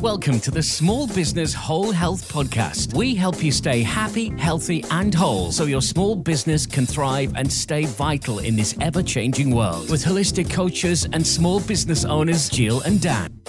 Welcome 0.00 0.38
to 0.42 0.52
the 0.52 0.62
Small 0.62 1.08
Business 1.08 1.52
Whole 1.52 1.90
Health 1.90 2.32
Podcast. 2.32 2.94
We 2.94 3.16
help 3.16 3.42
you 3.42 3.50
stay 3.50 3.82
happy, 3.82 4.28
healthy, 4.38 4.84
and 4.92 5.12
whole 5.12 5.50
so 5.50 5.64
your 5.64 5.82
small 5.82 6.14
business 6.14 6.66
can 6.66 6.86
thrive 6.86 7.32
and 7.34 7.52
stay 7.52 7.84
vital 7.84 8.38
in 8.38 8.54
this 8.54 8.76
ever 8.80 9.02
changing 9.02 9.52
world. 9.52 9.90
With 9.90 10.04
holistic 10.04 10.52
coaches 10.52 11.08
and 11.12 11.26
small 11.26 11.58
business 11.58 12.04
owners, 12.04 12.48
Jill 12.48 12.80
and 12.82 13.00
Dan. 13.02 13.40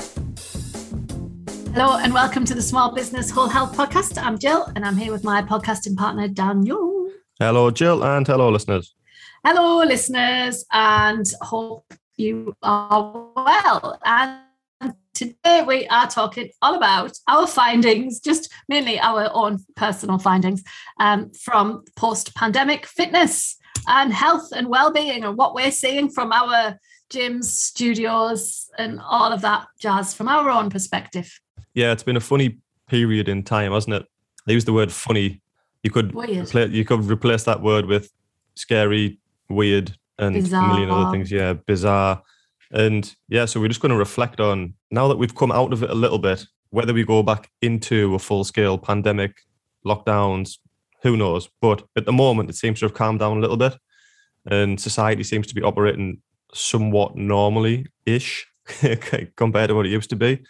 Hello, 1.75 1.99
and 1.99 2.15
welcome 2.15 2.45
to 2.45 2.55
the 2.55 2.63
Small 2.63 2.95
Business 2.95 3.29
Whole 3.29 3.47
Health 3.47 3.77
Podcast. 3.77 4.19
I'm 4.19 4.39
Jill, 4.39 4.71
and 4.75 4.83
I'm 4.83 4.97
here 4.97 5.11
with 5.11 5.23
my 5.23 5.43
podcasting 5.43 5.97
partner, 5.97 6.27
Daniel. 6.27 7.11
Hello, 7.37 7.69
Jill, 7.69 8.03
and 8.03 8.25
hello, 8.25 8.49
listeners. 8.49 8.95
Hello, 9.45 9.85
listeners, 9.85 10.65
and 10.71 11.31
hope 11.43 11.93
you 12.17 12.55
are 12.63 13.27
well. 13.35 13.99
And 14.03 14.48
today 15.13 15.63
we 15.65 15.87
are 15.87 16.07
talking 16.07 16.49
all 16.61 16.75
about 16.75 17.17
our 17.27 17.47
findings, 17.47 18.19
just 18.19 18.51
mainly 18.67 18.99
our 18.99 19.29
own 19.33 19.59
personal 19.75 20.17
findings 20.17 20.63
um, 20.99 21.31
from 21.31 21.83
post 21.95 22.35
pandemic 22.35 22.85
fitness 22.85 23.57
and 23.87 24.13
health 24.13 24.49
and 24.55 24.67
well-being 24.67 25.23
and 25.23 25.37
what 25.37 25.53
we're 25.53 25.71
seeing 25.71 26.09
from 26.09 26.31
our 26.31 26.77
gyms, 27.09 27.45
studios, 27.45 28.69
and 28.77 28.99
all 29.01 29.31
of 29.31 29.41
that 29.41 29.67
jazz 29.79 30.13
from 30.13 30.27
our 30.27 30.49
own 30.49 30.69
perspective. 30.69 31.39
Yeah, 31.73 31.91
it's 31.91 32.03
been 32.03 32.17
a 32.17 32.21
funny 32.21 32.59
period 32.87 33.29
in 33.29 33.43
time, 33.43 33.71
hasn't 33.71 33.95
it? 33.95 34.05
I 34.47 34.51
use 34.51 34.65
the 34.65 34.73
word 34.73 34.91
funny. 34.91 35.41
You 35.83 35.91
could 35.91 36.11
repla- 36.11 36.71
you 36.71 36.85
could 36.85 37.05
replace 37.05 37.43
that 37.43 37.61
word 37.61 37.85
with 37.85 38.11
scary, 38.55 39.19
weird, 39.49 39.95
and 40.17 40.35
bizarre. 40.35 40.65
a 40.65 40.67
million 40.67 40.89
other 40.89 41.11
things. 41.11 41.31
Yeah, 41.31 41.53
bizarre. 41.53 42.21
And 42.71 43.13
yeah, 43.27 43.45
so 43.45 43.59
we're 43.59 43.67
just 43.67 43.81
going 43.81 43.91
to 43.91 43.97
reflect 43.97 44.39
on 44.39 44.73
now 44.91 45.07
that 45.07 45.17
we've 45.17 45.35
come 45.35 45.51
out 45.51 45.73
of 45.73 45.83
it 45.83 45.89
a 45.89 45.95
little 45.95 46.19
bit, 46.19 46.45
whether 46.69 46.93
we 46.93 47.03
go 47.03 47.23
back 47.23 47.49
into 47.61 48.15
a 48.15 48.19
full 48.19 48.43
scale 48.43 48.77
pandemic, 48.77 49.41
lockdowns, 49.85 50.57
who 51.01 51.17
knows? 51.17 51.49
But 51.61 51.83
at 51.95 52.05
the 52.05 52.11
moment, 52.11 52.49
it 52.49 52.55
seems 52.55 52.79
to 52.79 52.85
have 52.85 52.93
calmed 52.93 53.19
down 53.19 53.37
a 53.37 53.39
little 53.39 53.57
bit 53.57 53.75
and 54.45 54.79
society 54.79 55.23
seems 55.23 55.47
to 55.47 55.55
be 55.55 55.63
operating 55.63 56.21
somewhat 56.53 57.15
normally 57.15 57.85
ish 58.05 58.47
compared 59.35 59.69
to 59.69 59.75
what 59.75 59.85
it 59.85 59.91
used 59.91 60.09
to 60.09 60.15
be. 60.15 60.43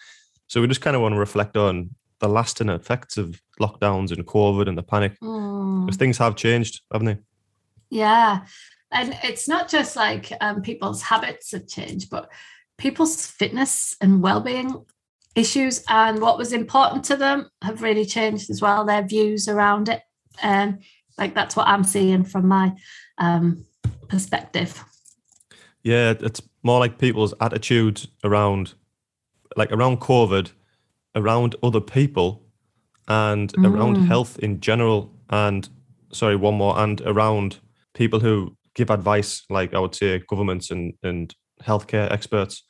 So 0.48 0.62
we 0.62 0.68
just 0.68 0.82
kind 0.82 0.96
of 0.96 1.02
want 1.02 1.14
to 1.14 1.20
reflect 1.20 1.58
on 1.58 1.92
the 2.20 2.28
lasting 2.28 2.70
effects 2.70 3.18
of 3.18 3.42
lockdowns 3.62 4.12
and 4.12 4.26
COVID 4.26 4.68
and 4.68 4.78
the 4.78 4.84
panic 4.84 5.14
because 5.14 5.98
things 5.98 6.18
have 6.18 6.36
changed, 6.36 6.82
haven't 6.92 7.06
they? 7.08 7.18
Yeah 7.90 8.42
and 8.92 9.18
it's 9.24 9.48
not 9.48 9.70
just 9.70 9.96
like 9.96 10.32
um, 10.42 10.62
people's 10.62 11.02
habits 11.02 11.52
have 11.52 11.68
changed 11.68 12.10
but 12.10 12.30
people's 12.78 13.26
fitness 13.28 13.96
and 14.02 14.22
well-being 14.22 14.86
issues 15.36 15.84
and 15.90 16.22
what 16.22 16.38
was 16.38 16.54
important 16.54 17.04
to 17.04 17.16
them 17.16 17.50
have 17.62 17.82
really 17.82 18.06
changed 18.06 18.50
as 18.50 18.62
well 18.62 18.86
their 18.86 19.04
views 19.04 19.48
around 19.48 19.90
it 19.90 20.02
and 20.42 20.82
like 21.18 21.34
that's 21.36 21.56
what 21.56 21.68
i'm 21.68 21.84
seeing 21.84 22.24
from 22.24 22.48
my 22.48 22.74
um, 23.20 23.66
perspective 24.08 24.84
yeah 25.84 26.14
it's 26.20 26.42
more 26.64 26.80
like 26.80 26.98
people's 26.98 27.34
attitudes 27.42 28.08
around 28.24 28.74
like 29.56 29.72
around 29.72 30.00
covid 30.00 30.52
around 31.16 31.56
other 31.64 31.82
people 31.82 32.44
and 33.08 33.54
mm. 33.54 33.70
around 33.70 33.96
health 34.06 34.40
in 34.40 34.60
general 34.60 35.14
and 35.30 35.70
sorry 36.12 36.36
one 36.36 36.56
more 36.56 36.78
and 36.80 37.02
around 37.02 37.60
people 37.94 38.20
who 38.20 38.56
give 38.80 38.90
advice, 38.90 39.44
like 39.50 39.74
I 39.74 39.80
would 39.80 39.94
say 39.94 40.20
governments 40.20 40.72
and, 40.72 40.94
and 41.04 41.36
healthcare 41.62 42.10
experts, 42.10 42.64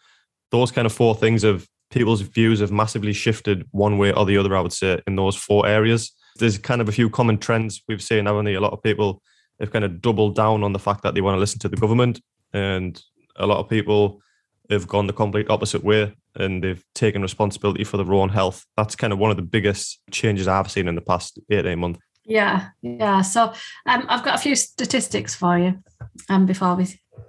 those 0.49 0.71
kind 0.71 0.87
of 0.87 0.91
four 0.91 1.13
things 1.13 1.43
of 1.43 1.67
people's 1.91 2.21
views 2.21 2.61
have 2.61 2.71
massively 2.71 3.13
shifted 3.13 3.67
one 3.69 3.99
way 3.99 4.11
or 4.11 4.25
the 4.25 4.37
other, 4.37 4.57
I 4.57 4.61
would 4.61 4.73
say, 4.73 4.99
in 5.05 5.15
those 5.15 5.35
four 5.35 5.67
areas. 5.67 6.11
There's 6.39 6.57
kind 6.57 6.81
of 6.81 6.89
a 6.89 6.91
few 6.91 7.11
common 7.11 7.37
trends 7.37 7.83
we've 7.87 8.01
seen, 8.01 8.25
haven't 8.25 8.45
we? 8.45 8.55
A 8.55 8.59
lot 8.59 8.73
of 8.73 8.81
people 8.81 9.21
have 9.59 9.71
kind 9.71 9.85
of 9.85 10.01
doubled 10.01 10.35
down 10.35 10.63
on 10.63 10.73
the 10.73 10.79
fact 10.79 11.03
that 11.03 11.13
they 11.13 11.21
want 11.21 11.35
to 11.35 11.39
listen 11.39 11.59
to 11.59 11.69
the 11.69 11.77
government. 11.77 12.19
And 12.53 12.99
a 13.35 13.45
lot 13.45 13.59
of 13.59 13.69
people 13.69 14.19
have 14.71 14.87
gone 14.87 15.05
the 15.05 15.13
complete 15.13 15.49
opposite 15.51 15.83
way 15.83 16.15
and 16.35 16.63
they've 16.63 16.83
taken 16.95 17.21
responsibility 17.21 17.83
for 17.83 17.97
their 17.97 18.13
own 18.13 18.29
health. 18.29 18.65
That's 18.77 18.95
kind 18.95 19.13
of 19.13 19.19
one 19.19 19.29
of 19.29 19.37
the 19.37 19.43
biggest 19.43 19.99
changes 20.09 20.47
I've 20.47 20.71
seen 20.71 20.87
in 20.87 20.95
the 20.95 21.01
past 21.01 21.39
eight, 21.51 21.67
eight 21.67 21.75
months. 21.75 21.99
Yeah, 22.29 22.69
yeah. 22.83 23.21
So 23.21 23.53
um, 23.87 24.05
I've 24.07 24.23
got 24.23 24.35
a 24.35 24.41
few 24.41 24.55
statistics 24.55 25.33
for 25.33 25.57
you 25.57 25.83
um, 26.29 26.45
before 26.45 26.75
we 26.75 26.85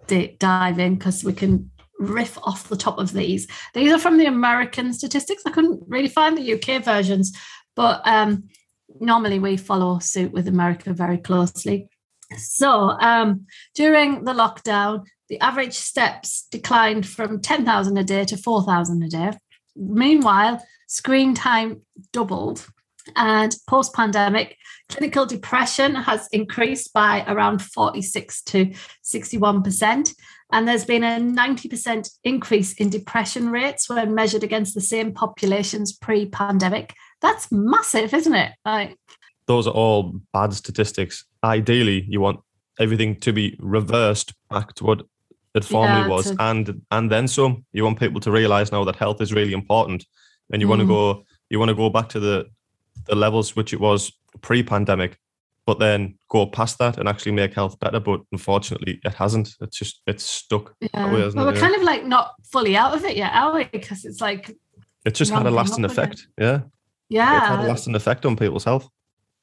d- 0.06 0.36
dive 0.38 0.78
in 0.78 0.96
because 0.96 1.24
we 1.24 1.32
can 1.32 1.70
riff 1.98 2.36
off 2.42 2.68
the 2.68 2.76
top 2.76 2.98
of 2.98 3.12
these. 3.12 3.48
These 3.72 3.92
are 3.92 3.98
from 3.98 4.18
the 4.18 4.26
American 4.26 4.92
statistics. 4.92 5.42
I 5.46 5.52
couldn't 5.52 5.82
really 5.86 6.08
find 6.08 6.36
the 6.36 6.52
UK 6.52 6.84
versions, 6.84 7.34
but 7.74 8.02
um, 8.06 8.50
normally 9.00 9.38
we 9.38 9.56
follow 9.56 10.00
suit 10.00 10.32
with 10.32 10.46
America 10.46 10.92
very 10.92 11.16
closely. 11.16 11.88
So 12.36 12.68
um, 12.68 13.46
during 13.74 14.24
the 14.24 14.34
lockdown, 14.34 15.06
the 15.30 15.40
average 15.40 15.78
steps 15.78 16.46
declined 16.50 17.06
from 17.06 17.40
10,000 17.40 17.96
a 17.96 18.04
day 18.04 18.24
to 18.26 18.36
4,000 18.36 19.02
a 19.02 19.08
day. 19.08 19.32
Meanwhile, 19.74 20.62
screen 20.88 21.34
time 21.34 21.80
doubled 22.12 22.66
and 23.16 23.54
post 23.68 23.94
pandemic, 23.94 24.56
clinical 24.88 25.26
depression 25.26 25.94
has 25.94 26.28
increased 26.32 26.92
by 26.92 27.24
around 27.26 27.62
46 27.62 28.42
to 28.42 28.72
61%. 29.04 30.14
And 30.52 30.66
there's 30.66 30.84
been 30.84 31.04
a 31.04 31.18
90% 31.20 32.10
increase 32.24 32.72
in 32.74 32.90
depression 32.90 33.50
rates 33.50 33.88
when 33.88 34.14
measured 34.14 34.42
against 34.42 34.74
the 34.74 34.80
same 34.80 35.12
populations 35.12 35.92
pre 35.92 36.26
pandemic. 36.26 36.94
That's 37.20 37.52
massive, 37.52 38.12
isn't 38.12 38.34
it? 38.34 38.52
Like, 38.64 38.96
Those 39.46 39.66
are 39.66 39.74
all 39.74 40.20
bad 40.32 40.52
statistics. 40.52 41.24
Ideally, 41.44 42.04
you 42.08 42.20
want 42.20 42.40
everything 42.80 43.14
to 43.20 43.32
be 43.32 43.56
reversed 43.60 44.34
back 44.48 44.74
to 44.74 44.84
what 44.84 45.02
it 45.54 45.64
formerly 45.64 46.02
yeah, 46.02 46.08
was 46.08 46.34
and 46.38 46.80
and 46.92 47.10
then 47.10 47.26
some 47.26 47.64
you 47.72 47.82
want 47.82 47.98
people 47.98 48.20
to 48.20 48.30
realize 48.30 48.70
now 48.70 48.84
that 48.84 48.94
health 48.94 49.20
is 49.20 49.34
really 49.34 49.52
important 49.52 50.06
and 50.52 50.62
you 50.62 50.66
mm. 50.66 50.70
want 50.70 50.80
to 50.80 50.86
go 50.86 51.24
you 51.48 51.58
want 51.58 51.68
to 51.68 51.74
go 51.74 51.90
back 51.90 52.08
to 52.08 52.20
the 52.20 52.46
the 53.06 53.14
levels 53.14 53.56
which 53.56 53.72
it 53.72 53.80
was 53.80 54.12
pre-pandemic, 54.40 55.18
but 55.66 55.78
then 55.78 56.18
go 56.28 56.46
past 56.46 56.78
that 56.78 56.98
and 56.98 57.08
actually 57.08 57.32
make 57.32 57.54
health 57.54 57.78
better. 57.80 58.00
But 58.00 58.20
unfortunately, 58.32 59.00
it 59.04 59.14
hasn't. 59.14 59.54
It's 59.60 59.78
just 59.78 60.02
it's 60.06 60.24
stuck. 60.24 60.74
Yeah. 60.80 61.12
Way, 61.12 61.30
well, 61.34 61.46
we're 61.46 61.54
kind 61.54 61.74
of 61.74 61.82
like 61.82 62.04
not 62.04 62.32
fully 62.50 62.76
out 62.76 62.94
of 62.94 63.04
it 63.04 63.16
yet, 63.16 63.32
are 63.34 63.54
we? 63.54 63.64
Because 63.64 64.04
it's 64.04 64.20
like 64.20 64.56
it's 65.04 65.18
just 65.18 65.32
had 65.32 65.46
a 65.46 65.50
lasting 65.50 65.84
effect. 65.84 66.26
Yeah. 66.38 66.62
Yeah. 67.08 67.38
It's 67.38 67.46
had 67.46 67.60
a 67.60 67.68
lasting 67.68 67.94
effect 67.94 68.26
on 68.26 68.36
people's 68.36 68.64
health. 68.64 68.88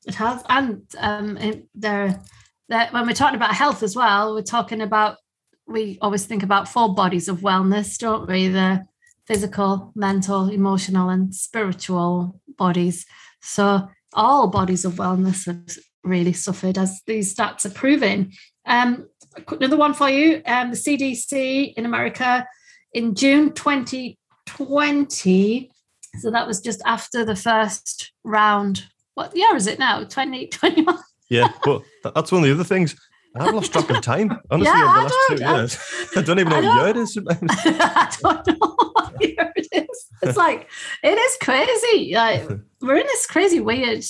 It 0.06 0.16
has, 0.16 0.44
and 0.47 0.84
um, 1.00 1.38
there, 1.75 2.22
there. 2.69 2.88
When 2.91 3.06
we're 3.06 3.13
talking 3.13 3.35
about 3.35 3.53
health 3.53 3.84
as 3.84 3.95
well, 3.95 4.34
we're 4.35 4.41
talking 4.41 4.81
about. 4.81 5.18
We 5.69 5.97
always 6.01 6.25
think 6.25 6.44
about 6.44 6.69
four 6.69 6.95
bodies 6.95 7.28
of 7.28 7.41
wellness, 7.41 7.97
don't 7.97 8.25
we? 8.25 8.47
The 8.47 8.85
physical, 9.25 9.91
mental, 9.95 10.50
emotional, 10.50 11.09
and 11.09 11.35
spiritual 11.35 12.39
bodies. 12.57 13.06
So 13.42 13.90
all 14.14 14.48
bodies 14.48 14.86
of 14.86 14.94
wellness 14.94 15.46
have 15.46 15.78
really 16.03 16.34
suffered, 16.34 16.78
as 16.78 17.02
these 17.06 17.36
stats 17.36 17.66
are 17.66 17.72
proving. 17.72 18.34
Um, 18.66 19.08
another 19.50 19.78
one 19.78 19.94
for 19.94 20.09
you: 20.09 20.42
um, 20.46 20.72
the 20.72 20.78
CDC 20.78 21.74
in 21.75 21.86
America 21.86 22.48
in 22.94 23.14
June 23.16 23.52
2020. 23.53 25.72
So 26.20 26.31
that 26.31 26.48
was 26.48 26.62
just 26.62 26.81
after 26.86 27.25
the 27.25 27.36
first 27.36 28.14
round. 28.24 28.86
What 29.14 29.36
year 29.36 29.54
is 29.56 29.68
it 29.68 29.78
now? 29.80 30.00
2021. 30.00 30.98
yeah, 31.30 31.50
but 31.64 31.84
that's 32.16 32.31
one 32.31 32.44
of 32.44 32.48
the 32.48 32.54
other 32.54 32.64
things. 32.64 32.96
I've 33.40 33.53
lost 33.53 33.72
track 33.72 33.90
of 33.90 34.02
time, 34.02 34.31
honestly, 34.52 34.74
yeah, 34.74 34.84
over 34.84 35.00
the 35.00 35.03
last 35.03 35.16
two 35.28 35.36
years. 35.46 35.78
I, 36.16 36.20
I 36.20 36.24
don't 36.24 36.40
even 36.40 36.50
know 36.52 36.70
what 36.70 36.81
year 36.81 36.88
it 36.90 36.98
is. 36.98 37.18
I 37.20 38.18
don't 38.22 38.48
know 38.48 38.75
what 38.94 39.14
year 39.22 39.53
it 39.56 39.68
is. 39.72 40.08
It's 40.22 40.38
like, 40.38 40.70
it 41.03 41.18
is 41.18 41.38
crazy. 41.42 42.14
Like, 42.14 42.50
we're 42.81 42.98
in 42.98 43.06
this 43.06 43.25
crazy 43.25 43.60
weird 43.60 44.04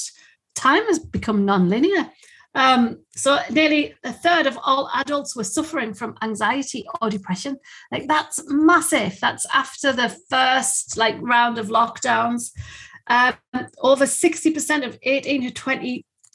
time 0.55 0.85
has 0.85 0.99
become 0.99 1.45
non-linear. 1.45 2.09
Um, 2.55 3.03
so 3.15 3.37
nearly 3.51 3.93
a 4.03 4.11
third 4.11 4.47
of 4.47 4.57
all 4.63 4.89
adults 4.95 5.35
were 5.35 5.43
suffering 5.43 5.93
from 5.93 6.17
anxiety 6.23 6.85
or 7.01 7.09
depression. 7.09 7.57
Like 7.91 8.07
that's 8.07 8.41
massive. 8.47 9.19
That's 9.19 9.45
after 9.53 9.93
the 9.93 10.09
first 10.29 10.97
like 10.97 11.17
round 11.21 11.59
of 11.59 11.67
lockdowns. 11.67 12.49
Um, 13.05 13.35
over 13.77 14.05
60% 14.05 14.85
of 14.85 14.97
18 15.03 15.43
to 15.43 15.51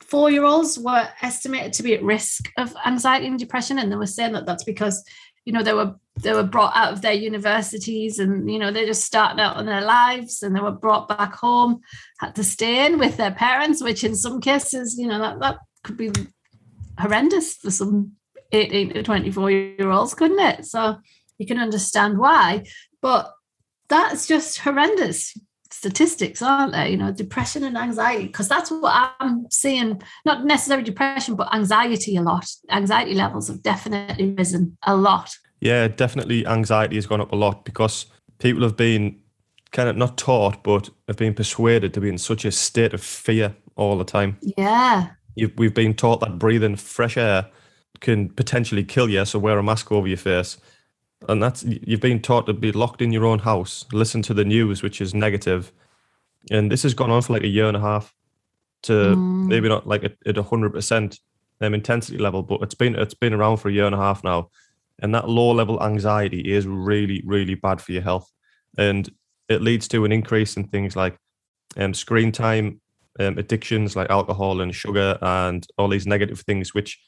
24 0.02 0.30
year 0.30 0.44
olds 0.44 0.78
were 0.78 1.08
estimated 1.22 1.72
to 1.72 1.82
be 1.82 1.94
at 1.94 2.02
risk 2.02 2.50
of 2.58 2.74
anxiety 2.84 3.26
and 3.26 3.38
depression. 3.38 3.78
And 3.78 3.90
they 3.90 3.96
were 3.96 4.06
saying 4.06 4.32
that 4.32 4.46
that's 4.46 4.64
because 4.64 5.02
you 5.44 5.52
know 5.52 5.62
they 5.62 5.72
were 5.72 5.94
they 6.20 6.32
were 6.32 6.42
brought 6.42 6.76
out 6.76 6.92
of 6.92 7.02
their 7.02 7.12
universities 7.12 8.18
and 8.18 8.50
you 8.50 8.58
know 8.58 8.70
they're 8.70 8.86
just 8.86 9.04
starting 9.04 9.40
out 9.40 9.56
on 9.56 9.66
their 9.66 9.80
lives 9.80 10.42
and 10.42 10.54
they 10.54 10.60
were 10.60 10.70
brought 10.70 11.08
back 11.08 11.34
home 11.34 11.80
had 12.20 12.34
to 12.36 12.44
stay 12.44 12.86
in 12.86 12.96
with 12.96 13.16
their 13.16 13.32
parents 13.32 13.82
which 13.82 14.04
in 14.04 14.14
some 14.14 14.40
cases 14.40 14.96
you 14.96 15.08
know 15.08 15.18
that, 15.18 15.40
that 15.40 15.56
could 15.82 15.96
be 15.96 16.12
horrendous 17.00 17.56
for 17.56 17.72
some 17.72 18.12
18 18.52 18.94
to 18.94 19.02
24 19.02 19.50
year 19.50 19.90
olds 19.90 20.14
couldn't 20.14 20.38
it 20.38 20.64
so 20.64 20.96
you 21.38 21.46
can 21.46 21.58
understand 21.58 22.18
why 22.18 22.62
but 23.00 23.32
that's 23.88 24.28
just 24.28 24.58
horrendous 24.58 25.36
statistics, 25.82 26.40
aren't 26.40 26.70
there? 26.70 26.86
You 26.86 26.96
know, 26.96 27.10
depression 27.10 27.64
and 27.64 27.76
anxiety, 27.76 28.28
because 28.28 28.48
that's 28.48 28.70
what 28.70 29.14
I'm 29.18 29.50
seeing, 29.50 30.00
not 30.24 30.44
necessarily 30.44 30.84
depression, 30.84 31.34
but 31.34 31.52
anxiety 31.52 32.14
a 32.14 32.22
lot. 32.22 32.48
Anxiety 32.70 33.14
levels 33.14 33.48
have 33.48 33.64
definitely 33.64 34.32
risen 34.38 34.78
a 34.84 34.94
lot. 34.94 35.36
Yeah, 35.60 35.88
definitely 35.88 36.46
anxiety 36.46 36.94
has 36.94 37.06
gone 37.06 37.20
up 37.20 37.32
a 37.32 37.36
lot 37.36 37.64
because 37.64 38.06
people 38.38 38.62
have 38.62 38.76
been 38.76 39.18
kind 39.72 39.88
of 39.88 39.96
not 39.96 40.16
taught, 40.16 40.62
but 40.62 40.88
have 41.08 41.16
been 41.16 41.34
persuaded 41.34 41.92
to 41.94 42.00
be 42.00 42.08
in 42.08 42.18
such 42.18 42.44
a 42.44 42.52
state 42.52 42.94
of 42.94 43.02
fear 43.02 43.56
all 43.74 43.98
the 43.98 44.04
time. 44.04 44.38
Yeah. 44.56 45.08
You've, 45.34 45.52
we've 45.58 45.74
been 45.74 45.94
taught 45.94 46.20
that 46.20 46.38
breathing 46.38 46.76
fresh 46.76 47.16
air 47.16 47.48
can 47.98 48.28
potentially 48.28 48.84
kill 48.84 49.08
you, 49.10 49.24
so 49.24 49.40
wear 49.40 49.58
a 49.58 49.64
mask 49.64 49.90
over 49.90 50.06
your 50.06 50.16
face. 50.16 50.58
And 51.28 51.42
that's 51.42 51.64
you've 51.64 52.00
been 52.00 52.20
taught 52.20 52.46
to 52.46 52.52
be 52.52 52.72
locked 52.72 53.02
in 53.02 53.12
your 53.12 53.24
own 53.24 53.38
house, 53.38 53.84
listen 53.92 54.22
to 54.22 54.34
the 54.34 54.44
news, 54.44 54.82
which 54.82 55.00
is 55.00 55.14
negative. 55.14 55.72
And 56.50 56.70
this 56.70 56.82
has 56.82 56.94
gone 56.94 57.10
on 57.10 57.22
for 57.22 57.34
like 57.34 57.44
a 57.44 57.48
year 57.48 57.66
and 57.66 57.76
a 57.76 57.80
half 57.80 58.14
to 58.82 58.92
mm. 58.92 59.46
maybe 59.46 59.68
not 59.68 59.86
like 59.86 60.04
at 60.04 60.38
a 60.38 60.42
hundred 60.42 60.72
percent 60.72 61.18
um, 61.60 61.74
intensity 61.74 62.18
level, 62.18 62.42
but 62.42 62.60
it's 62.62 62.74
been 62.74 62.94
it's 62.94 63.14
been 63.14 63.32
around 63.32 63.58
for 63.58 63.68
a 63.68 63.72
year 63.72 63.86
and 63.86 63.94
a 63.94 63.98
half 63.98 64.24
now. 64.24 64.50
And 65.00 65.14
that 65.14 65.28
low 65.28 65.52
level 65.52 65.82
anxiety 65.82 66.40
is 66.52 66.66
really, 66.66 67.22
really 67.24 67.54
bad 67.54 67.80
for 67.80 67.92
your 67.92 68.02
health. 68.02 68.30
And 68.78 69.10
it 69.48 69.62
leads 69.62 69.88
to 69.88 70.04
an 70.04 70.12
increase 70.12 70.56
in 70.56 70.68
things 70.68 70.94
like 70.94 71.16
um, 71.76 71.94
screen 71.94 72.30
time, 72.30 72.80
um, 73.18 73.38
addictions 73.38 73.96
like 73.96 74.10
alcohol 74.10 74.60
and 74.60 74.74
sugar, 74.74 75.18
and 75.20 75.66
all 75.78 75.88
these 75.88 76.06
negative 76.06 76.40
things, 76.40 76.74
which 76.74 77.00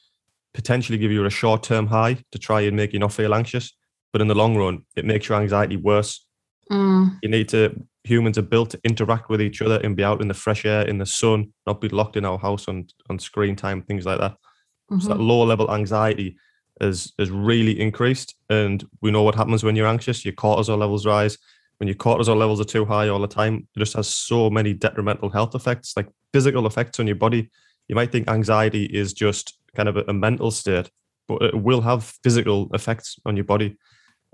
potentially 0.53 0.97
give 0.97 1.11
you 1.11 1.25
a 1.25 1.29
short 1.29 1.63
term 1.63 1.87
high 1.87 2.17
to 2.31 2.39
try 2.39 2.61
and 2.61 2.75
make 2.75 2.93
you 2.93 2.99
not 2.99 3.13
feel 3.13 3.33
anxious. 3.33 3.73
But 4.15 4.21
in 4.21 4.29
the 4.29 4.35
long 4.35 4.55
run, 4.55 4.85
it 4.95 5.03
makes 5.03 5.27
your 5.27 5.41
anxiety 5.41 5.75
worse. 5.75 6.25
Mm. 6.71 7.19
You 7.21 7.27
need 7.27 7.49
to, 7.49 7.75
humans 8.05 8.37
are 8.37 8.43
built 8.43 8.69
to 8.69 8.79
interact 8.85 9.29
with 9.29 9.41
each 9.41 9.61
other 9.61 9.77
and 9.83 9.93
be 9.93 10.05
out 10.05 10.21
in 10.21 10.29
the 10.29 10.33
fresh 10.33 10.63
air, 10.63 10.83
in 10.83 10.99
the 10.99 11.05
sun, 11.05 11.51
not 11.67 11.81
be 11.81 11.89
locked 11.89 12.15
in 12.15 12.23
our 12.23 12.37
house 12.37 12.69
on, 12.69 12.87
on 13.09 13.19
screen 13.19 13.57
time, 13.57 13.81
things 13.81 14.05
like 14.05 14.19
that. 14.19 14.31
Mm-hmm. 14.31 14.99
So 14.99 15.09
that 15.09 15.15
mm-hmm. 15.15 15.27
lower 15.27 15.45
level 15.45 15.69
anxiety 15.69 16.37
has, 16.79 17.11
has 17.19 17.29
really 17.29 17.77
increased. 17.77 18.35
And 18.49 18.87
we 19.01 19.11
know 19.11 19.23
what 19.23 19.35
happens 19.35 19.65
when 19.65 19.75
you're 19.75 19.85
anxious, 19.85 20.23
your 20.23 20.33
cortisol 20.33 20.77
levels 20.77 21.05
rise 21.05 21.37
when 21.77 21.87
your 21.87 21.95
cortisol 21.95 22.37
levels 22.37 22.61
are 22.61 22.65
too 22.65 22.85
high 22.85 23.09
all 23.09 23.19
the 23.19 23.27
time, 23.27 23.67
it 23.75 23.79
just 23.79 23.95
has 23.95 24.07
so 24.07 24.49
many 24.49 24.73
detrimental 24.73 25.29
health 25.29 25.55
effects, 25.55 25.93
like 25.97 26.07
physical 26.33 26.65
effects 26.67 26.99
on 26.99 27.07
your 27.07 27.17
body. 27.17 27.49
You 27.87 27.95
might 27.95 28.11
think 28.11 28.29
anxiety 28.29 28.85
is 28.85 29.13
just 29.13 29.57
kind 29.75 29.89
of 29.89 29.97
a, 29.97 30.05
a 30.07 30.13
mental 30.13 30.51
state, 30.51 30.89
but 31.27 31.41
it 31.41 31.61
will 31.61 31.81
have 31.81 32.03
physical 32.23 32.69
effects 32.73 33.17
on 33.25 33.35
your 33.35 33.45
body. 33.45 33.77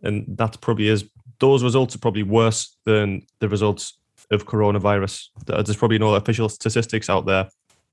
And 0.04 0.26
that 0.38 0.60
probably 0.62 0.88
is, 0.88 1.10
those 1.40 1.64
results 1.64 1.96
are 1.96 2.00
probably 2.00 2.24
worse 2.24 2.78
than 2.86 3.22
the 3.40 3.50
results 3.50 4.00
of 4.32 4.46
coronavirus. 4.46 5.28
There's 5.46 5.76
probably 5.76 6.00
no 6.00 6.16
official 6.16 6.50
statistics 6.50 7.10
out 7.10 7.26
there, 7.26 7.50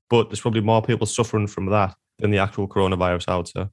but 0.09 0.29
there's 0.29 0.41
probably 0.41 0.61
more 0.61 0.81
people 0.81 1.05
suffering 1.05 1.47
from 1.47 1.67
that 1.67 1.95
than 2.19 2.31
the 2.31 2.37
actual 2.37 2.67
coronavirus, 2.67 3.37
would 3.37 3.47
say. 3.47 3.67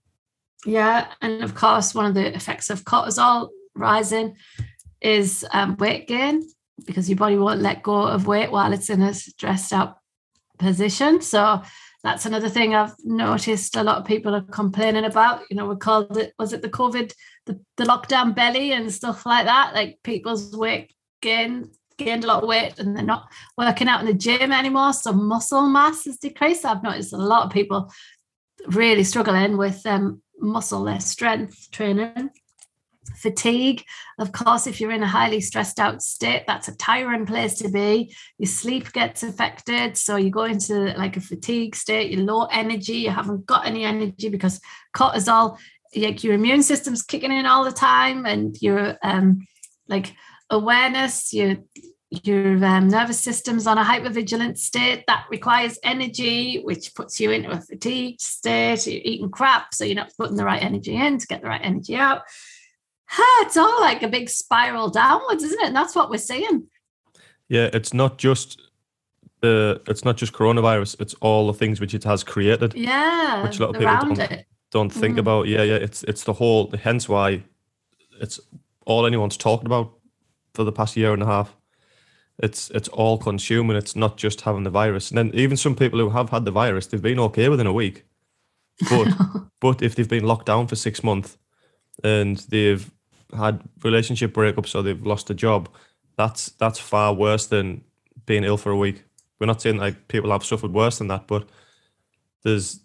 Yeah. 0.65 1.07
And 1.21 1.43
of 1.43 1.55
course, 1.55 1.95
one 1.95 2.07
of 2.07 2.15
the 2.15 2.35
effects 2.35 2.71
of 2.71 2.85
cortisol 2.85 3.51
rising 3.75 4.37
is 5.01 5.45
um, 5.53 5.77
weight 5.77 6.09
gain 6.09 6.43
because 6.85 7.09
your 7.09 7.17
body 7.17 7.37
won't 7.37 7.61
let 7.61 7.83
go 7.83 8.03
of 8.03 8.27
weight 8.27 8.51
while 8.51 8.73
it's 8.73 8.91
in 8.91 9.03
a 9.03 9.15
stressed 9.15 9.73
out 9.73 9.99
position. 10.59 11.21
So 11.21 11.63
that's 12.07 12.27
another 12.27 12.49
thing 12.49 12.75
I've 12.75 12.95
noticed 13.05 13.77
a 13.77 13.83
lot 13.83 13.99
of 13.99 14.05
people 14.05 14.35
are 14.35 14.43
complaining 14.43 15.05
about. 15.05 15.43
You 15.51 15.57
know, 15.57 15.67
we 15.67 15.77
called 15.77 16.17
it, 16.17 16.35
was 16.39 16.53
it 16.53 16.63
the 16.63 16.69
COVID, 16.69 17.13
the, 17.47 17.61
the 17.77 17.85
lockdown 17.85 18.35
belly 18.35 18.73
and 18.73 18.93
stuff 18.93 19.27
like 19.27 19.47
that? 19.47 19.75
Like 19.75 19.99
people's 20.05 20.57
weight 20.57 20.95
gain 21.21 21.71
gained 21.99 22.25
a 22.25 22.27
lot 22.27 22.43
of 22.43 22.49
weight 22.49 22.79
and 22.79 22.97
they're 22.97 23.05
not 23.05 23.27
working 23.59 23.89
out 23.89 24.01
in 24.01 24.07
the 24.07 24.15
gym 24.15 24.53
anymore. 24.53 24.93
So 24.93 25.13
muscle 25.13 25.67
mass 25.69 26.05
has 26.05 26.19
decreased. 26.19 26.65
I've 26.65 26.83
noticed 26.83 27.13
a 27.13 27.17
lot 27.17 27.47
of 27.47 27.53
people 27.53 27.91
really 28.69 29.05
struggling 29.05 29.57
with 29.57 29.85
um, 29.87 30.23
muscle, 30.39 30.85
their 30.85 31.01
strength 31.01 31.71
training 31.73 32.31
fatigue. 33.17 33.85
Of 34.19 34.33
course, 34.33 34.67
if 34.67 34.81
you're 34.81 34.93
in 34.93 35.03
a 35.03 35.07
highly 35.09 35.41
stressed 35.41 35.79
out 35.79 36.03
state, 36.03 36.45
that's 36.47 36.69
a 36.69 36.77
tiring 36.77 37.27
place 37.27 37.55
to 37.59 37.69
be. 37.69 38.15
Your 38.39 38.49
sleep 38.49 38.93
gets 38.93 39.23
affected. 39.23 39.97
So 39.97 40.17
you 40.17 40.31
go 40.31 40.45
into 40.45 40.95
like 40.97 41.17
a 41.17 41.21
fatigue 41.21 41.75
state, 41.75 42.11
you're 42.11 42.25
low 42.25 42.47
energy, 42.47 42.95
you 42.95 43.11
haven't 43.11 43.47
got 43.47 43.67
any 43.67 43.85
energy 43.85 44.29
because 44.29 44.61
cortisol, 44.95 45.59
like 45.95 46.25
your 46.25 46.35
immune 46.35 46.63
system's 46.63 47.03
kicking 47.03 47.33
in 47.33 47.47
all 47.47 47.65
the 47.65 47.73
time 47.73 48.27
and 48.27 48.61
your 48.61 48.99
um 49.03 49.47
like 49.89 50.15
awareness, 50.51 51.33
your 51.33 51.57
your 52.11 52.65
um, 52.65 52.87
nervous 52.87 53.19
system's 53.19 53.67
on 53.67 53.79
a 53.79 53.85
hypervigilant 53.85 54.57
state 54.57 55.03
that 55.09 55.27
requires 55.29 55.79
energy, 55.83 56.61
which 56.63 56.95
puts 56.95 57.19
you 57.19 57.33
into 57.33 57.51
a 57.51 57.61
fatigue 57.61 58.21
state. 58.21 58.87
You're 58.87 59.03
eating 59.05 59.29
crap, 59.29 59.75
so 59.75 59.85
you're 59.85 59.97
not 59.97 60.13
putting 60.17 60.37
the 60.37 60.45
right 60.45 60.63
energy 60.63 60.95
in 60.95 61.19
to 61.19 61.27
get 61.27 61.43
the 61.43 61.49
right 61.49 61.61
energy 61.63 61.97
out 61.97 62.23
it's 63.41 63.57
all 63.57 63.81
like 63.81 64.03
a 64.03 64.09
big 64.09 64.29
spiral 64.29 64.91
downwards, 64.91 65.43
isn't 65.43 65.61
it? 65.61 65.67
And 65.69 65.77
that's 65.77 65.95
what 65.95 66.11
we're 66.11 66.19
seeing. 66.19 66.67
Yeah, 67.49 67.71
it's 67.73 67.95
not 67.95 68.19
just 68.19 68.61
the 69.41 69.81
it's 69.87 70.05
not 70.05 70.17
just 70.17 70.33
coronavirus, 70.33 71.01
it's 71.01 71.15
all 71.15 71.47
the 71.47 71.55
things 71.55 71.81
which 71.81 71.95
it 71.95 72.05
has 72.05 72.25
created. 72.25 72.75
Yeah. 72.75 73.43
Which 73.43 73.59
a 73.59 73.63
lot 73.63 73.75
of 73.75 73.81
people 73.81 74.15
don't, 74.15 74.33
it. 74.33 74.47
don't 74.71 74.91
think 74.91 75.17
mm. 75.17 75.21
about. 75.21 75.47
Yeah, 75.47 75.63
yeah. 75.63 75.77
It's 75.77 76.03
it's 76.05 76.25
the 76.25 76.33
whole 76.33 76.71
hence 76.71 77.09
why 77.09 77.43
it's 78.21 78.41
all 78.87 79.07
anyone's 79.07 79.37
talking 79.37 79.67
about 79.67 79.93
for 80.55 80.65
the 80.65 80.73
past 80.73 80.97
year 80.97 81.13
and 81.13 81.23
a 81.23 81.27
half. 81.27 81.57
It's 82.39 82.71
it's 82.71 82.89
all 82.89 83.19
consuming. 83.19 83.77
It's 83.77 83.97
not 83.97 84.17
just 84.17 84.43
having 84.43 84.65
the 84.65 84.71
virus. 84.71 85.11
And 85.11 85.19
then 85.19 85.31
even 85.35 85.57
some 85.57 85.77
people 85.77 85.99
who 85.99 86.11
have 86.11 86.31
had 86.31 86.45
the 86.45 86.51
virus, 86.51 86.87
they've 86.87 87.01
been 87.01 87.21
okay 87.21 87.49
within 87.49 87.67
a 87.67 87.73
week. 87.73 88.05
But 88.91 89.09
but 89.61 89.83
if 89.83 89.95
they've 89.95 90.09
been 90.09 90.27
locked 90.27 90.47
down 90.47 90.67
for 90.67 90.77
six 90.77 91.03
months 91.03 91.39
and 92.05 92.37
they've 92.51 92.91
had 93.35 93.63
relationship 93.83 94.33
breakups 94.33 94.75
or 94.75 94.83
they've 94.83 95.07
lost 95.07 95.31
a 95.31 95.35
job, 95.35 95.69
that's 96.17 96.51
that's 96.59 96.79
far 96.79 97.15
worse 97.15 97.47
than 97.47 97.83
being 98.27 98.45
ill 98.45 98.57
for 98.57 98.71
a 98.71 98.77
week. 98.77 99.05
We're 99.39 99.47
not 99.47 99.63
saying 99.63 99.79
like 99.79 100.09
people 100.09 100.31
have 100.31 100.45
suffered 100.45 100.73
worse 100.73 100.99
than 100.99 101.09
that, 101.09 101.27
but 101.27 101.49
there's 102.43 102.81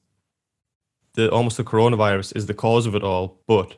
the 1.14 1.30
almost 1.32 1.58
the 1.58 1.64
coronavirus 1.64 2.36
is 2.36 2.46
the 2.46 2.54
cause 2.54 2.86
of 2.86 2.96
it 2.96 3.04
all, 3.04 3.40
but 3.48 3.76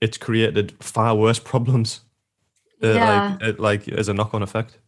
it's 0.00 0.18
created 0.18 0.74
far 0.82 1.14
worse 1.14 1.38
problems, 1.52 2.00
uh, 2.82 2.88
yeah. 2.88 3.38
like 3.40 3.58
like 3.58 3.88
as 3.88 4.08
a 4.08 4.14
knock 4.14 4.34
on 4.34 4.42
effect. 4.42 4.78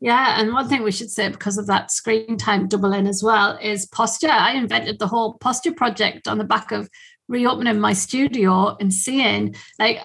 Yeah, 0.00 0.38
and 0.38 0.52
one 0.52 0.68
thing 0.68 0.82
we 0.82 0.92
should 0.92 1.10
say 1.10 1.30
because 1.30 1.56
of 1.56 1.66
that 1.68 1.90
screen 1.90 2.36
time 2.36 2.68
doubling 2.68 3.06
as 3.06 3.22
well 3.22 3.58
is 3.62 3.86
posture. 3.86 4.28
I 4.28 4.52
invented 4.52 4.98
the 4.98 5.06
whole 5.06 5.38
posture 5.38 5.72
project 5.72 6.28
on 6.28 6.36
the 6.36 6.44
back 6.44 6.72
of 6.72 6.90
reopening 7.28 7.80
my 7.80 7.92
studio 7.92 8.76
and 8.80 8.92
seeing 8.92 9.54
like 9.78 10.00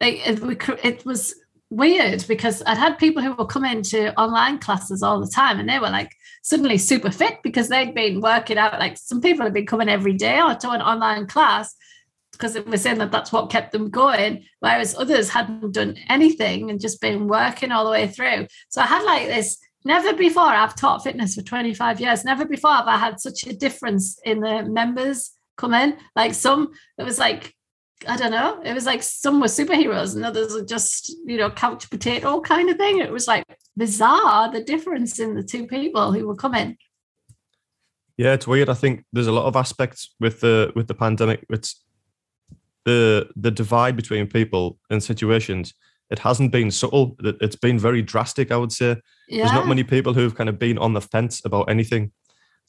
like 0.00 0.26
it, 0.26 0.84
it 0.84 1.04
was 1.04 1.34
weird 1.70 2.24
because 2.26 2.62
I'd 2.66 2.78
had 2.78 2.98
people 2.98 3.22
who 3.22 3.32
were 3.34 3.46
coming 3.46 3.82
to 3.82 4.12
online 4.20 4.58
classes 4.58 5.02
all 5.02 5.20
the 5.20 5.30
time 5.30 5.60
and 5.60 5.68
they 5.68 5.78
were 5.78 5.90
like 5.90 6.12
suddenly 6.42 6.78
super 6.78 7.12
fit 7.12 7.38
because 7.44 7.68
they'd 7.68 7.94
been 7.94 8.20
working 8.20 8.58
out 8.58 8.78
like 8.80 8.96
some 8.98 9.20
people 9.20 9.44
had 9.44 9.54
been 9.54 9.66
coming 9.66 9.88
every 9.88 10.14
day 10.14 10.40
or 10.40 10.54
to 10.54 10.70
an 10.70 10.82
online 10.82 11.26
class 11.26 11.74
because 12.32 12.56
it 12.56 12.66
was 12.66 12.82
saying 12.82 12.98
that 12.98 13.12
that's 13.12 13.30
what 13.30 13.50
kept 13.50 13.70
them 13.70 13.88
going 13.88 14.44
whereas 14.58 14.96
others 14.96 15.28
hadn't 15.28 15.72
done 15.72 15.96
anything 16.08 16.70
and 16.70 16.80
just 16.80 17.00
been 17.00 17.28
working 17.28 17.70
all 17.70 17.84
the 17.84 17.90
way 17.90 18.08
through. 18.08 18.48
So 18.68 18.80
I 18.80 18.86
had 18.86 19.04
like 19.04 19.28
this 19.28 19.58
never 19.84 20.12
before 20.12 20.42
I've 20.42 20.74
taught 20.74 21.04
fitness 21.04 21.36
for 21.36 21.42
25 21.42 22.00
years 22.00 22.24
never 22.24 22.44
before 22.44 22.72
have 22.72 22.88
I 22.88 22.96
had 22.96 23.20
such 23.20 23.46
a 23.46 23.52
difference 23.52 24.18
in 24.24 24.40
the 24.40 24.64
members 24.64 25.30
come 25.60 25.74
in. 25.74 25.96
Like 26.16 26.34
some, 26.34 26.72
it 26.98 27.04
was 27.04 27.18
like, 27.18 27.54
I 28.08 28.16
don't 28.16 28.30
know, 28.30 28.60
it 28.64 28.72
was 28.72 28.86
like 28.86 29.02
some 29.02 29.40
were 29.40 29.46
superheroes 29.46 30.14
and 30.16 30.24
others 30.24 30.54
were 30.54 30.64
just, 30.64 31.14
you 31.26 31.36
know, 31.36 31.50
couch 31.50 31.90
potato 31.90 32.40
kind 32.40 32.70
of 32.70 32.76
thing. 32.76 32.98
It 32.98 33.12
was 33.12 33.28
like 33.28 33.44
bizarre 33.76 34.50
the 34.50 34.64
difference 34.64 35.18
in 35.18 35.34
the 35.34 35.42
two 35.42 35.66
people 35.66 36.12
who 36.12 36.26
were 36.26 36.36
coming. 36.36 36.78
Yeah, 38.16 38.32
it's 38.32 38.46
weird. 38.46 38.68
I 38.68 38.74
think 38.74 39.04
there's 39.12 39.26
a 39.26 39.32
lot 39.32 39.46
of 39.46 39.56
aspects 39.56 40.14
with 40.20 40.40
the 40.40 40.72
with 40.74 40.88
the 40.88 40.94
pandemic. 40.94 41.46
It's 41.48 41.82
the 42.84 43.28
the 43.34 43.50
divide 43.50 43.96
between 43.96 44.26
people 44.26 44.78
and 44.90 45.02
situations. 45.02 45.72
It 46.10 46.18
hasn't 46.18 46.52
been 46.52 46.70
subtle. 46.70 47.16
It's 47.22 47.56
been 47.56 47.78
very 47.78 48.02
drastic. 48.02 48.50
I 48.50 48.58
would 48.58 48.72
say. 48.72 48.96
Yeah. 49.28 49.44
There's 49.44 49.52
not 49.52 49.68
many 49.68 49.84
people 49.84 50.12
who've 50.12 50.34
kind 50.34 50.50
of 50.50 50.58
been 50.58 50.76
on 50.76 50.92
the 50.92 51.00
fence 51.00 51.42
about 51.44 51.70
anything. 51.70 52.12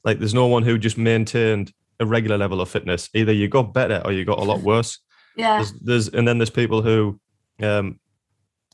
Like 0.06 0.20
there's 0.20 0.34
no 0.34 0.48
one 0.48 0.64
who 0.64 0.78
just 0.78 0.98
maintained 0.98 1.74
a 2.02 2.06
regular 2.06 2.38
level 2.38 2.60
of 2.60 2.68
fitness. 2.68 3.10
Either 3.14 3.32
you 3.32 3.48
got 3.48 3.74
better 3.74 4.02
or 4.04 4.12
you 4.12 4.26
got 4.26 4.40
a 4.40 4.44
lot 4.44 4.60
worse. 4.72 5.00
yeah. 5.38 5.58
There's, 5.58 5.72
there's 5.82 6.08
and 6.10 6.28
then 6.28 6.38
there's 6.38 6.50
people 6.50 6.82
who 6.82 7.20
um 7.62 8.00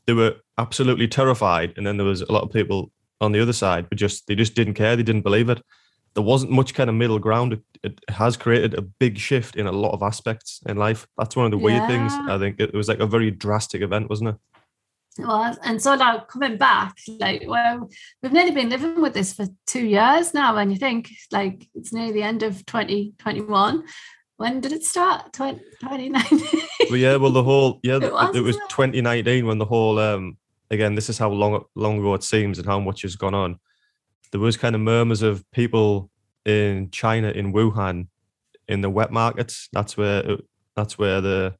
they 0.06 0.14
were 0.14 0.36
absolutely 0.56 1.06
terrified, 1.06 1.74
and 1.76 1.86
then 1.86 1.98
there 1.98 2.06
was 2.06 2.22
a 2.22 2.32
lot 2.32 2.42
of 2.42 2.50
people 2.50 2.90
on 3.20 3.32
the 3.32 3.40
other 3.40 3.52
side 3.52 3.86
who 3.90 3.96
just 3.96 4.26
they 4.26 4.34
just 4.34 4.54
didn't 4.54 4.74
care, 4.74 4.96
they 4.96 5.02
didn't 5.02 5.22
believe 5.22 5.50
it. 5.50 5.62
There 6.14 6.22
wasn't 6.22 6.50
much 6.50 6.74
kind 6.74 6.88
of 6.90 6.96
middle 6.96 7.18
ground. 7.18 7.52
It, 7.52 7.62
it 7.84 8.00
has 8.08 8.36
created 8.36 8.74
a 8.74 8.82
big 8.82 9.18
shift 9.18 9.54
in 9.54 9.66
a 9.66 9.72
lot 9.72 9.92
of 9.92 10.02
aspects 10.02 10.60
in 10.66 10.76
life. 10.76 11.06
That's 11.18 11.36
one 11.36 11.44
of 11.44 11.52
the 11.52 11.58
weird 11.58 11.82
yeah. 11.82 11.86
things. 11.86 12.12
I 12.12 12.38
think 12.38 12.58
it 12.58 12.74
was 12.74 12.88
like 12.88 12.98
a 12.98 13.06
very 13.06 13.30
drastic 13.30 13.82
event, 13.82 14.08
wasn't 14.08 14.30
it? 14.30 14.36
It 15.18 15.26
was. 15.26 15.58
And 15.64 15.82
so 15.82 15.96
now 15.96 16.20
coming 16.20 16.56
back, 16.56 16.96
like, 17.08 17.44
well, 17.46 17.88
we've 18.22 18.32
nearly 18.32 18.52
been 18.52 18.68
living 18.68 19.00
with 19.00 19.14
this 19.14 19.32
for 19.32 19.46
two 19.66 19.84
years 19.84 20.32
now. 20.32 20.56
And 20.56 20.70
you 20.70 20.78
think, 20.78 21.10
like, 21.32 21.68
it's 21.74 21.92
near 21.92 22.12
the 22.12 22.22
end 22.22 22.44
of 22.44 22.64
2021. 22.66 23.84
When 24.36 24.60
did 24.60 24.72
it 24.72 24.84
start? 24.84 25.32
2019? 25.32 26.60
well, 26.88 26.96
yeah, 26.96 27.16
well, 27.16 27.32
the 27.32 27.42
whole, 27.42 27.80
yeah, 27.82 27.96
it 28.02 28.12
was, 28.12 28.36
it 28.36 28.40
was 28.42 28.56
2019 28.68 29.46
when 29.46 29.58
the 29.58 29.64
whole, 29.64 29.98
um, 29.98 30.36
again, 30.70 30.94
this 30.94 31.08
is 31.08 31.18
how 31.18 31.30
long, 31.30 31.64
long 31.74 31.98
ago 31.98 32.14
it 32.14 32.22
seems 32.22 32.58
and 32.58 32.66
how 32.66 32.78
much 32.78 33.02
has 33.02 33.16
gone 33.16 33.34
on. 33.34 33.58
There 34.30 34.40
was 34.40 34.56
kind 34.56 34.76
of 34.76 34.80
murmurs 34.80 35.22
of 35.22 35.44
people 35.50 36.10
in 36.44 36.90
China, 36.92 37.30
in 37.30 37.52
Wuhan, 37.52 38.06
in 38.68 38.82
the 38.82 38.90
wet 38.90 39.10
markets. 39.10 39.68
That's 39.72 39.96
where, 39.96 40.36
that's 40.76 40.96
where 40.96 41.20
the, 41.20 41.56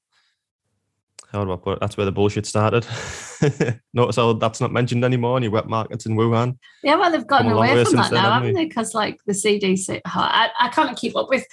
how 1.33 1.45
do 1.45 1.53
I 1.53 1.57
put 1.57 1.75
it? 1.75 1.81
That's 1.81 1.97
where 1.97 2.07
the 2.07 2.13
bullshit 2.13 2.47
started. 2.47 2.87
Notice 3.93 4.17
how 4.17 4.33
that's 4.33 4.61
not 4.61 4.73
mentioned 4.73 5.05
anymore 5.05 5.37
in 5.37 5.43
your 5.43 5.53
wet 5.53 5.69
markets 5.69 6.07
in 6.07 6.17
Wuhan. 6.17 6.57
Yeah, 6.83 6.97
well, 6.97 7.13
they've 7.13 7.27
gotten 7.27 7.53
away 7.53 7.85
from 7.85 7.97
that 7.97 8.13
now, 8.13 8.33
haven't 8.33 8.55
they? 8.55 8.65
Because 8.65 8.95
like 8.95 9.19
the 9.27 9.35
CDC, 9.35 10.01
I, 10.07 10.49
I 10.59 10.69
can't 10.69 10.97
keep 10.97 11.17
up 11.17 11.29
with. 11.29 11.45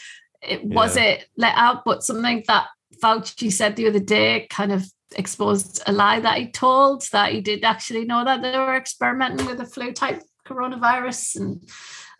It 0.42 0.64
was 0.64 0.96
yeah. 0.96 1.04
it 1.04 1.28
let 1.36 1.56
out, 1.58 1.84
but 1.84 2.04
something 2.04 2.44
that 2.48 2.68
Fauci 3.04 3.52
said 3.52 3.76
the 3.76 3.88
other 3.88 4.00
day 4.00 4.48
kind 4.50 4.72
of 4.72 4.86
exposed 5.18 5.82
a 5.88 5.92
lie 5.92 6.20
that 6.20 6.38
he 6.38 6.52
told 6.52 7.04
that 7.12 7.34
he 7.34 7.42
did 7.42 7.64
actually 7.64 8.06
know 8.06 8.24
that 8.24 8.42
they 8.42 8.58
were 8.58 8.76
experimenting 8.76 9.46
with 9.46 9.60
a 9.60 9.66
flu 9.66 9.92
type 9.92 10.22
coronavirus, 10.48 11.36
and 11.38 11.70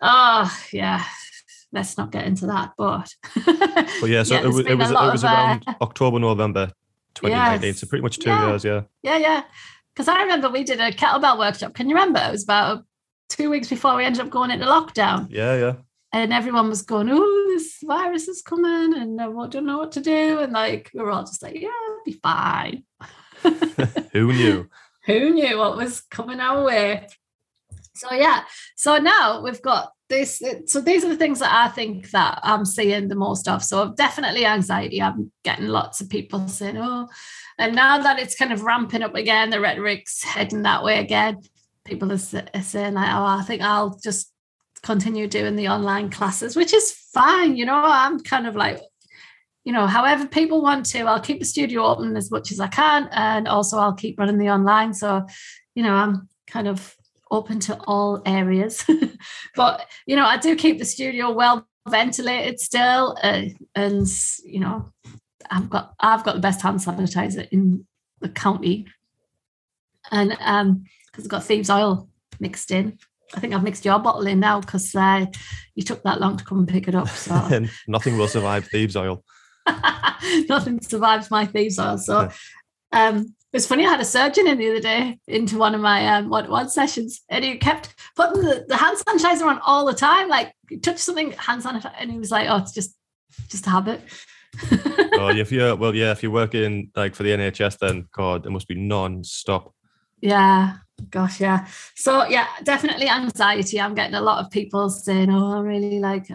oh 0.02 0.60
yeah, 0.74 1.06
let's 1.72 1.98
not 1.98 2.12
get 2.12 2.26
into 2.26 2.48
that. 2.48 2.72
But 2.78 3.14
well, 3.48 4.10
yeah, 4.10 4.24
so 4.24 4.36
yeah, 4.36 4.42
it, 4.42 4.48
was 4.48 4.60
it 4.60 4.76
was, 4.76 4.92
it 4.92 4.94
was 4.94 5.24
around 5.24 5.64
uh, 5.68 5.76
October, 5.82 6.20
November 6.20 6.74
2019. 7.16 7.68
Yes. 7.68 7.80
So 7.80 7.88
pretty 7.88 8.02
much 8.04 8.20
two 8.20 8.30
yeah. 8.30 8.48
years, 8.48 8.64
yeah. 8.64 8.82
Yeah, 9.04 9.18
yeah. 9.18 9.44
Because 9.94 10.08
I 10.08 10.22
remember 10.22 10.50
we 10.50 10.64
did 10.64 10.80
a 10.80 10.92
kettlebell 10.92 11.40
workshop. 11.40 11.74
Can 11.74 11.90
you 11.90 11.96
remember? 11.96 12.20
It 12.20 12.32
was 12.32 12.44
about 12.44 12.84
two 13.30 13.50
weeks 13.50 13.70
before 13.70 13.96
we 13.96 14.06
ended 14.06 14.22
up 14.22 14.30
going 14.30 14.52
into 14.52 14.66
lockdown. 14.66 15.28
Yeah, 15.30 15.56
yeah. 15.58 15.74
And 16.12 16.32
everyone 16.32 16.70
was 16.70 16.82
going, 16.82 17.10
"Oh, 17.10 17.46
this 17.50 17.78
virus 17.84 18.28
is 18.28 18.42
coming, 18.42 18.94
and 18.94 19.20
I 19.22 19.26
don't 19.26 19.66
know 19.66 19.78
what 19.78 19.94
to 19.94 20.02
do." 20.02 20.40
And 20.40 20.54
like 20.54 20.92
we 20.94 21.02
were 21.02 21.12
all 21.12 21.24
just 21.24 21.42
like, 21.42 21.60
"Yeah, 21.60 21.70
be 22.06 22.14
fine." 22.14 22.84
Who 24.12 24.32
knew? 24.34 24.70
Who 25.06 25.32
knew 25.32 25.58
what 25.58 25.78
was 25.78 26.02
coming 26.02 26.40
our 26.40 26.64
way? 26.64 27.08
So 27.96 28.14
yeah. 28.14 28.44
So 28.76 28.98
now 28.98 29.42
we've 29.42 29.62
got 29.62 29.92
this 30.10 30.42
so 30.66 30.80
these 30.80 31.04
are 31.04 31.10
the 31.10 31.18
things 31.18 31.40
that 31.40 31.52
i 31.52 31.68
think 31.68 32.12
that 32.12 32.40
i'm 32.44 32.66
seeing 32.66 33.08
the 33.08 33.16
most 33.16 33.48
of. 33.48 33.64
So 33.64 33.94
definitely 33.94 34.46
anxiety. 34.46 35.02
I'm 35.02 35.32
getting 35.44 35.68
lots 35.68 36.02
of 36.02 36.10
people 36.10 36.48
saying 36.48 36.78
oh 36.78 37.08
and 37.58 37.76
now 37.76 37.98
that 38.00 38.20
it's 38.20 38.36
kind 38.36 38.54
of 38.54 38.64
ramping 38.64 39.02
up 39.02 39.16
again 39.16 39.50
the 39.50 39.60
rhetoric's 39.60 40.24
heading 40.24 40.64
that 40.64 40.84
way 40.84 41.00
again 41.00 41.42
people 41.86 42.12
are, 42.12 42.18
saying 42.18 42.94
like 42.94 43.14
oh 43.14 43.26
i 43.26 43.44
think 43.46 43.62
i'll 43.62 43.98
just 44.04 44.32
continue 44.84 45.28
doing 45.28 45.56
the 45.56 45.68
online 45.68 46.10
classes 46.10 46.56
which 46.56 46.74
is 46.74 46.92
fine 46.92 47.56
you 47.56 47.66
know 47.66 47.82
i'm 47.84 48.20
kind 48.20 48.46
of 48.46 48.56
like 48.56 48.80
you 49.64 49.74
know 49.74 49.88
however 49.88 50.28
people 50.28 50.62
want 50.62 50.86
to 50.86 51.02
i'll 51.02 51.20
keep 51.20 51.40
the 51.40 51.46
studio 51.46 51.84
open 51.84 52.16
as 52.16 52.30
much 52.30 52.52
as 52.52 52.60
i 52.60 52.68
can 52.68 53.08
and 53.12 53.48
also 53.48 53.78
i'll 53.78 53.94
keep 53.94 54.20
running 54.20 54.38
the 54.38 54.50
online. 54.50 54.94
So 54.94 55.26
you 55.74 55.84
know 55.84 55.94
i'm 55.94 56.30
kind 56.48 56.68
of 56.68 56.96
open 57.36 57.60
to 57.62 57.78
all 57.86 58.22
areas. 58.26 58.84
but 59.56 59.88
you 60.06 60.16
know, 60.16 60.26
I 60.26 60.38
do 60.38 60.56
keep 60.56 60.80
the 60.80 60.86
studio 60.86 61.32
well 61.32 61.68
ventilated 61.88 62.60
still, 62.60 63.18
uh, 63.22 63.44
and 63.76 64.08
you 64.44 64.60
know, 64.60 64.92
I've 65.52 65.70
got 65.70 65.94
I've 66.00 66.24
got 66.24 66.36
the 66.36 66.42
best 66.42 66.62
hand 66.62 66.80
sanitizer 66.80 67.48
in 67.52 67.86
the 68.22 68.30
county, 68.30 68.88
and 70.12 70.36
um, 70.40 70.86
because 71.12 71.26
I've 71.26 71.32
got 71.32 71.44
thieves 71.44 71.70
oil 71.70 72.10
mixed 72.40 72.72
in. 72.72 72.98
I 73.34 73.40
think 73.40 73.54
I've 73.54 73.64
mixed 73.64 73.86
your 73.86 74.00
bottle 74.00 74.28
in 74.28 74.40
now 74.40 74.62
because 74.62 74.94
uh, 74.96 75.26
you 75.74 75.84
took 75.84 76.04
that 76.04 76.22
long 76.22 76.38
to 76.38 76.44
come 76.44 76.60
and 76.60 76.68
pick 76.68 76.88
it 76.88 76.96
up. 76.96 77.10
So 77.10 77.66
nothing 77.88 78.18
will 78.18 78.28
survive 78.28 78.68
thieves 78.68 78.96
oil. 78.96 79.24
nothing 80.48 80.80
survives 80.82 81.32
my 81.32 81.46
thieves 81.46 81.80
oil. 81.80 81.98
So 81.98 82.30
um, 82.92 83.36
was 83.56 83.66
funny. 83.66 83.86
I 83.86 83.90
had 83.90 84.02
a 84.02 84.06
surgeon 84.06 84.48
in 84.48 84.58
the 84.58 84.70
other 84.70 84.82
day 84.82 85.18
into 85.28 85.58
one 85.58 85.74
of 85.74 85.82
my 85.82 86.08
um, 86.08 86.30
one-to-one 86.30 86.70
sessions, 86.70 87.22
and 87.30 87.44
he 87.44 87.58
kept 87.58 87.96
putting 88.16 88.42
the, 88.42 88.66
the 88.68 88.76
hand 88.76 88.98
sanitizer 88.98 89.46
on 89.46 89.60
all 89.66 89.86
the 89.86 89.94
time. 89.94 90.28
Like 90.28 90.54
he 90.70 90.78
touched 90.78 91.00
something, 91.00 91.32
hand 91.32 91.64
sanitizer, 91.64 91.94
and 91.98 92.12
he 92.12 92.20
was 92.20 92.32
like, 92.32 92.48
"Oh, 92.50 92.58
it's 92.58 92.74
just 92.74 92.96
just 93.48 93.66
a 93.66 93.70
habit." 93.70 94.02
oh, 95.14 95.30
if 95.30 95.52
you're 95.52 95.76
well, 95.76 95.96
yeah, 95.96 96.12
if 96.12 96.22
you're 96.22 96.32
working 96.32 96.92
like 96.96 97.16
for 97.16 97.24
the 97.24 97.32
NHS, 97.32 97.80
then 97.80 98.08
God, 98.12 98.46
it 98.46 98.50
must 98.50 98.68
be 98.68 98.76
non-stop. 98.76 99.74
Yeah, 100.22 100.78
gosh, 101.10 101.40
yeah. 101.40 101.68
So 101.96 102.28
yeah, 102.28 102.48
definitely 102.64 103.10
anxiety. 103.10 103.80
I'm 103.80 103.96
getting 103.96 104.16
a 104.16 104.22
lot 104.22 104.44
of 104.44 104.52
people 104.52 104.90
saying, 104.90 105.30
"Oh, 105.32 105.58
I 105.58 105.62
really 105.62 106.00
like." 106.00 106.28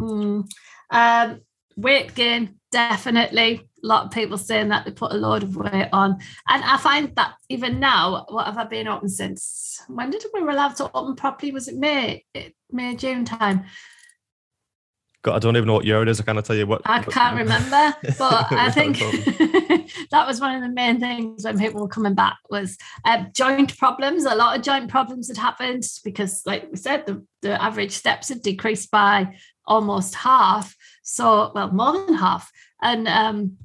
Mm. 0.00 0.48
Um, 0.90 1.40
weight 1.76 2.14
gain, 2.14 2.58
definitely 2.70 3.68
a 3.82 3.86
lot 3.86 4.04
of 4.04 4.10
people 4.10 4.38
saying 4.38 4.68
that 4.68 4.84
they 4.84 4.92
put 4.92 5.12
a 5.12 5.16
load 5.16 5.42
of 5.42 5.56
weight 5.56 5.88
on. 5.92 6.18
And 6.48 6.62
I 6.64 6.76
find 6.76 7.14
that 7.16 7.34
even 7.48 7.80
now, 7.80 8.26
what 8.28 8.46
have 8.46 8.58
I 8.58 8.64
been 8.64 8.88
open 8.88 9.08
since? 9.08 9.80
When 9.88 10.10
did 10.10 10.24
we 10.32 10.42
were 10.42 10.50
allowed 10.50 10.76
to 10.76 10.90
open 10.94 11.16
properly? 11.16 11.52
Was 11.52 11.68
it 11.68 11.76
May, 11.76 12.24
May, 12.70 12.94
June 12.96 13.24
time? 13.24 13.64
God, 15.22 15.36
I 15.36 15.38
don't 15.38 15.56
even 15.56 15.68
know 15.68 15.74
what 15.74 15.84
year 15.84 16.02
it 16.02 16.08
is. 16.08 16.20
I 16.20 16.24
can't 16.24 16.44
tell 16.44 16.56
you 16.56 16.66
what. 16.66 16.82
I 16.84 17.00
can't 17.00 17.36
remember, 17.36 17.94
but 18.18 18.52
I 18.52 18.72
think 18.72 18.98
that 20.10 20.26
was 20.26 20.40
one 20.40 20.56
of 20.56 20.62
the 20.62 20.68
main 20.68 20.98
things 20.98 21.44
when 21.44 21.58
people 21.60 21.80
were 21.80 21.88
coming 21.88 22.14
back 22.14 22.38
was 22.50 22.76
uh, 23.04 23.24
joint 23.32 23.78
problems. 23.78 24.24
A 24.24 24.34
lot 24.34 24.56
of 24.56 24.64
joint 24.64 24.90
problems 24.90 25.28
had 25.28 25.36
happened 25.36 25.84
because, 26.04 26.42
like 26.44 26.68
we 26.72 26.76
said, 26.76 27.06
the, 27.06 27.24
the 27.40 27.62
average 27.62 27.92
steps 27.92 28.30
had 28.30 28.42
decreased 28.42 28.90
by 28.90 29.36
almost 29.64 30.16
half. 30.16 30.74
So, 31.04 31.52
well, 31.54 31.70
more 31.70 32.04
than 32.04 32.14
half. 32.14 32.50
And 32.82 33.06
um, 33.06 33.58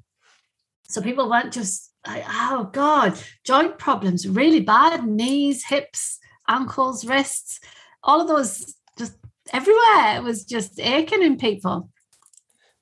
so 0.89 1.01
people 1.01 1.29
weren't 1.29 1.53
just 1.53 1.91
like, 2.05 2.23
oh 2.27 2.69
God, 2.71 3.19
joint 3.43 3.77
problems, 3.77 4.27
really 4.27 4.61
bad, 4.61 5.05
knees, 5.05 5.65
hips, 5.65 6.19
ankles, 6.47 7.05
wrists, 7.05 7.59
all 8.03 8.21
of 8.21 8.27
those 8.27 8.75
just 8.97 9.15
everywhere. 9.51 10.17
It 10.17 10.23
was 10.23 10.45
just 10.45 10.79
aching 10.79 11.23
in 11.23 11.37
people. 11.37 11.89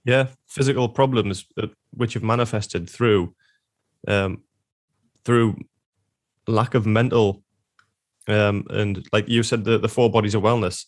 Yeah, 0.03 0.27
physical 0.47 0.87
problems 0.87 1.45
which 1.91 2.13
have 2.13 2.23
manifested 2.23 2.89
through 2.89 3.35
um, 4.07 4.43
through 5.23 5.57
lack 6.47 6.75
of 6.75 6.85
mental 6.85 7.43
um, 8.27 8.65
and 8.69 9.05
like 9.13 9.27
you 9.29 9.43
said, 9.43 9.63
the, 9.65 9.77
the 9.77 9.89
four 9.89 10.09
bodies 10.09 10.35
of 10.35 10.43
wellness. 10.43 10.85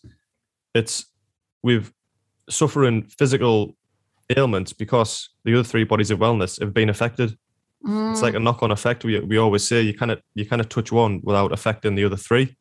It's 0.74 1.06
we've 1.64 1.94
suffering 2.50 3.04
physical 3.04 3.76
ailments 4.36 4.74
because 4.74 5.30
the 5.46 5.54
other 5.54 5.64
three 5.64 5.84
bodies 5.84 6.12
of 6.12 6.20
wellness 6.20 6.60
have 6.60 6.74
been 6.74 6.90
affected. 6.90 7.38
Mm. 7.86 8.12
It's 8.12 8.22
like 8.22 8.34
a 8.34 8.38
mm. 8.38 8.44
knock-on 8.44 8.72
effect. 8.72 9.06
We 9.06 9.20
we 9.20 9.38
always 9.38 9.68
say 9.68 9.82
you 9.82 9.94
kind 9.94 10.12
of 10.12 10.22
you 10.34 10.46
kind 10.46 10.60
of 10.60 10.70
touch 10.70 10.92
one 10.92 11.22
without 11.24 11.52
affecting 11.52 11.96
the 11.96 12.06
other 12.06 12.18
three. 12.18 12.56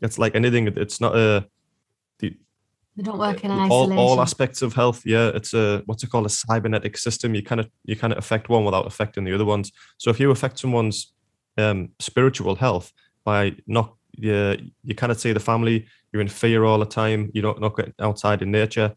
It's 0.00 0.18
like 0.18 0.34
anything. 0.34 0.66
It's 0.68 1.00
not 1.00 1.16
a 1.16 1.46
the, 2.20 2.36
they 2.96 3.02
don't 3.02 3.18
work 3.18 3.44
in 3.44 3.50
all, 3.50 3.92
all 3.98 4.20
aspects 4.20 4.62
of 4.62 4.74
health. 4.74 5.02
Yeah, 5.04 5.28
it's 5.34 5.54
a 5.54 5.82
what's 5.86 6.02
it 6.02 6.10
called 6.10 6.26
a 6.26 6.30
cybernetic 6.30 6.96
system. 6.98 7.34
You 7.34 7.42
kind 7.42 7.60
of 7.60 7.68
you 7.84 7.96
kind 7.96 8.12
of 8.12 8.18
affect 8.18 8.48
one 8.48 8.64
without 8.64 8.86
affecting 8.86 9.24
the 9.24 9.34
other 9.34 9.44
ones. 9.44 9.72
So 9.96 10.10
if 10.10 10.20
you 10.20 10.30
affect 10.30 10.58
someone's 10.58 11.12
um, 11.56 11.90
spiritual 11.98 12.54
health 12.54 12.92
by 13.24 13.56
not 13.66 13.94
you, 14.12 14.56
you 14.84 14.94
kind 14.94 15.10
of 15.10 15.18
see 15.18 15.32
the 15.32 15.40
family, 15.40 15.86
you're 16.12 16.22
in 16.22 16.28
fear 16.28 16.64
all 16.64 16.78
the 16.78 16.86
time. 16.86 17.30
You 17.34 17.42
don't 17.42 17.60
not 17.60 17.76
get 17.76 17.94
outside 17.98 18.42
in 18.42 18.50
nature 18.50 18.94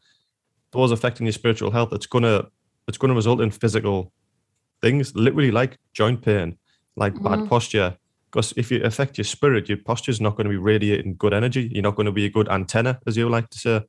those 0.71 0.91
affecting 0.91 1.25
your 1.25 1.33
spiritual 1.33 1.71
health, 1.71 1.93
it's 1.93 2.05
gonna 2.05 2.47
it's 2.87 2.97
gonna 2.97 3.13
result 3.13 3.41
in 3.41 3.51
physical 3.51 4.11
things, 4.81 5.15
literally 5.15 5.51
like 5.51 5.77
joint 5.93 6.21
pain, 6.21 6.57
like 6.95 7.13
mm. 7.13 7.23
bad 7.23 7.47
posture. 7.49 7.97
Because 8.31 8.53
if 8.55 8.71
you 8.71 8.81
affect 8.83 9.17
your 9.17 9.25
spirit, 9.25 9.67
your 9.67 9.77
posture 9.77 10.11
is 10.11 10.21
not 10.21 10.37
going 10.37 10.45
to 10.45 10.49
be 10.49 10.57
radiating 10.57 11.15
good 11.17 11.33
energy. 11.33 11.69
You're 11.73 11.83
not 11.83 11.95
going 11.95 12.05
to 12.05 12.13
be 12.13 12.25
a 12.25 12.29
good 12.29 12.47
antenna, 12.47 12.99
as 13.05 13.17
you 13.17 13.27
like 13.27 13.49
to 13.49 13.57
say. 13.57 13.81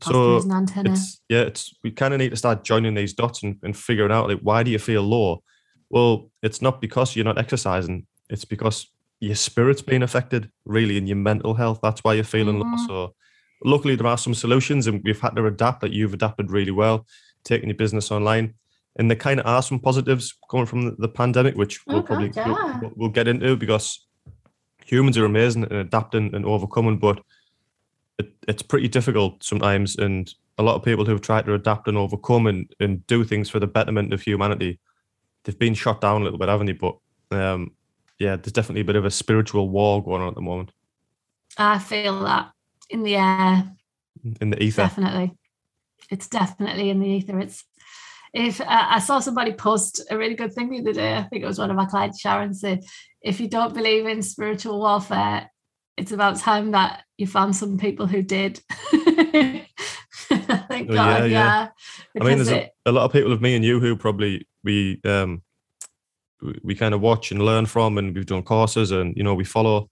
so 0.00 0.40
an 0.48 0.68
it's 0.86 1.20
yeah, 1.28 1.40
it's 1.40 1.74
we 1.82 1.90
kind 1.90 2.14
of 2.14 2.18
need 2.18 2.30
to 2.30 2.36
start 2.36 2.62
joining 2.62 2.94
these 2.94 3.12
dots 3.12 3.42
and, 3.42 3.58
and 3.64 3.76
figuring 3.76 4.12
out 4.12 4.28
like 4.28 4.38
why 4.40 4.62
do 4.62 4.70
you 4.70 4.78
feel 4.78 5.02
low? 5.02 5.42
Well, 5.90 6.30
it's 6.42 6.62
not 6.62 6.80
because 6.80 7.16
you're 7.16 7.24
not 7.24 7.38
exercising. 7.38 8.06
It's 8.30 8.44
because 8.44 8.86
your 9.20 9.34
spirit's 9.34 9.82
being 9.82 10.02
affected, 10.02 10.50
really, 10.64 10.96
in 10.96 11.06
your 11.06 11.16
mental 11.16 11.54
health. 11.54 11.80
That's 11.82 12.02
why 12.04 12.14
you're 12.14 12.24
feeling 12.24 12.60
mm. 12.60 12.62
low. 12.62 12.86
So 12.86 13.14
luckily 13.62 13.96
there 13.96 14.06
are 14.06 14.18
some 14.18 14.34
solutions 14.34 14.86
and 14.86 15.02
we've 15.04 15.20
had 15.20 15.36
to 15.36 15.46
adapt 15.46 15.80
that 15.80 15.92
you've 15.92 16.14
adapted 16.14 16.50
really 16.50 16.70
well 16.70 17.06
taking 17.44 17.68
your 17.68 17.76
business 17.76 18.10
online. 18.10 18.54
And 18.96 19.10
there 19.10 19.16
kind 19.16 19.40
of 19.40 19.46
are 19.46 19.62
some 19.62 19.80
positives 19.80 20.34
coming 20.50 20.66
from 20.66 20.96
the 20.98 21.08
pandemic 21.08 21.56
which 21.56 21.84
we'll 21.86 22.02
probably 22.02 22.30
yeah. 22.34 22.78
we'll, 22.80 22.92
we'll, 22.96 23.08
get 23.10 23.28
into 23.28 23.56
because 23.56 24.06
humans 24.84 25.18
are 25.18 25.24
amazing 25.24 25.64
at 25.64 25.72
adapting 25.72 26.34
and 26.34 26.46
overcoming 26.46 26.98
but 26.98 27.20
it, 28.18 28.32
it's 28.46 28.62
pretty 28.62 28.86
difficult 28.86 29.42
sometimes 29.42 29.96
and 29.96 30.32
a 30.58 30.62
lot 30.62 30.76
of 30.76 30.84
people 30.84 31.04
who've 31.04 31.20
tried 31.20 31.44
to 31.46 31.54
adapt 31.54 31.88
and 31.88 31.98
overcome 31.98 32.46
and, 32.46 32.72
and 32.78 33.04
do 33.08 33.24
things 33.24 33.50
for 33.50 33.58
the 33.58 33.66
betterment 33.66 34.12
of 34.12 34.22
humanity 34.22 34.78
they've 35.44 35.58
been 35.58 35.74
shot 35.74 36.00
down 36.00 36.20
a 36.20 36.24
little 36.24 36.38
bit 36.38 36.48
haven't 36.48 36.66
they? 36.66 36.72
But 36.72 36.96
um, 37.30 37.72
yeah, 38.18 38.36
there's 38.36 38.52
definitely 38.52 38.82
a 38.82 38.86
bit 38.86 38.96
of 38.96 39.04
a 39.04 39.10
spiritual 39.10 39.68
war 39.68 40.02
going 40.02 40.22
on 40.22 40.28
at 40.28 40.34
the 40.34 40.40
moment. 40.40 40.72
I 41.56 41.78
feel 41.78 42.20
that 42.24 42.50
in 42.90 43.02
the 43.02 43.16
air, 43.16 43.64
in 44.40 44.50
the 44.50 44.62
ether. 44.62 44.82
definitely. 44.82 45.32
It's 46.10 46.28
definitely 46.28 46.90
in 46.90 47.00
the 47.00 47.08
ether. 47.08 47.38
It's 47.40 47.64
if 48.32 48.60
uh, 48.60 48.64
I 48.68 48.98
saw 48.98 49.20
somebody 49.20 49.52
post 49.52 50.02
a 50.10 50.18
really 50.18 50.34
good 50.34 50.52
thing 50.52 50.68
the 50.70 50.80
other 50.80 50.92
day, 50.92 51.14
I 51.16 51.22
think 51.22 51.42
it 51.44 51.46
was 51.46 51.58
one 51.58 51.70
of 51.70 51.76
my 51.76 51.86
clients, 51.86 52.20
Sharon 52.20 52.52
said, 52.52 52.82
if 53.22 53.40
you 53.40 53.48
don't 53.48 53.72
believe 53.74 54.06
in 54.06 54.22
spiritual 54.22 54.80
warfare, 54.80 55.50
it's 55.96 56.10
about 56.12 56.38
time 56.38 56.72
that 56.72 57.04
you 57.16 57.26
found 57.28 57.54
some 57.54 57.78
people 57.78 58.06
who 58.08 58.22
did. 58.22 58.60
Thank 60.28 60.90
Oh, 60.90 60.94
God, 60.94 60.96
yeah, 60.96 61.24
yeah. 61.24 61.28
yeah. 61.28 61.68
I 62.20 62.24
mean, 62.24 62.36
there's 62.38 62.48
a, 62.48 62.62
it- 62.64 62.70
a 62.86 62.92
lot 62.92 63.04
of 63.04 63.12
people 63.12 63.32
of 63.32 63.40
me 63.40 63.54
and 63.54 63.64
you 63.64 63.78
who 63.80 63.96
probably 63.96 64.46
we 64.64 65.00
um 65.04 65.42
we, 66.42 66.58
we 66.62 66.74
kind 66.74 66.94
of 66.94 67.00
watch 67.00 67.30
and 67.30 67.40
learn 67.40 67.66
from, 67.66 67.98
and 67.98 68.14
we've 68.14 68.26
done 68.26 68.42
courses, 68.42 68.90
and 68.90 69.16
you 69.16 69.22
know 69.22 69.34
we 69.34 69.44
follow 69.44 69.90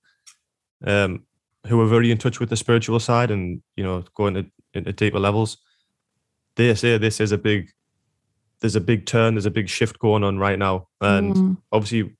um 0.84 1.24
who 1.66 1.80
are 1.80 1.86
very 1.86 2.10
in 2.10 2.18
touch 2.18 2.40
with 2.40 2.50
the 2.50 2.56
spiritual 2.56 3.00
side, 3.00 3.30
and 3.30 3.62
you 3.76 3.84
know 3.84 4.04
going 4.14 4.34
to 4.34 4.46
into 4.74 4.92
deeper 4.92 5.20
levels. 5.20 5.58
They 6.56 6.74
say 6.74 6.98
this 6.98 7.20
is 7.20 7.32
a 7.32 7.38
big 7.38 7.70
there's 8.60 8.76
a 8.76 8.80
big 8.80 9.06
turn, 9.06 9.34
there's 9.34 9.46
a 9.46 9.50
big 9.50 9.68
shift 9.68 9.98
going 9.98 10.22
on 10.22 10.38
right 10.38 10.58
now, 10.58 10.88
and 11.00 11.34
Mm, 11.34 11.56
obviously 11.72 12.16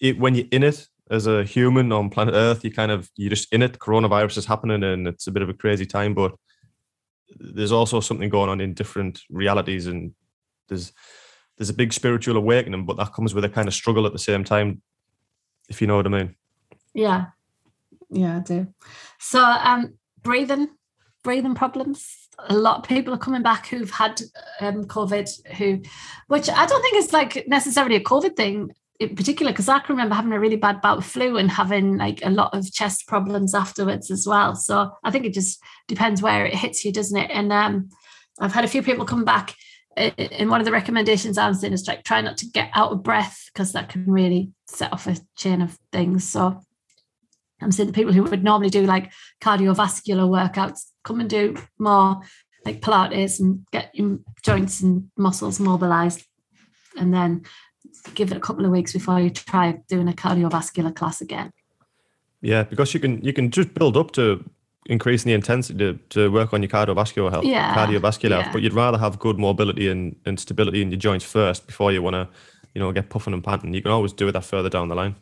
it, 0.00 0.18
when 0.18 0.34
you're 0.34 0.46
in 0.50 0.62
it 0.62 0.88
as 1.10 1.26
a 1.26 1.44
human 1.44 1.92
on 1.92 2.08
planet 2.08 2.34
earth 2.34 2.64
you 2.64 2.72
kind 2.72 2.90
of 2.90 3.10
you're 3.16 3.28
just 3.30 3.52
in 3.52 3.62
it 3.62 3.78
coronavirus 3.78 4.38
is 4.38 4.46
happening 4.46 4.82
and 4.82 5.06
it's 5.06 5.26
a 5.26 5.30
bit 5.30 5.42
of 5.42 5.48
a 5.48 5.54
crazy 5.54 5.84
time 5.84 6.14
but 6.14 6.34
there's 7.38 7.72
also 7.72 8.00
something 8.00 8.30
going 8.30 8.48
on 8.48 8.60
in 8.60 8.72
different 8.72 9.20
realities 9.28 9.86
and 9.86 10.14
there's 10.68 10.92
there's 11.58 11.68
a 11.68 11.74
big 11.74 11.92
spiritual 11.92 12.36
awakening 12.36 12.86
but 12.86 12.96
that 12.96 13.12
comes 13.12 13.34
with 13.34 13.44
a 13.44 13.48
kind 13.48 13.68
of 13.68 13.74
struggle 13.74 14.06
at 14.06 14.12
the 14.12 14.18
same 14.18 14.42
time 14.42 14.80
if 15.68 15.80
you 15.80 15.86
know 15.86 15.96
what 15.96 16.06
i 16.06 16.10
mean 16.10 16.34
yeah. 16.94 17.26
Yeah, 18.12 18.36
I 18.36 18.40
do. 18.40 18.66
So 19.18 19.42
um 19.42 19.94
breathing, 20.22 20.68
breathing 21.24 21.54
problems. 21.54 22.28
A 22.48 22.54
lot 22.54 22.78
of 22.78 22.84
people 22.84 23.14
are 23.14 23.18
coming 23.18 23.42
back 23.42 23.66
who've 23.66 23.90
had 23.90 24.20
um 24.60 24.84
COVID 24.84 25.28
who 25.56 25.80
which 26.28 26.48
I 26.50 26.66
don't 26.66 26.82
think 26.82 26.96
is 26.96 27.12
like 27.12 27.46
necessarily 27.48 27.96
a 27.96 28.00
COVID 28.04 28.36
thing 28.36 28.70
in 29.00 29.16
particular, 29.16 29.50
because 29.50 29.68
I 29.68 29.80
can 29.80 29.96
remember 29.96 30.14
having 30.14 30.32
a 30.32 30.38
really 30.38 30.56
bad 30.56 30.80
bout 30.80 30.98
of 30.98 31.06
flu 31.06 31.36
and 31.36 31.50
having 31.50 31.96
like 31.96 32.20
a 32.24 32.30
lot 32.30 32.54
of 32.54 32.70
chest 32.72 33.08
problems 33.08 33.52
afterwards 33.54 34.10
as 34.12 34.26
well. 34.28 34.54
So 34.54 34.92
I 35.02 35.10
think 35.10 35.24
it 35.24 35.34
just 35.34 35.60
depends 35.88 36.22
where 36.22 36.46
it 36.46 36.54
hits 36.54 36.84
you, 36.84 36.92
doesn't 36.92 37.16
it? 37.18 37.30
And 37.32 37.52
um 37.52 37.88
I've 38.40 38.52
had 38.52 38.64
a 38.64 38.68
few 38.68 38.82
people 38.82 39.04
come 39.04 39.24
back 39.24 39.54
i- 39.96 40.14
and 40.18 40.50
one 40.50 40.60
of 40.60 40.64
the 40.66 40.72
recommendations 40.72 41.36
I'm 41.38 41.54
saying 41.54 41.72
is 41.72 41.88
like 41.88 42.04
try 42.04 42.20
not 42.20 42.36
to 42.38 42.46
get 42.46 42.70
out 42.74 42.92
of 42.92 43.02
breath 43.02 43.38
because 43.52 43.72
that 43.72 43.88
can 43.88 44.04
really 44.06 44.50
set 44.66 44.92
off 44.92 45.06
a 45.06 45.16
chain 45.36 45.62
of 45.62 45.78
things. 45.92 46.28
So 46.28 46.60
I'm 47.62 47.72
saying 47.72 47.86
the 47.86 47.92
people 47.92 48.12
who 48.12 48.22
would 48.24 48.44
normally 48.44 48.70
do 48.70 48.82
like 48.82 49.12
cardiovascular 49.40 50.28
workouts 50.28 50.80
come 51.04 51.20
and 51.20 51.30
do 51.30 51.56
more 51.78 52.20
like 52.64 52.80
Pilates 52.80 53.40
and 53.40 53.66
get 53.72 53.94
your 53.94 54.18
joints 54.42 54.82
and 54.82 55.10
muscles 55.16 55.58
mobilized, 55.58 56.24
and 56.96 57.12
then 57.12 57.42
give 58.14 58.30
it 58.30 58.36
a 58.36 58.40
couple 58.40 58.64
of 58.64 58.70
weeks 58.70 58.92
before 58.92 59.20
you 59.20 59.30
try 59.30 59.78
doing 59.88 60.08
a 60.08 60.12
cardiovascular 60.12 60.94
class 60.94 61.20
again. 61.20 61.52
yeah 62.40 62.62
because 62.64 62.94
you 62.94 63.00
can 63.00 63.20
you 63.22 63.32
can 63.32 63.50
just 63.50 63.74
build 63.74 63.96
up 63.96 64.10
to 64.12 64.42
increasing 64.86 65.28
the 65.30 65.34
intensity 65.34 65.78
to, 65.78 65.98
to 66.08 66.30
work 66.30 66.52
on 66.52 66.62
your 66.62 66.68
cardiovascular 66.68 67.30
health 67.30 67.44
Yeah, 67.44 67.74
cardiovascular 67.74 68.40
health 68.42 68.52
but 68.52 68.62
you'd 68.62 68.72
rather 68.74 68.98
have 68.98 69.18
good 69.18 69.38
mobility 69.38 69.88
and, 69.88 70.16
and 70.26 70.38
stability 70.40 70.82
in 70.82 70.90
your 70.90 70.98
joints 70.98 71.24
first 71.24 71.66
before 71.66 71.92
you 71.92 72.02
want 72.02 72.14
to 72.14 72.28
you 72.74 72.80
know 72.80 72.90
get 72.92 73.08
puffing 73.10 73.32
and 73.34 73.44
panting. 73.44 73.74
You 73.74 73.82
can 73.82 73.92
always 73.92 74.12
do 74.12 74.30
that 74.32 74.44
further 74.44 74.68
down 74.68 74.88
the 74.88 74.94
line 74.96 75.14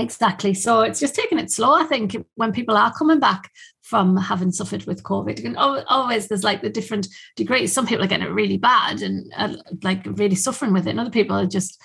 Exactly. 0.00 0.54
So 0.54 0.80
it's 0.80 0.98
just 0.98 1.14
taking 1.14 1.38
it 1.38 1.50
slow. 1.50 1.74
I 1.74 1.84
think 1.84 2.16
when 2.34 2.52
people 2.52 2.76
are 2.76 2.92
coming 2.92 3.20
back 3.20 3.50
from 3.82 4.16
having 4.16 4.50
suffered 4.50 4.84
with 4.86 5.02
COVID, 5.02 5.44
and 5.44 5.56
al- 5.58 5.84
always 5.88 6.26
there's 6.26 6.44
like 6.44 6.62
the 6.62 6.70
different 6.70 7.06
degrees. 7.36 7.72
Some 7.72 7.86
people 7.86 8.04
are 8.04 8.08
getting 8.08 8.26
it 8.26 8.32
really 8.32 8.56
bad 8.56 9.02
and 9.02 9.30
uh, 9.36 9.56
like 9.82 10.06
really 10.06 10.36
suffering 10.36 10.72
with 10.72 10.86
it, 10.86 10.90
and 10.90 11.00
other 11.00 11.10
people 11.10 11.36
are 11.36 11.46
just, 11.46 11.80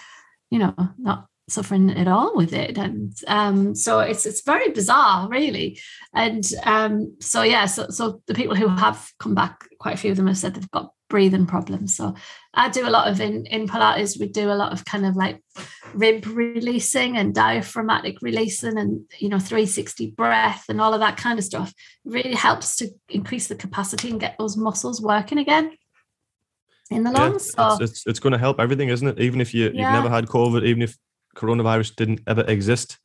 you 0.49 0.59
know, 0.59 0.73
not 0.97 1.27
suffering 1.49 1.91
at 1.91 2.07
all 2.07 2.35
with 2.35 2.53
it. 2.53 2.77
And 2.77 3.13
um, 3.27 3.75
so 3.75 3.99
it's 3.99 4.25
it's 4.25 4.43
very 4.43 4.69
bizarre, 4.69 5.27
really. 5.27 5.79
And 6.13 6.45
um, 6.63 7.17
so 7.19 7.43
yeah, 7.43 7.65
so 7.65 7.89
so 7.89 8.21
the 8.27 8.33
people 8.33 8.55
who 8.55 8.69
have 8.69 9.11
come 9.19 9.35
back, 9.35 9.67
quite 9.79 9.95
a 9.95 9.97
few 9.97 10.11
of 10.11 10.17
them 10.17 10.27
have 10.27 10.37
said 10.37 10.53
they've 10.53 10.71
got 10.71 10.93
breathing 11.09 11.45
problems. 11.45 11.95
So 11.95 12.15
I 12.53 12.69
do 12.69 12.87
a 12.87 12.89
lot 12.89 13.07
of 13.07 13.21
in 13.21 13.45
in 13.45 13.67
Pilates. 13.67 14.19
We 14.19 14.27
do 14.27 14.51
a 14.51 14.53
lot 14.55 14.73
of 14.73 14.85
kind 14.85 15.05
of 15.05 15.15
like 15.15 15.41
rib 15.93 16.25
releasing 16.25 17.17
and 17.17 17.33
diaphragmatic 17.33 18.21
releasing 18.21 18.77
and 18.77 19.01
you 19.19 19.29
know 19.29 19.39
360 19.39 20.11
breath 20.11 20.65
and 20.69 20.81
all 20.81 20.93
of 20.93 20.99
that 20.99 21.17
kind 21.17 21.39
of 21.39 21.45
stuff. 21.45 21.73
Really 22.03 22.33
helps 22.33 22.77
to 22.77 22.89
increase 23.09 23.47
the 23.47 23.55
capacity 23.55 24.09
and 24.09 24.19
get 24.19 24.35
those 24.37 24.57
muscles 24.57 25.01
working 25.01 25.37
again 25.37 25.71
in 26.91 27.03
the 27.03 27.11
yeah, 27.11 27.19
lungs. 27.19 27.51
so 27.51 27.73
it's, 27.73 27.81
it's, 27.81 28.07
it's 28.07 28.19
going 28.19 28.33
to 28.33 28.37
help 28.37 28.59
everything 28.59 28.89
isn't 28.89 29.07
it? 29.07 29.19
Even 29.19 29.41
if 29.41 29.53
you, 29.53 29.65
you've 29.65 29.75
never 29.75 30.09
had 30.09 30.27
covid 30.27 30.63
even 30.63 30.83
if 30.83 30.95
coronavirus 31.35 31.95
didn't 31.95 32.21
ever 32.27 32.41
exist 32.47 32.99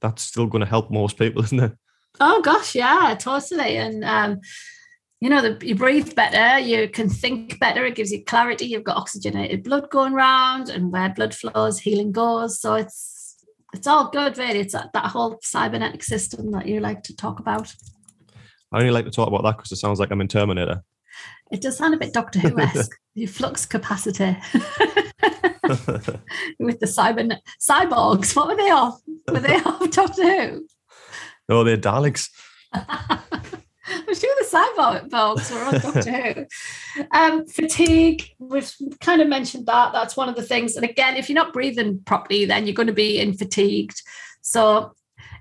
that's 0.00 0.22
still 0.22 0.46
going 0.46 0.60
to 0.60 0.66
help 0.66 0.90
most 0.90 1.18
people 1.18 1.42
isn't 1.44 1.60
it? 1.60 1.72
Oh 2.20 2.42
gosh 2.42 2.74
yeah 2.74 3.16
totally. 3.18 3.78
And 3.78 4.04
um 4.04 4.40
you 5.22 5.28
know 5.28 5.40
the, 5.40 5.64
you 5.64 5.76
breathe 5.76 6.16
better 6.16 6.58
you 6.58 6.88
can 6.88 7.08
think 7.08 7.60
better 7.60 7.84
it 7.84 7.94
gives 7.94 8.10
you 8.10 8.24
clarity 8.24 8.66
you've 8.66 8.82
got 8.82 8.96
oxygenated 8.96 9.62
blood 9.62 9.88
going 9.88 10.14
around 10.14 10.68
and 10.68 10.90
where 10.90 11.10
blood 11.10 11.32
flows 11.32 11.78
healing 11.78 12.10
goes 12.10 12.60
so 12.60 12.74
it's 12.74 13.36
it's 13.72 13.86
all 13.86 14.10
good 14.10 14.36
really 14.36 14.58
it's 14.58 14.72
that, 14.72 14.92
that 14.92 15.06
whole 15.06 15.38
cybernetic 15.40 16.02
system 16.02 16.50
that 16.50 16.66
you 16.66 16.80
like 16.80 17.04
to 17.04 17.14
talk 17.14 17.38
about 17.38 17.72
i 18.72 18.80
only 18.80 18.90
like 18.90 19.04
to 19.04 19.12
talk 19.12 19.28
about 19.28 19.44
that 19.44 19.56
because 19.56 19.70
it 19.70 19.76
sounds 19.76 20.00
like 20.00 20.10
i'm 20.10 20.20
in 20.20 20.26
terminator 20.26 20.82
It 21.52 21.60
does 21.60 21.76
sound 21.76 21.94
a 21.94 21.98
bit 21.98 22.12
Doctor 22.12 22.40
Who 22.40 22.58
esque. 22.58 22.98
Your 23.14 23.28
flux 23.28 23.64
capacity 23.66 24.36
with 26.58 26.80
the 26.80 26.86
cyber 26.86 27.36
cyborgs. 27.60 28.34
What 28.34 28.48
were 28.48 28.56
they 28.56 28.70
off? 28.70 29.00
Were 29.30 29.38
they 29.38 29.56
off 29.56 29.90
Doctor 29.90 30.22
Who? 30.22 30.66
oh 31.48 31.62
they're 31.62 31.76
daleks 31.76 32.30
I'm 34.08 34.14
sure 34.14 34.34
the 34.38 34.46
cyborgs 34.50 35.50
were 35.50 35.64
on 35.64 35.80
Doctor 35.80 36.32
Who. 36.32 36.46
Um, 37.10 37.46
fatigue. 37.46 38.30
We've 38.38 38.70
kind 39.00 39.22
of 39.22 39.28
mentioned 39.28 39.66
that. 39.66 39.92
That's 39.92 40.16
one 40.16 40.28
of 40.28 40.36
the 40.36 40.42
things. 40.42 40.76
And 40.76 40.84
again, 40.84 41.16
if 41.16 41.28
you're 41.28 41.34
not 41.34 41.54
breathing 41.54 42.00
properly, 42.04 42.44
then 42.44 42.66
you're 42.66 42.74
going 42.74 42.86
to 42.86 42.92
be 42.92 43.18
in 43.18 43.32
fatigued. 43.32 44.02
So 44.42 44.92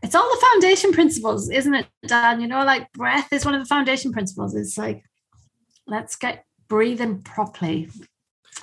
it's 0.02 0.16
all 0.16 0.30
the 0.30 0.46
foundation 0.54 0.94
principles, 0.94 1.50
isn't 1.50 1.74
it, 1.74 1.88
Dan? 2.08 2.40
You 2.40 2.48
know, 2.48 2.64
like 2.64 2.92
breath 2.94 3.34
is 3.34 3.44
one 3.44 3.54
of 3.54 3.62
the 3.62 3.68
foundation 3.68 4.14
principles. 4.14 4.56
It's 4.56 4.78
like 4.78 5.04
let's 5.88 6.16
get 6.16 6.46
breathing 6.70 7.22
properly, 7.22 7.90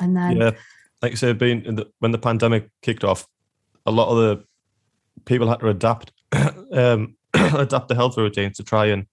and 0.00 0.16
then 0.16 0.36
yeah 0.36 0.50
like 1.02 1.12
I 1.12 1.14
said 1.14 1.38
being 1.38 1.64
in 1.64 1.76
the, 1.76 1.86
when 1.98 2.12
the 2.12 2.18
pandemic 2.18 2.70
kicked 2.82 3.04
off 3.04 3.26
a 3.86 3.90
lot 3.90 4.08
of 4.08 4.16
the 4.16 4.44
people 5.24 5.48
had 5.48 5.60
to 5.60 5.68
adapt 5.68 6.12
um 6.72 7.16
adapt 7.34 7.88
the 7.88 7.94
health 7.94 8.16
routines 8.16 8.56
to 8.56 8.64
try 8.64 8.86
and 8.86 9.06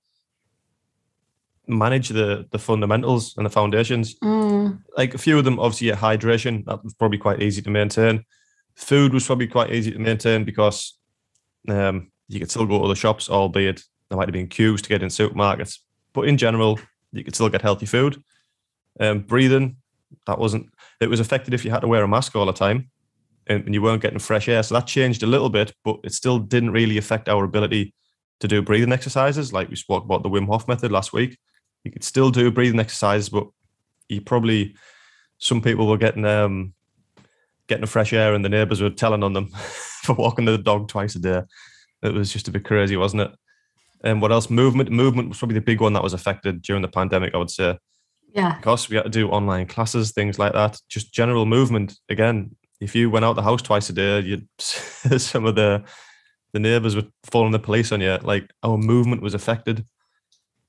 manage 1.68 2.10
the 2.10 2.48
the 2.52 2.60
fundamentals 2.60 3.36
and 3.38 3.46
the 3.46 3.50
foundations. 3.50 4.16
Mm, 4.20 4.80
like 4.98 5.14
a 5.14 5.18
few 5.18 5.38
of 5.38 5.46
them 5.46 5.60
obviously 5.60 5.88
yeah, 5.88 5.96
hydration 5.96 6.66
that 6.66 6.84
was 6.84 6.94
probably 6.94 7.18
quite 7.18 7.42
easy 7.42 7.62
to 7.62 7.70
maintain. 7.70 8.26
Food 8.76 9.14
was 9.14 9.26
probably 9.26 9.48
quite 9.48 9.72
easy 9.72 9.92
to 9.92 10.00
maintain 10.00 10.44
because 10.44 10.98
um 11.68 12.12
you 12.28 12.40
could 12.40 12.50
still 12.50 12.66
go 12.66 12.82
to 12.82 12.88
the 12.88 12.96
shops 12.96 13.30
albeit 13.30 13.84
there 14.10 14.18
might 14.18 14.28
have 14.28 14.34
been 14.34 14.48
queues 14.48 14.82
to 14.82 14.90
get 14.90 15.02
in 15.02 15.10
supermarkets. 15.10 15.80
But 16.14 16.28
in 16.28 16.38
general 16.38 16.80
you 17.12 17.24
could 17.24 17.36
still 17.36 17.50
get 17.50 17.62
healthy 17.62 17.86
food. 17.86 18.22
Um 19.00 19.20
breathing 19.20 19.78
that 20.28 20.40
wasn't 20.40 20.70
it 21.02 21.10
was 21.10 21.20
affected 21.20 21.54
if 21.54 21.66
you 21.66 21.72
had 21.72 21.82
to 21.82 21.88
wear 21.88 22.04
a 22.04 22.08
mask 22.08 22.36
all 22.36 22.46
the 22.46 22.54
time 22.54 22.90
and, 23.48 23.66
and 23.66 23.74
you 23.74 23.82
weren't 23.82 24.02
getting 24.02 24.20
fresh 24.20 24.48
air. 24.48 24.64
So 24.64 24.76
that 24.76 24.88
changed 24.88 25.24
a 25.24 25.28
little 25.28 25.50
bit 25.50 25.74
but 25.84 26.00
it 26.04 26.14
still 26.14 26.40
didn't 26.40 26.72
really 26.72 26.98
affect 26.98 27.30
our 27.30 27.44
ability 27.44 27.94
to 28.42 28.48
do 28.48 28.62
breathing 28.62 28.92
exercises. 28.92 29.54
Like 29.54 29.70
we 29.70 29.76
spoke 29.76 30.04
about 30.04 30.24
the 30.24 30.30
Wim 30.30 30.48
Hof 30.48 30.68
method 30.68 30.92
last 30.92 31.14
week 31.14 31.38
you 31.86 31.92
could 31.92 32.04
still 32.04 32.32
do 32.32 32.52
breathing 32.52 32.80
exercises 32.80 33.30
but 33.30 33.48
you 34.10 34.20
probably 34.20 34.76
some 35.38 35.62
people 35.62 35.88
were 35.88 35.98
getting 35.98 36.26
um 36.26 36.74
getting 37.68 37.86
fresh 37.86 38.14
air 38.14 38.34
and 38.34 38.46
the 38.46 38.50
neighbors 38.50 38.82
were 38.82 38.90
telling 38.90 39.24
on 39.24 39.34
them 39.34 39.48
for 40.04 40.14
walking 40.16 40.46
the 40.46 40.58
dog 40.58 40.88
twice 40.88 41.16
a 41.16 41.20
day. 41.20 41.42
It 42.04 42.14
was 42.14 42.32
just 42.32 42.48
a 42.48 42.52
bit 42.52 42.66
crazy 42.66 42.98
wasn't 42.98 43.24
it? 43.24 43.32
And 44.04 44.22
what 44.22 44.32
else? 44.32 44.50
Movement. 44.50 44.92
Movement 44.92 45.30
was 45.30 45.40
probably 45.40 45.56
the 45.56 45.62
big 45.62 45.82
one 45.82 45.94
that 45.94 46.04
was 46.04 46.14
affected 46.14 46.62
during 46.62 46.82
the 46.82 46.88
pandemic 46.88 47.34
i 47.34 47.38
would 47.38 47.50
say. 47.50 47.78
Yeah, 48.34 48.58
because 48.58 48.90
we 48.90 48.98
had 48.98 49.04
to 49.04 49.10
do 49.10 49.30
online 49.30 49.66
classes 49.68 50.12
things 50.12 50.38
like 50.38 50.54
that. 50.54 50.80
Just 50.90 51.14
general 51.14 51.46
movement. 51.46 51.96
Again 52.10 52.56
if 52.82 52.94
you 52.94 53.10
went 53.10 53.24
out 53.24 53.38
the 53.38 53.42
house 53.42 53.62
twice 53.62 53.90
a 53.90 53.94
day 53.94 54.20
you'd 54.20 54.48
some 54.60 55.46
of 55.46 55.56
the 55.56 55.84
the 56.52 56.60
neighbors 56.60 56.96
were 56.96 57.08
phoning 57.26 57.52
the 57.52 57.60
police 57.60 57.92
on 57.92 58.02
you. 58.02 58.18
Like 58.22 58.50
our 58.64 58.78
movement 58.78 59.22
was 59.22 59.34
affected. 59.34 59.86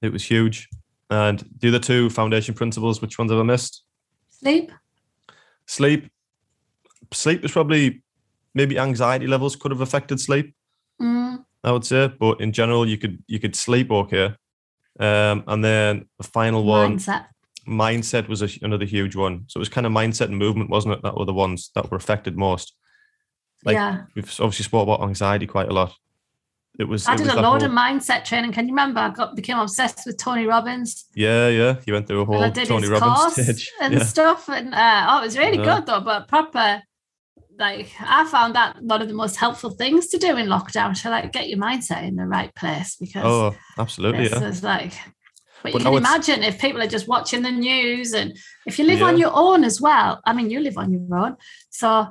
It 0.02 0.12
was 0.12 0.24
huge 0.24 0.68
and 1.10 1.48
the 1.60 1.68
other 1.68 1.78
two 1.78 2.10
foundation 2.10 2.54
principles 2.54 3.00
which 3.00 3.18
ones 3.18 3.30
have 3.30 3.40
i 3.40 3.44
missed 3.44 3.84
sleep. 4.28 4.72
sleep 5.66 6.10
sleep 7.12 7.44
is 7.44 7.52
probably 7.52 8.02
maybe 8.54 8.78
anxiety 8.78 9.26
levels 9.26 9.56
could 9.56 9.70
have 9.70 9.80
affected 9.80 10.20
sleep. 10.20 10.54
Mm, 11.00 11.44
I 11.62 11.72
would 11.72 11.84
say, 11.84 12.08
but 12.08 12.40
in 12.40 12.52
general, 12.52 12.88
you 12.88 12.98
could 12.98 13.22
you 13.26 13.38
could 13.38 13.54
sleep 13.54 13.90
okay. 13.90 14.34
Um, 14.98 15.44
and 15.46 15.62
then 15.62 16.08
the 16.18 16.24
final 16.24 16.64
one, 16.64 16.96
mindset. 16.96 17.26
mindset 17.68 18.28
was 18.28 18.42
a, 18.42 18.48
another 18.62 18.86
huge 18.86 19.14
one. 19.14 19.44
So 19.48 19.58
it 19.58 19.60
was 19.60 19.68
kind 19.68 19.86
of 19.86 19.92
mindset 19.92 20.26
and 20.26 20.38
movement, 20.38 20.70
wasn't 20.70 20.94
it? 20.94 21.02
That 21.02 21.16
were 21.16 21.26
the 21.26 21.34
ones 21.34 21.70
that 21.74 21.90
were 21.90 21.98
affected 21.98 22.36
most. 22.36 22.74
Like 23.64 23.74
yeah. 23.74 24.04
we've 24.14 24.40
obviously 24.40 24.64
spoke 24.64 24.84
about 24.84 25.02
anxiety 25.02 25.46
quite 25.46 25.68
a 25.68 25.72
lot. 25.72 25.94
It 26.78 26.84
was. 26.88 27.06
I 27.06 27.14
it 27.14 27.18
did 27.18 27.26
was 27.26 27.34
a 27.36 27.40
load 27.40 27.62
whole- 27.62 27.70
of 27.70 27.72
mindset 27.72 28.24
training. 28.24 28.52
Can 28.52 28.66
you 28.68 28.72
remember? 28.72 29.00
I 29.00 29.10
got 29.10 29.34
became 29.34 29.58
obsessed 29.58 30.02
with 30.06 30.18
Tony 30.18 30.44
Robbins. 30.46 31.06
Yeah, 31.14 31.48
yeah. 31.48 31.76
You 31.86 31.94
went 31.94 32.06
through 32.06 32.20
a 32.20 32.24
and 32.24 32.34
I 32.34 32.38
whole 32.42 32.50
did 32.50 32.68
Tony 32.68 32.88
Robbins 32.88 33.32
stage. 33.32 33.72
and 33.80 33.94
Yeah. 33.98 34.04
stuff. 34.04 34.48
And 34.48 34.74
uh, 34.74 35.06
oh, 35.08 35.20
it 35.20 35.24
was 35.24 35.38
really 35.38 35.58
Yeah. 35.58 35.76
good 35.76 35.86
though. 35.86 36.00
But 36.00 36.28
proper, 36.28 36.82
like 37.58 37.88
I 38.00 38.26
found 38.26 38.54
that 38.56 38.82
one 38.82 39.00
of 39.00 39.08
the 39.08 39.14
most 39.14 39.36
helpful 39.36 39.70
things 39.70 40.08
to 40.08 40.18
do 40.18 40.36
in 40.36 40.46
lockdown 40.48 41.00
to 41.02 41.08
like 41.10 41.32
get 41.32 41.48
your 41.48 41.58
mindset 41.58 42.02
in 42.06 42.16
the 42.16 42.26
right 42.26 42.54
place 42.54 42.96
because 42.96 43.24
Oh, 43.24 43.54
absolutely. 43.78 44.24
Yeah. 44.28 44.44
is 44.44 44.62
like. 44.62 44.92
But, 45.62 45.72
But 45.72 45.78
you 45.80 45.86
can 45.86 45.94
it's- 45.96 46.10
imagine 46.14 46.42
if 46.44 46.60
people 46.60 46.82
are 46.82 46.86
just 46.86 47.08
watching 47.08 47.42
the 47.42 47.50
news 47.50 48.12
and 48.12 48.36
if 48.66 48.78
you 48.78 48.84
live 48.84 49.02
on 49.02 49.16
your 49.18 49.30
own 49.34 49.64
as 49.64 49.80
well. 49.80 50.20
I 50.26 50.34
mean, 50.34 50.50
you 50.50 50.60
live 50.60 50.76
on 50.76 50.92
your 50.92 51.18
own, 51.18 51.36
so 51.70 52.06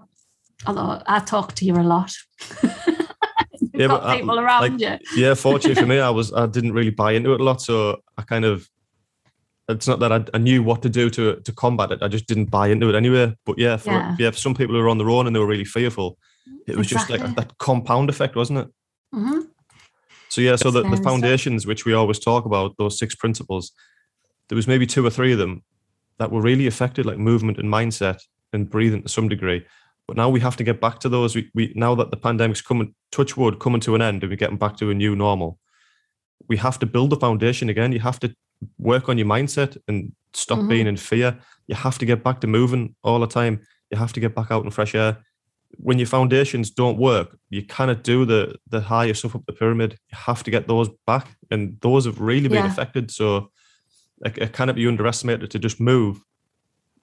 although 0.66 1.02
I 1.06 1.20
talk 1.20 1.54
to 1.56 1.66
you 1.66 1.76
a 1.76 1.84
lot. 1.84 2.12
Yeah, 3.78 3.88
got 3.88 4.04
I- 4.04 4.18
people 4.20 4.40
around 4.40 4.62
like, 4.62 4.80
you. 4.80 4.98
yeah, 5.24 5.34
fortunately 5.34 5.76
for 5.82 5.88
me, 5.88 6.00
I 6.00 6.10
was 6.20 6.34
I 6.34 6.46
didn't 6.48 6.74
really 6.74 6.92
buy 6.92 7.14
into 7.14 7.34
it 7.34 7.42
a 7.42 7.44
lot, 7.44 7.62
so 7.62 8.02
I 8.18 8.22
kind 8.24 8.46
of 8.46 8.70
it's 9.68 9.88
not 9.88 10.00
that 10.00 10.12
I, 10.12 10.24
I 10.34 10.38
knew 10.38 10.62
what 10.62 10.82
to 10.84 10.90
do 10.90 11.10
to 11.10 11.38
to 11.42 11.52
combat 11.54 11.92
it. 11.92 12.04
I 12.04 12.08
just 12.08 12.28
didn't 12.28 12.52
buy 12.52 12.68
into 12.68 12.90
it 12.90 12.96
anyway. 12.96 13.36
But 13.46 13.58
yeah, 13.58 13.78
for 13.78 13.92
Yeah. 13.94 14.16
yeah, 14.20 14.32
for 14.32 14.38
some 14.38 14.54
people 14.56 14.76
who 14.76 14.82
were 14.82 14.90
on 14.90 14.98
their 15.00 15.10
own 15.10 15.28
and 15.28 15.36
they 15.36 15.40
were 15.40 15.48
really 15.48 15.66
fearful, 15.66 16.18
it 16.68 16.76
was 16.78 16.88
just 16.88 17.10
like 17.10 17.22
that 17.36 17.58
compound 17.58 18.10
effect, 18.10 18.36
wasn't 18.36 18.60
it? 18.60 18.68
hmm 19.14 19.40
So 20.30 20.42
yeah, 20.42 20.56
so 20.56 20.72
the, 20.72 20.82
the 20.84 20.98
foundations 20.98 21.66
which 21.66 21.86
we 21.86 21.94
always 21.94 22.20
talk 22.20 22.46
about, 22.46 22.76
those 22.78 22.98
six 23.00 23.16
principles, 23.16 23.72
there 24.50 24.56
was 24.56 24.68
maybe 24.68 24.86
two 24.86 25.06
or 25.06 25.10
three 25.10 25.32
of 25.34 25.40
them 25.40 25.64
that 26.20 26.32
were 26.32 26.42
really 26.42 26.68
affected, 26.68 27.06
like 27.06 27.18
movement 27.18 27.58
and 27.58 27.68
mindset 27.70 28.20
and 28.54 28.70
breathing 28.70 29.02
to 29.04 29.10
some 29.10 29.28
degree. 29.30 29.66
But 30.08 30.18
now 30.18 30.30
we 30.30 30.40
have 30.40 30.56
to 30.58 30.64
get 30.64 30.80
back 30.82 31.00
to 31.00 31.10
those. 31.10 31.36
We, 31.36 31.50
we 31.56 31.74
now 31.76 31.96
that 31.96 32.12
the 32.12 32.18
pandemic's 32.18 32.62
coming, 32.62 32.94
touch 33.12 33.36
wood, 33.36 33.60
coming 33.60 33.82
to 33.82 33.96
an 33.96 34.02
end, 34.02 34.24
and 34.24 34.30
we're 34.30 34.36
getting 34.36 34.58
back 34.58 34.78
to 34.78 34.90
a 34.92 34.94
new 34.94 35.16
normal. 35.16 35.60
We 36.48 36.58
have 36.58 36.78
to 36.80 36.86
build 36.86 37.10
the 37.10 37.16
foundation 37.18 37.70
again. 37.70 37.92
You 37.92 38.00
have 38.02 38.20
to 38.20 38.36
work 38.78 39.10
on 39.10 39.18
your 39.18 39.28
mindset 39.28 39.78
and 39.88 40.12
stop 40.34 40.60
Mhm. 40.60 40.70
being 40.70 40.88
in 40.88 40.98
fear. 40.98 41.40
You 41.68 41.76
have 41.76 41.98
to 41.98 42.06
get 42.06 42.24
back 42.24 42.40
to 42.42 42.48
moving 42.48 42.96
all 43.04 43.20
the 43.20 43.28
time. 43.28 43.62
You 43.92 43.98
have 43.98 44.14
to 44.14 44.20
get 44.20 44.36
back 44.36 44.52
out 44.52 44.64
in 44.64 44.70
fresh 44.72 44.94
air. 44.94 45.18
When 45.78 45.98
your 45.98 46.08
foundations 46.08 46.70
don't 46.70 46.98
work, 46.98 47.38
you 47.50 47.64
cannot 47.64 48.04
do 48.04 48.26
the 48.26 48.56
the 48.70 48.82
higher 48.82 49.14
stuff 49.14 49.36
up 49.36 49.46
the 49.46 49.54
pyramid. 49.54 49.98
You 50.12 50.18
have 50.18 50.44
to 50.44 50.52
get 50.52 50.68
those 50.68 50.90
back, 51.08 51.36
and 51.50 51.78
those 51.82 52.06
have 52.06 52.20
really 52.22 52.48
been 52.48 52.64
Yeah. 52.66 52.72
affected. 52.72 53.12
So 53.12 53.52
it, 54.24 54.38
it 54.38 54.54
cannot 54.54 54.76
be 54.76 54.88
underestimated 54.88 55.50
to 55.52 55.60
just 55.60 55.80
move, 55.82 56.24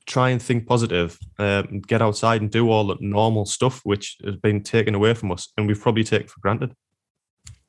try 0.06 0.30
and 0.30 0.40
think 0.42 0.66
positive, 0.66 1.18
um, 1.38 1.80
get 1.86 2.02
outside 2.02 2.40
and 2.40 2.50
do 2.50 2.70
all 2.70 2.86
the 2.86 2.96
normal 3.00 3.44
stuff 3.46 3.80
which 3.84 4.16
has 4.24 4.36
been 4.36 4.62
taken 4.62 4.94
away 4.94 5.14
from 5.14 5.30
us, 5.32 5.52
and 5.56 5.66
we've 5.66 5.80
probably 5.80 6.04
taken 6.04 6.28
for 6.28 6.40
granted. 6.40 6.74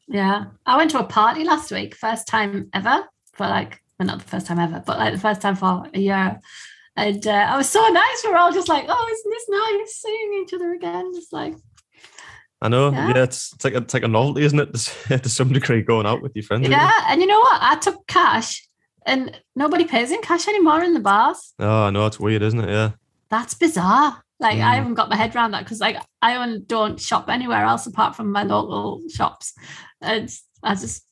Yeah. 0.08 0.46
I 0.66 0.78
went 0.78 0.92
to 0.92 1.00
a 1.00 1.04
party 1.04 1.44
last 1.44 1.72
week, 1.72 1.96
first 1.96 2.28
time 2.28 2.70
ever 2.74 3.04
for 3.34 3.48
like, 3.48 3.82
well, 3.98 4.08
not 4.08 4.20
the 4.20 4.26
first 4.26 4.48
time 4.48 4.60
ever, 4.60 4.84
but 4.86 4.98
like 5.00 5.14
the 5.14 5.20
first 5.20 5.42
time 5.42 5.56
for 5.56 5.88
a 5.94 6.00
year. 6.00 6.40
And 6.96 7.26
uh, 7.26 7.32
I 7.32 7.58
was 7.58 7.70
so 7.70 7.86
nice. 7.88 8.22
We 8.24 8.30
were 8.32 8.38
all 8.38 8.52
just 8.52 8.68
like, 8.70 8.86
oh, 8.88 9.08
isn't 9.12 9.32
this 9.32 9.50
nice 9.50 9.96
seeing 9.96 10.44
each 10.44 10.54
other 10.54 10.74
again? 10.74 11.12
It's 11.16 11.32
like, 11.32 11.56
I 12.62 12.70
know, 12.70 12.92
Yeah. 12.92 13.08
yeah, 13.16 13.24
it's, 13.24 13.54
it's 13.54 13.64
like 13.66 13.74
a, 13.74 13.78
it's 13.78 13.94
like 13.94 14.04
a 14.04 14.08
novelty, 14.08 14.44
isn't 14.44 14.60
it? 14.60 14.74
to 15.24 15.30
some 15.30 15.52
degree, 15.52 15.82
going 15.82 16.06
out 16.06 16.22
with 16.22 16.34
your 16.36 16.44
friends. 16.44 16.68
again. 16.68 16.80
yeah. 16.80 16.92
And 17.08 17.22
you 17.22 17.28
know 17.28 17.40
what? 17.40 17.60
I 17.62 17.76
took 17.78 18.06
cash 18.08 18.66
and 19.06 19.40
nobody 19.56 19.86
pays 19.86 20.12
in 20.12 20.22
cash 20.22 20.48
anymore 20.48 20.84
in 20.84 20.94
the 20.94 21.00
bars. 21.00 21.54
Oh, 21.60 21.84
I 21.86 21.90
know 21.90 22.06
it's 22.06 22.20
weird, 22.20 22.42
isn't 22.42 22.60
it? 22.60 22.70
Yeah. 22.70 22.92
That's 23.30 23.54
bizarre. 23.54 24.24
Like, 24.40 24.58
I 24.60 24.74
Mm. 24.74 24.76
haven't 24.76 24.94
got 24.96 25.10
my 25.10 25.16
head 25.16 25.36
around 25.36 25.52
that 25.52 25.64
because, 25.64 25.80
like, 25.80 25.98
I 26.22 26.58
don't 26.68 27.00
shop 27.00 27.30
anywhere 27.30 27.64
else 27.64 27.86
apart 27.88 28.16
from 28.16 28.32
my 28.32 28.44
local 28.44 29.02
shops. 29.10 29.54
And 30.02 30.30
I 30.62 30.76
just 30.76 31.06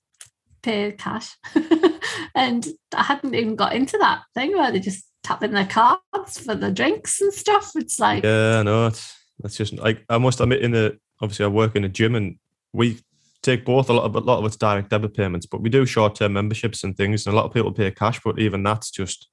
pay 0.61 0.91
cash. 0.91 1.35
and 2.35 2.67
I 2.95 3.03
hadn't 3.03 3.35
even 3.35 3.55
got 3.55 3.73
into 3.73 3.97
that 3.99 4.23
thing 4.35 4.55
where 4.57 4.71
they 4.71 4.79
just 4.79 5.05
tap 5.23 5.43
in 5.43 5.53
their 5.53 5.65
cards 5.65 6.39
for 6.39 6.55
the 6.55 6.71
drinks 6.71 7.21
and 7.21 7.33
stuff. 7.33 7.71
It's 7.75 7.99
like, 7.99 8.23
Yeah, 8.23 8.59
I 8.59 8.63
know 8.63 8.87
it's 8.87 9.15
that's 9.39 9.57
just 9.57 9.73
like 9.73 10.03
I 10.09 10.17
must 10.17 10.39
admit 10.41 10.61
in 10.61 10.71
the 10.71 10.97
obviously 11.21 11.45
I 11.45 11.49
work 11.49 11.75
in 11.75 11.83
a 11.83 11.89
gym 11.89 12.15
and 12.15 12.37
we 12.73 12.99
take 13.41 13.65
both 13.65 13.89
a 13.89 13.93
lot 13.93 14.03
of 14.03 14.15
a 14.15 14.19
lot 14.19 14.39
of 14.39 14.45
it's 14.45 14.55
direct 14.55 14.89
debit 14.89 15.15
payments, 15.15 15.45
but 15.45 15.61
we 15.61 15.69
do 15.69 15.85
short 15.85 16.15
term 16.15 16.33
memberships 16.33 16.83
and 16.83 16.95
things, 16.95 17.25
and 17.25 17.33
a 17.33 17.35
lot 17.35 17.45
of 17.45 17.53
people 17.53 17.71
pay 17.71 17.91
cash, 17.91 18.19
but 18.23 18.39
even 18.39 18.63
that's 18.63 18.91
just 18.91 19.29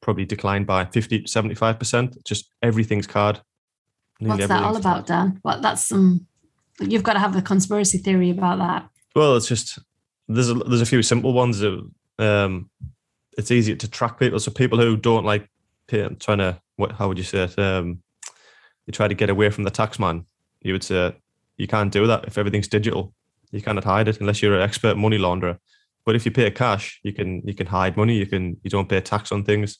probably 0.00 0.24
declined 0.24 0.66
by 0.66 0.84
50 0.84 1.26
75 1.26 1.78
percent. 1.78 2.24
Just 2.24 2.50
everything's 2.62 3.06
card. 3.06 3.40
Nearly 4.20 4.38
what's 4.40 4.48
that 4.48 4.62
all 4.62 4.76
about, 4.76 5.06
Dan? 5.06 5.38
What 5.42 5.62
that's 5.62 5.86
some, 5.86 6.26
you've 6.80 7.02
got 7.02 7.14
to 7.14 7.18
have 7.20 7.36
a 7.36 7.42
conspiracy 7.42 7.98
theory 7.98 8.30
about 8.30 8.58
that. 8.58 8.88
Well, 9.14 9.36
it's 9.36 9.48
just 9.48 9.78
there's 10.28 10.50
a 10.50 10.54
there's 10.54 10.82
a 10.82 10.86
few 10.86 11.02
simple 11.02 11.32
ones. 11.32 11.60
That, 11.60 11.90
um, 12.18 12.70
it's 13.36 13.50
easier 13.50 13.76
to 13.76 13.88
track 13.88 14.18
people. 14.18 14.40
So 14.40 14.50
people 14.50 14.78
who 14.78 14.96
don't 14.96 15.24
like 15.24 15.48
pay, 15.86 16.08
trying 16.20 16.38
to 16.38 16.60
what 16.76 16.92
how 16.92 17.08
would 17.08 17.18
you 17.18 17.24
say 17.24 17.44
it? 17.44 17.58
Um, 17.58 18.02
you 18.86 18.92
try 18.92 19.08
to 19.08 19.14
get 19.14 19.30
away 19.30 19.50
from 19.50 19.64
the 19.64 19.70
tax 19.70 19.98
man. 19.98 20.26
You 20.62 20.72
would 20.72 20.82
say 20.82 21.14
you 21.58 21.66
can't 21.66 21.92
do 21.92 22.06
that 22.06 22.24
if 22.26 22.38
everything's 22.38 22.68
digital. 22.68 23.12
You 23.50 23.60
cannot 23.62 23.84
hide 23.84 24.08
it 24.08 24.20
unless 24.20 24.42
you're 24.42 24.54
an 24.56 24.62
expert 24.62 24.96
money 24.96 25.18
launderer. 25.18 25.58
But 26.06 26.16
if 26.16 26.24
you 26.24 26.32
pay 26.32 26.50
cash, 26.50 27.00
you 27.02 27.12
can 27.12 27.42
you 27.46 27.54
can 27.54 27.66
hide 27.66 27.96
money. 27.96 28.14
You 28.16 28.26
can 28.26 28.56
you 28.62 28.70
don't 28.70 28.88
pay 28.88 29.00
tax 29.00 29.32
on 29.32 29.44
things. 29.44 29.78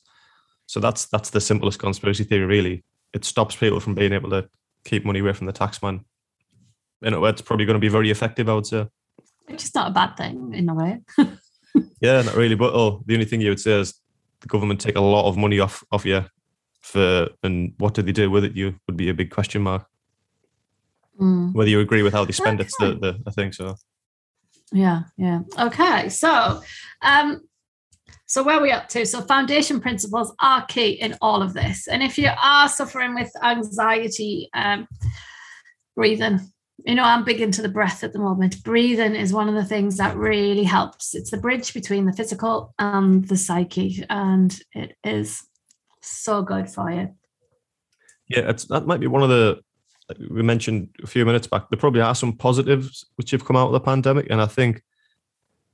So 0.67 0.79
that's 0.79 1.05
that's 1.07 1.31
the 1.31 1.41
simplest 1.41 1.79
conspiracy 1.79 2.23
theory. 2.23 2.45
Really, 2.45 2.83
it 3.13 3.25
stops 3.25 3.55
people 3.55 3.79
from 3.79 3.95
being 3.95 4.13
able 4.13 4.29
to 4.29 4.47
keep 4.85 5.05
money 5.05 5.19
away 5.19 5.33
from 5.33 5.47
the 5.47 5.53
tax 5.53 5.81
man. 5.81 6.05
And 7.01 7.15
it- 7.15 7.23
it's 7.23 7.41
probably 7.41 7.65
going 7.65 7.75
to 7.75 7.79
be 7.79 7.87
very 7.89 8.11
effective. 8.11 8.49
I 8.49 8.53
would 8.53 8.67
say. 8.67 8.87
Which 9.47 9.63
is 9.63 9.73
not 9.73 9.89
a 9.89 9.93
bad 9.93 10.15
thing 10.17 10.53
in 10.53 10.69
a 10.69 10.75
way. 10.75 11.01
Yeah, 12.01 12.21
not 12.23 12.35
really. 12.35 12.55
But 12.55 12.73
oh, 12.73 13.03
the 13.05 13.13
only 13.13 13.25
thing 13.25 13.41
you 13.41 13.49
would 13.49 13.59
say 13.59 13.79
is 13.79 13.93
the 14.41 14.47
government 14.47 14.81
take 14.81 14.95
a 14.95 15.01
lot 15.01 15.27
of 15.27 15.37
money 15.37 15.59
off 15.59 15.83
off 15.91 16.05
you 16.05 16.25
for, 16.81 17.27
and 17.43 17.73
what 17.77 17.93
do 17.93 18.01
they 18.01 18.11
do 18.11 18.31
with 18.31 18.43
it? 18.43 18.55
You 18.55 18.75
would 18.87 18.97
be 18.97 19.09
a 19.09 19.13
big 19.13 19.29
question 19.29 19.61
mark. 19.61 19.85
Mm. 21.19 21.53
Whether 21.53 21.69
you 21.69 21.79
agree 21.79 22.03
with 22.03 22.13
how 22.13 22.25
they 22.25 22.31
spend 22.31 22.61
it's 22.61 22.75
the, 22.79 22.95
the 22.95 23.19
I 23.27 23.31
think 23.31 23.53
so. 23.53 23.75
Yeah, 24.71 25.03
yeah. 25.17 25.41
Okay. 25.57 26.09
So 26.09 26.61
um 27.01 27.41
so 28.25 28.43
where 28.43 28.57
are 28.57 28.61
we 28.61 28.71
up 28.71 28.87
to? 28.89 29.07
So 29.07 29.21
foundation 29.21 29.79
principles 29.79 30.33
are 30.39 30.63
key 30.67 30.91
in 30.91 31.17
all 31.19 31.41
of 31.41 31.53
this. 31.53 31.87
And 31.87 32.03
if 32.03 32.15
you 32.15 32.29
are 32.41 32.69
suffering 32.69 33.15
with 33.15 33.31
anxiety, 33.41 34.49
um, 34.53 34.87
breathing, 35.95 36.39
you 36.85 36.93
know, 36.93 37.03
I'm 37.03 37.23
big 37.23 37.41
into 37.41 37.63
the 37.63 37.69
breath 37.69 38.03
at 38.03 38.13
the 38.13 38.19
moment. 38.19 38.63
Breathing 38.63 39.15
is 39.15 39.33
one 39.33 39.49
of 39.49 39.55
the 39.55 39.65
things 39.65 39.97
that 39.97 40.15
really 40.15 40.63
helps. 40.63 41.15
It's 41.15 41.31
the 41.31 41.37
bridge 41.37 41.73
between 41.73 42.05
the 42.05 42.13
physical 42.13 42.73
and 42.77 43.27
the 43.27 43.35
psyche, 43.35 44.05
and 44.11 44.57
it 44.73 44.95
is 45.03 45.43
so 46.01 46.43
good 46.43 46.69
for 46.69 46.91
you. 46.91 47.09
Yeah, 48.27 48.49
it's 48.49 48.65
that 48.65 48.85
might 48.85 48.99
be 48.99 49.07
one 49.07 49.23
of 49.23 49.29
the 49.29 49.59
like 50.09 50.17
we 50.29 50.41
mentioned 50.41 50.89
a 51.03 51.07
few 51.07 51.25
minutes 51.25 51.47
back. 51.47 51.69
There 51.69 51.79
probably 51.79 52.01
are 52.01 52.15
some 52.15 52.33
positives 52.33 53.05
which 53.15 53.31
have 53.31 53.45
come 53.45 53.55
out 53.55 53.67
of 53.67 53.73
the 53.73 53.79
pandemic, 53.79 54.27
and 54.29 54.41
I 54.41 54.47
think 54.47 54.81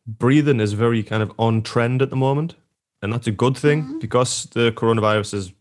breathing 0.05 0.59
is 0.59 0.73
very 0.73 1.01
kind 1.03 1.23
of 1.23 1.31
on 1.39 1.61
trend 1.63 2.01
at 2.01 2.09
the 2.09 2.15
moment, 2.15 2.55
and 3.01 3.11
that's 3.13 3.27
a 3.27 3.31
good 3.31 3.57
thing 3.57 3.83
Mhm. 3.83 4.01
because 4.01 4.45
the 4.53 4.71
coronavirus 4.71 5.33
is 5.33 5.53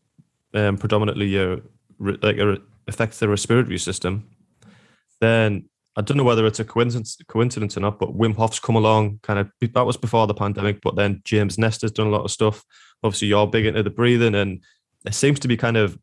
um, 0.55 0.77
predominantly 0.77 1.37
uh, 1.39 1.57
re- 1.99 2.19
like 2.23 2.39
uh, 2.39 2.57
affects 2.87 3.19
the 3.19 3.29
respiratory 3.29 3.79
system. 3.79 4.25
Then 5.21 5.69
I 5.97 6.01
don't 6.03 6.17
know 6.17 6.25
whether 6.25 6.47
it's 6.47 6.61
a 6.61 6.65
coincidence 6.65 7.17
coincidence 7.29 7.77
or 7.77 7.81
not, 7.81 7.99
but 7.99 8.17
Wim 8.17 8.37
Hof's 8.37 8.61
come 8.61 8.77
along. 8.77 9.21
Kind 9.23 9.39
of 9.39 9.51
that 9.61 9.87
was 9.87 9.97
before 9.97 10.27
the 10.27 10.35
pandemic, 10.35 10.81
but 10.83 10.97
then 10.97 11.23
James 11.25 11.59
Nestor 11.59 11.87
has 11.87 11.93
done 11.93 12.09
a 12.09 12.11
lot 12.11 12.25
of 12.25 12.31
stuff. 12.31 12.65
Obviously, 13.03 13.29
you're 13.29 13.47
big 13.47 13.67
into 13.67 13.83
the 13.83 13.91
breathing, 13.91 14.35
and 14.35 14.61
it 15.05 15.15
seems 15.15 15.41
to 15.41 15.49
be 15.49 15.57
kind 15.57 15.77
of 15.77 15.99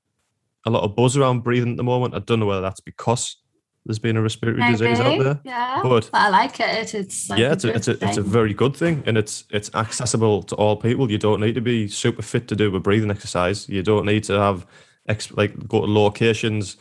a 0.65 0.69
lot 0.69 0.83
of 0.83 0.95
buzz 0.95 1.17
around 1.17 1.43
breathing 1.43 1.71
at 1.71 1.77
the 1.77 1.83
moment. 1.83 2.13
I 2.15 2.19
don't 2.19 2.39
know 2.39 2.45
whether 2.45 2.61
that's 2.61 2.79
because 2.79 3.37
there's 3.85 3.99
been 3.99 4.15
a 4.15 4.21
respiratory 4.21 4.71
disease 4.71 4.99
out 4.99 5.17
there. 5.19 5.39
Yeah. 5.43 5.79
But- 5.81 6.09
I 6.13 6.29
like 6.29 6.59
it. 6.59 6.93
It's 6.93 7.29
like 7.29 7.39
yeah, 7.39 7.51
it's 7.53 7.63
a, 7.63 7.73
it's 7.75 7.87
a 7.87 8.05
it's 8.07 8.17
a 8.17 8.21
very 8.21 8.53
good 8.53 8.75
thing, 8.75 9.01
and 9.07 9.17
it's 9.17 9.45
it's 9.49 9.73
accessible 9.73 10.43
to 10.43 10.55
all 10.55 10.75
people. 10.77 11.09
You 11.09 11.17
don't 11.17 11.39
need 11.41 11.55
to 11.55 11.61
be 11.61 11.87
super 11.87 12.21
fit 12.21 12.47
to 12.49 12.55
do 12.55 12.75
a 12.75 12.79
breathing 12.79 13.09
exercise. 13.09 13.67
You 13.67 13.81
don't 13.81 14.05
need 14.05 14.23
to 14.25 14.33
have 14.39 14.67
ex, 15.07 15.31
like 15.31 15.67
go 15.67 15.81
to 15.81 15.91
locations. 15.91 16.77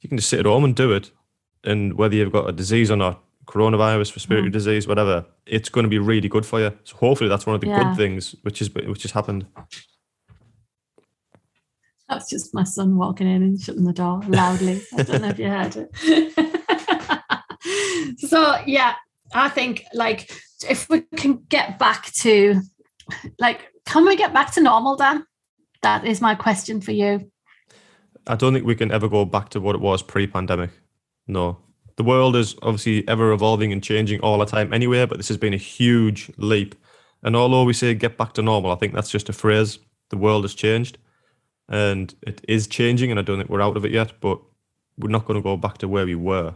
You 0.00 0.08
can 0.08 0.18
just 0.18 0.28
sit 0.30 0.38
at 0.40 0.46
home 0.46 0.62
and 0.64 0.76
do 0.76 0.92
it, 0.92 1.10
and 1.64 1.94
whether 1.94 2.14
you've 2.14 2.30
got 2.32 2.48
a 2.48 2.52
disease 2.52 2.88
or 2.88 2.96
not, 2.96 3.20
coronavirus, 3.46 4.14
respiratory 4.14 4.50
Mm. 4.50 4.52
disease, 4.52 4.86
whatever, 4.86 5.26
it's 5.44 5.68
going 5.68 5.82
to 5.82 5.90
be 5.90 5.98
really 5.98 6.28
good 6.28 6.46
for 6.46 6.60
you. 6.60 6.70
So 6.84 6.94
hopefully 6.98 7.28
that's 7.28 7.46
one 7.46 7.56
of 7.56 7.60
the 7.62 7.66
Yeah. 7.66 7.82
good 7.82 7.96
things 7.96 8.36
which 8.42 8.62
is 8.62 8.72
which 8.72 9.02
has 9.02 9.10
happened. 9.10 9.46
That's 12.18 12.30
just 12.30 12.52
my 12.52 12.64
son 12.64 12.96
walking 12.96 13.28
in 13.28 13.44
and 13.44 13.60
shutting 13.60 13.84
the 13.84 13.92
door 13.92 14.20
loudly. 14.26 14.82
I 14.98 15.04
don't 15.04 15.22
know 15.22 15.28
if 15.28 15.38
you 15.38 15.48
heard 15.48 15.76
it. 15.76 15.88
so 18.28 18.60
yeah, 18.66 18.96
I 19.32 19.48
think 19.48 19.84
like 19.94 20.28
if 20.68 20.90
we 20.90 21.02
can 21.14 21.44
get 21.48 21.78
back 21.78 22.06
to 22.14 22.60
like 23.38 23.70
can 23.86 24.04
we 24.04 24.16
get 24.16 24.34
back 24.34 24.50
to 24.54 24.60
normal, 24.60 24.96
Dan? 24.96 25.24
That 25.82 26.04
is 26.04 26.20
my 26.20 26.34
question 26.34 26.80
for 26.80 26.90
you. 26.90 27.30
I 28.26 28.34
don't 28.34 28.52
think 28.52 28.66
we 28.66 28.74
can 28.74 28.90
ever 28.90 29.08
go 29.08 29.24
back 29.24 29.50
to 29.50 29.60
what 29.60 29.76
it 29.76 29.80
was 29.80 30.02
pre-pandemic. 30.02 30.70
No. 31.28 31.58
The 31.94 32.02
world 32.02 32.34
is 32.34 32.56
obviously 32.62 33.06
ever 33.06 33.30
evolving 33.30 33.72
and 33.72 33.80
changing 33.80 34.22
all 34.22 34.38
the 34.38 34.44
time 34.44 34.72
anyway, 34.72 35.06
but 35.06 35.18
this 35.18 35.28
has 35.28 35.36
been 35.36 35.54
a 35.54 35.56
huge 35.56 36.32
leap. 36.36 36.74
And 37.22 37.36
although 37.36 37.62
we 37.62 37.74
say 37.74 37.94
get 37.94 38.18
back 38.18 38.32
to 38.32 38.42
normal, 38.42 38.72
I 38.72 38.74
think 38.74 38.92
that's 38.92 39.08
just 39.10 39.28
a 39.28 39.32
phrase. 39.32 39.78
The 40.10 40.16
world 40.16 40.42
has 40.42 40.54
changed 40.54 40.98
and 41.68 42.14
it 42.22 42.40
is 42.48 42.66
changing, 42.66 43.10
and 43.10 43.18
I 43.18 43.22
don't 43.22 43.38
think 43.38 43.50
we're 43.50 43.62
out 43.62 43.76
of 43.76 43.84
it 43.84 43.92
yet, 43.92 44.12
but 44.20 44.40
we're 44.98 45.10
not 45.10 45.26
going 45.26 45.38
to 45.38 45.42
go 45.42 45.56
back 45.56 45.78
to 45.78 45.88
where 45.88 46.06
we 46.06 46.14
were. 46.14 46.54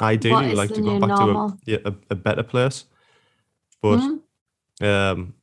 Ideally, 0.00 0.48
we 0.48 0.54
like 0.54 0.72
to 0.74 0.80
go 0.80 0.98
back 0.98 1.08
normal? 1.10 1.58
to 1.66 1.86
a, 1.86 1.90
a, 1.90 1.94
a, 2.10 2.14
better 2.14 2.42
place. 2.42 2.84
But 3.82 3.98
mm-hmm. 3.98 4.84
um, 4.84 5.34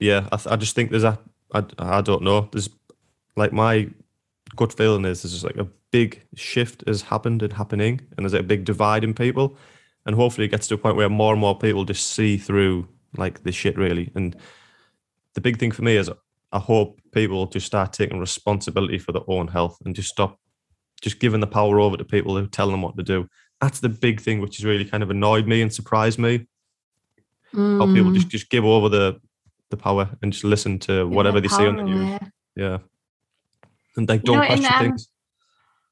yeah, 0.00 0.28
I, 0.32 0.40
I 0.50 0.56
just 0.56 0.74
think 0.74 0.90
there's 0.90 1.04
a, 1.04 1.18
I, 1.54 1.64
I 1.78 2.00
don't 2.00 2.22
know, 2.22 2.48
there's 2.52 2.68
like 3.36 3.52
my 3.52 3.88
gut 4.56 4.72
feeling 4.72 5.04
is 5.04 5.22
there's 5.22 5.32
just 5.32 5.44
like 5.44 5.56
a 5.56 5.68
big 5.90 6.22
shift 6.34 6.82
has 6.86 7.02
happened 7.02 7.42
and 7.42 7.52
happening, 7.52 8.00
and 8.16 8.24
there's 8.24 8.34
a 8.34 8.42
big 8.42 8.64
divide 8.64 9.04
in 9.04 9.14
people. 9.14 9.56
And 10.06 10.16
hopefully 10.16 10.46
it 10.46 10.50
gets 10.50 10.66
to 10.68 10.74
a 10.74 10.78
point 10.78 10.96
where 10.96 11.08
more 11.08 11.32
and 11.32 11.40
more 11.40 11.58
people 11.58 11.84
just 11.84 12.12
see 12.12 12.38
through 12.38 12.88
like 13.16 13.42
the 13.42 13.52
shit 13.52 13.76
really. 13.76 14.10
And 14.14 14.34
the 15.34 15.40
big 15.40 15.58
thing 15.58 15.70
for 15.70 15.82
me 15.82 15.96
is 15.96 16.10
I 16.52 16.58
hope 16.58 17.00
people 17.12 17.46
to 17.48 17.60
start 17.60 17.92
taking 17.92 18.18
responsibility 18.18 18.98
for 18.98 19.12
their 19.12 19.22
own 19.28 19.48
health 19.48 19.78
and 19.84 19.94
just 19.94 20.08
stop 20.08 20.38
just 21.00 21.20
giving 21.20 21.40
the 21.40 21.46
power 21.46 21.78
over 21.78 21.96
to 21.96 22.04
people 22.04 22.36
who 22.36 22.46
tell 22.46 22.70
them 22.70 22.82
what 22.82 22.96
to 22.96 23.02
do. 23.02 23.28
That's 23.60 23.80
the 23.80 23.88
big 23.88 24.20
thing 24.20 24.40
which 24.40 24.56
has 24.56 24.64
really 24.64 24.84
kind 24.84 25.02
of 25.02 25.10
annoyed 25.10 25.46
me 25.46 25.62
and 25.62 25.72
surprised 25.72 26.18
me. 26.18 26.46
Mm. 27.54 27.78
How 27.78 27.94
people 27.94 28.12
just, 28.12 28.28
mm. 28.28 28.30
just 28.30 28.50
give 28.50 28.64
over 28.64 28.88
the 28.88 29.20
the 29.70 29.76
power 29.76 30.08
and 30.22 30.32
just 30.32 30.44
listen 30.44 30.78
to 30.78 31.06
whatever 31.06 31.40
the 31.40 31.48
they 31.48 31.54
see 31.54 31.66
on 31.66 31.76
the 31.76 31.82
news. 31.82 32.20
Yeah. 32.56 32.78
And 33.96 34.08
they 34.08 34.18
don't 34.18 34.36
you 34.36 34.40
know, 34.40 34.46
question 34.46 34.64
in, 34.64 34.72
um, 34.72 34.80
things. 34.80 35.08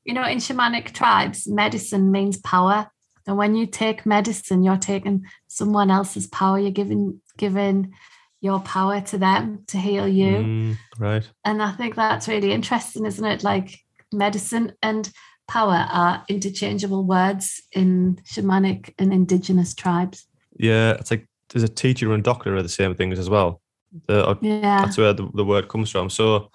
You 0.05 0.15
know, 0.15 0.25
in 0.25 0.39
shamanic 0.39 0.93
tribes, 0.93 1.47
medicine 1.47 2.11
means 2.11 2.39
power. 2.39 2.91
And 3.27 3.37
when 3.37 3.55
you 3.55 3.67
take 3.67 4.07
medicine, 4.07 4.63
you're 4.63 4.77
taking 4.77 5.25
someone 5.49 5.91
else's 5.91 6.27
power. 6.27 6.59
You're 6.59 6.71
giving 6.71 7.21
giving 7.37 7.93
your 8.41 8.61
power 8.61 9.01
to 9.01 9.19
them 9.19 9.65
to 9.69 9.79
heal 9.79 10.07
you. 10.07 10.37
Mm, 10.37 10.79
right. 10.99 11.29
And 11.45 11.63
I 11.63 11.73
think 11.73 11.95
that's 11.95 12.29
really 12.29 12.53
interesting, 12.53 13.07
isn't 13.07 13.25
it? 13.25 13.43
Like 13.43 13.81
medicine 14.13 14.73
and 14.83 15.11
power 15.49 15.87
are 15.91 16.25
interchangeable 16.29 17.05
words 17.05 17.63
in 17.73 18.21
shamanic 18.25 18.95
and 18.99 19.13
indigenous 19.13 19.75
tribes. 19.75 20.27
Yeah, 20.59 20.93
it's 20.93 21.11
like 21.11 21.27
there's 21.51 21.63
a 21.63 21.69
teacher 21.69 22.13
and 22.13 22.23
doctor 22.23 22.57
are 22.57 22.63
the 22.63 22.69
same 22.69 22.95
things 22.95 23.19
as 23.19 23.31
well. 23.31 23.61
The, 24.07 24.37
yeah. 24.43 24.85
That's 24.85 24.99
where 24.99 25.13
the, 25.13 25.29
the 25.35 25.45
word 25.45 25.69
comes 25.69 25.91
from. 25.91 26.11
So, 26.11 26.51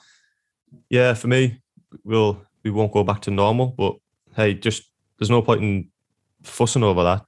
yeah, 0.90 1.14
for 1.14 1.28
me, 1.28 1.62
we'll 2.04 2.42
we 2.64 2.72
won't 2.72 2.92
go 2.92 3.04
back 3.04 3.22
to 3.22 3.32
normal. 3.32 3.68
But 3.68 3.96
hey, 4.36 4.54
just 4.54 4.92
there's 5.18 5.30
no 5.30 5.42
point 5.42 5.64
in 5.64 5.90
fussing 6.44 6.84
over 6.84 7.04
that. 7.04 7.26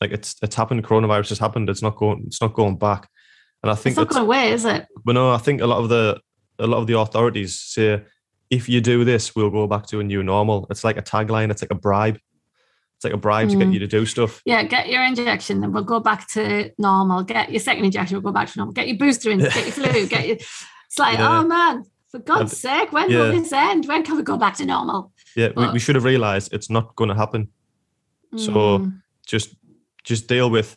Like 0.00 0.12
it's 0.12 0.36
it's 0.42 0.56
happened. 0.56 0.84
Coronavirus 0.84 1.30
has 1.30 1.38
happened. 1.38 1.70
It's 1.70 1.82
not 1.82 1.96
going. 1.96 2.24
It's 2.26 2.40
not 2.40 2.54
going 2.54 2.76
back. 2.76 3.08
And 3.62 3.70
I 3.72 3.74
think 3.74 3.92
it's 3.92 3.98
not 3.98 4.08
going 4.08 4.22
to 4.22 4.26
away, 4.26 4.52
is 4.52 4.64
it? 4.64 4.86
But 5.04 5.12
no, 5.12 5.32
I 5.32 5.38
think 5.38 5.60
a 5.60 5.66
lot 5.66 5.82
of 5.82 5.88
the 5.88 6.20
a 6.60 6.66
lot 6.66 6.78
of 6.78 6.86
the 6.86 6.98
authorities 6.98 7.58
say 7.58 8.02
if 8.50 8.68
you 8.68 8.80
do 8.80 9.04
this, 9.04 9.36
we'll 9.36 9.50
go 9.50 9.66
back 9.66 9.86
to 9.86 10.00
a 10.00 10.04
new 10.04 10.22
normal. 10.22 10.66
It's 10.70 10.84
like 10.84 10.96
a 10.96 11.02
tagline. 11.02 11.50
It's 11.50 11.62
like 11.62 11.70
a 11.70 11.76
bribe. 11.76 12.18
It's 12.98 13.04
like 13.04 13.14
a 13.14 13.18
bribe 13.18 13.46
mm. 13.46 13.52
to 13.52 13.58
get 13.58 13.66
hmm. 13.66 13.72
you 13.74 13.78
to 13.78 13.86
do 13.86 14.04
stuff. 14.04 14.42
Yeah, 14.44 14.64
get 14.64 14.88
your 14.88 15.04
injection, 15.04 15.60
then 15.60 15.72
we'll 15.72 15.84
go 15.84 16.00
back 16.00 16.26
to 16.30 16.72
normal. 16.78 17.22
Get 17.22 17.48
your 17.48 17.60
second 17.60 17.84
injection, 17.84 18.16
we'll 18.16 18.22
go 18.22 18.32
back 18.32 18.50
to 18.50 18.58
normal. 18.58 18.72
Get 18.72 18.88
your 18.88 18.96
booster 18.96 19.30
in, 19.30 19.38
get 19.38 19.54
your 19.54 19.70
flu, 19.70 20.06
get 20.08 20.26
your. 20.26 20.34
It's 20.34 20.98
like, 20.98 21.16
yeah. 21.16 21.38
oh 21.38 21.46
man, 21.46 21.84
for 22.08 22.18
God's 22.18 22.58
sake, 22.58 22.90
when 22.92 23.08
yeah. 23.08 23.18
will 23.18 23.30
this 23.30 23.52
end? 23.52 23.86
When 23.86 24.02
can 24.02 24.16
we 24.16 24.24
go 24.24 24.36
back 24.36 24.56
to 24.56 24.66
normal? 24.66 25.12
Yeah, 25.36 25.50
but, 25.54 25.68
we, 25.68 25.74
we, 25.74 25.78
should 25.78 25.94
have 25.94 26.02
realized 26.02 26.52
it's 26.52 26.70
not 26.70 26.96
going 26.96 27.06
to 27.06 27.14
happen. 27.14 27.50
Mm. 28.34 28.40
So 28.40 28.78
hmm. 28.78 28.88
just 29.24 29.54
just 30.02 30.26
deal 30.26 30.50
with 30.50 30.76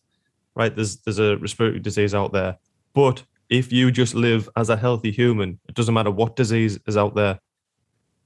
right. 0.53 0.75
There's 0.75 0.97
there's 0.97 1.17
a 1.17 1.37
respiratory 1.37 1.79
disease 1.79 2.13
out 2.13 2.33
there, 2.33 2.59
but 2.93 3.23
if 3.49 3.71
you 3.71 3.91
just 3.91 4.15
live 4.15 4.49
as 4.55 4.69
a 4.69 4.77
healthy 4.77 5.11
human, 5.11 5.59
it 5.67 5.75
doesn't 5.75 5.93
matter 5.93 6.11
what 6.11 6.35
disease 6.35 6.79
is 6.87 6.95
out 6.97 7.15
there. 7.15 7.39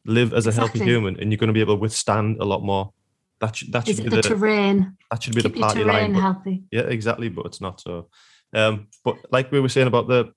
Live 0.05 0.33
as 0.33 0.45
a 0.45 0.49
exactly. 0.49 0.79
healthy 0.79 0.91
human, 0.91 1.19
and 1.19 1.31
you're 1.31 1.37
going 1.37 1.47
to 1.47 1.53
be 1.53 1.61
able 1.61 1.75
to 1.75 1.81
withstand 1.81 2.37
a 2.39 2.45
lot 2.45 2.61
more. 2.63 2.93
That 3.41 3.55
should 3.55 3.71
that 3.73 3.87
should 3.87 3.97
be 3.97 4.03
the, 4.03 4.17
the, 4.17 4.21
terrain. 4.21 4.95
That 5.09 5.23
should 5.23 5.33
be 5.33 5.41
Keep 5.41 5.55
the 5.55 5.59
party 5.59 5.83
line. 5.83 6.13
But, 6.13 6.21
healthy. 6.21 6.63
Yeah, 6.71 6.81
exactly. 6.81 7.29
But 7.29 7.47
it's 7.47 7.59
not 7.59 7.81
so. 7.81 8.09
Um, 8.53 8.87
but 9.03 9.17
like 9.31 9.51
we 9.51 9.59
were 9.59 9.69
saying 9.69 9.87
about 9.87 10.07
the 10.07 10.31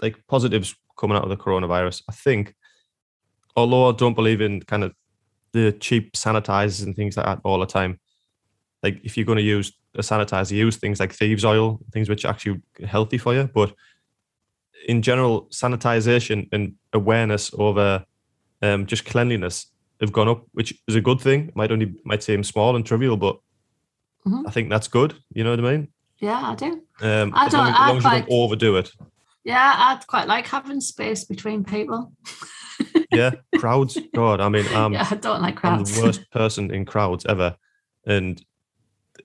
like 0.00 0.16
positives 0.28 0.76
coming 0.96 1.16
out 1.16 1.24
of 1.24 1.28
the 1.28 1.36
coronavirus, 1.36 2.02
I 2.08 2.12
think, 2.12 2.54
although 3.56 3.90
I 3.90 3.92
don't 3.92 4.14
believe 4.14 4.40
in 4.40 4.62
kind 4.62 4.84
of 4.84 4.94
the 5.52 5.72
cheap 5.72 6.12
sanitizers 6.12 6.84
and 6.84 6.94
things 6.94 7.16
like 7.16 7.26
that 7.26 7.40
all 7.44 7.58
the 7.58 7.66
time, 7.66 7.98
like 8.82 9.00
if 9.02 9.16
you're 9.16 9.26
going 9.26 9.38
to 9.38 9.42
use 9.42 9.72
a 9.96 10.02
sanitizer, 10.02 10.52
use 10.52 10.76
things 10.76 11.00
like 11.00 11.12
thieves 11.12 11.44
oil, 11.44 11.80
things 11.92 12.08
which 12.08 12.24
are 12.24 12.28
actually 12.28 12.60
healthy 12.86 13.18
for 13.18 13.34
you. 13.34 13.48
But 13.52 13.74
in 14.86 15.02
general, 15.02 15.46
sanitization 15.46 16.48
and 16.52 16.74
awareness 16.92 17.50
over 17.58 18.04
um, 18.62 18.86
just 18.86 19.04
cleanliness 19.04 19.66
have 20.00 20.12
gone 20.12 20.28
up, 20.28 20.44
which 20.52 20.74
is 20.86 20.94
a 20.94 21.00
good 21.00 21.20
thing. 21.20 21.52
Might 21.54 21.72
only 21.72 21.94
might 22.04 22.22
seem 22.22 22.44
small 22.44 22.76
and 22.76 22.84
trivial, 22.84 23.16
but 23.16 23.36
mm-hmm. 24.26 24.46
I 24.46 24.50
think 24.50 24.70
that's 24.70 24.88
good. 24.88 25.14
You 25.32 25.44
know 25.44 25.50
what 25.50 25.60
I 25.60 25.76
mean? 25.76 25.88
Yeah, 26.18 26.40
I 26.40 26.54
do. 26.54 26.82
Um, 27.00 27.32
I 27.34 27.48
don't. 27.48 27.48
As 27.48 27.52
long, 27.52 27.68
as, 27.68 27.78
long 27.78 27.96
as 27.96 28.02
quite, 28.02 28.14
you 28.14 28.20
don't 28.20 28.32
overdo 28.32 28.76
it. 28.76 28.90
Yeah, 29.44 29.74
I'd 29.76 30.06
quite 30.06 30.26
like 30.26 30.46
having 30.46 30.80
space 30.80 31.24
between 31.24 31.64
people. 31.64 32.12
yeah, 33.12 33.32
crowds. 33.58 33.98
God, 34.14 34.40
I 34.40 34.48
mean, 34.48 34.66
um, 34.74 34.92
yeah, 34.92 35.06
I 35.10 35.14
don't 35.14 35.42
like 35.42 35.56
crowds. 35.56 35.90
I'm 35.90 35.96
the 35.96 36.02
worst 36.06 36.30
person 36.30 36.70
in 36.70 36.84
crowds 36.84 37.24
ever, 37.26 37.56
and 38.06 38.42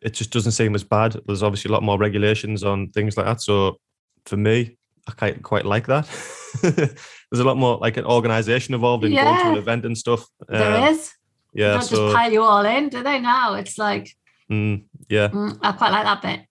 it 0.02 0.14
just 0.14 0.32
doesn't 0.32 0.54
seem 0.54 0.76
as 0.76 0.84
bad. 0.84 1.18
There's 1.26 1.44
obviously 1.44 1.70
a 1.70 1.74
lot 1.74 1.84
more 1.84 1.98
regulations 1.98 2.64
on 2.64 2.90
things 2.90 3.18
like 3.18 3.26
that. 3.26 3.42
So 3.42 3.80
for 4.26 4.38
me, 4.38 4.78
I 5.08 5.12
quite 5.12 5.44
quite 5.44 5.66
like 5.66 5.88
that. 5.88 6.08
There's 6.62 7.40
a 7.40 7.44
lot 7.44 7.58
more 7.58 7.78
like 7.78 7.98
an 7.98 8.06
organization 8.06 8.74
involved 8.74 9.06
in 9.06 9.12
yeah. 9.12 9.24
going 9.24 9.46
to 9.46 9.52
an 9.52 9.58
event 9.58 9.86
and 9.86 9.98
stuff. 9.98 10.26
There 10.48 10.78
um, 10.78 10.94
is. 10.94 11.14
Yeah. 11.54 11.68
They 11.68 11.74
don't 11.74 11.84
so, 11.84 11.96
just 11.96 12.16
pile 12.16 12.32
you 12.32 12.42
all 12.42 12.66
in, 12.66 12.90
do 12.90 13.04
they? 13.04 13.20
Now 13.20 13.54
it's 13.56 13.78
like. 13.78 14.10
Mm, 14.52 14.84
yeah. 15.08 15.30
Mm, 15.30 15.60
I 15.62 15.72
quite 15.72 15.92
like 15.92 16.04
that 16.04 16.22
bit. 16.22 16.42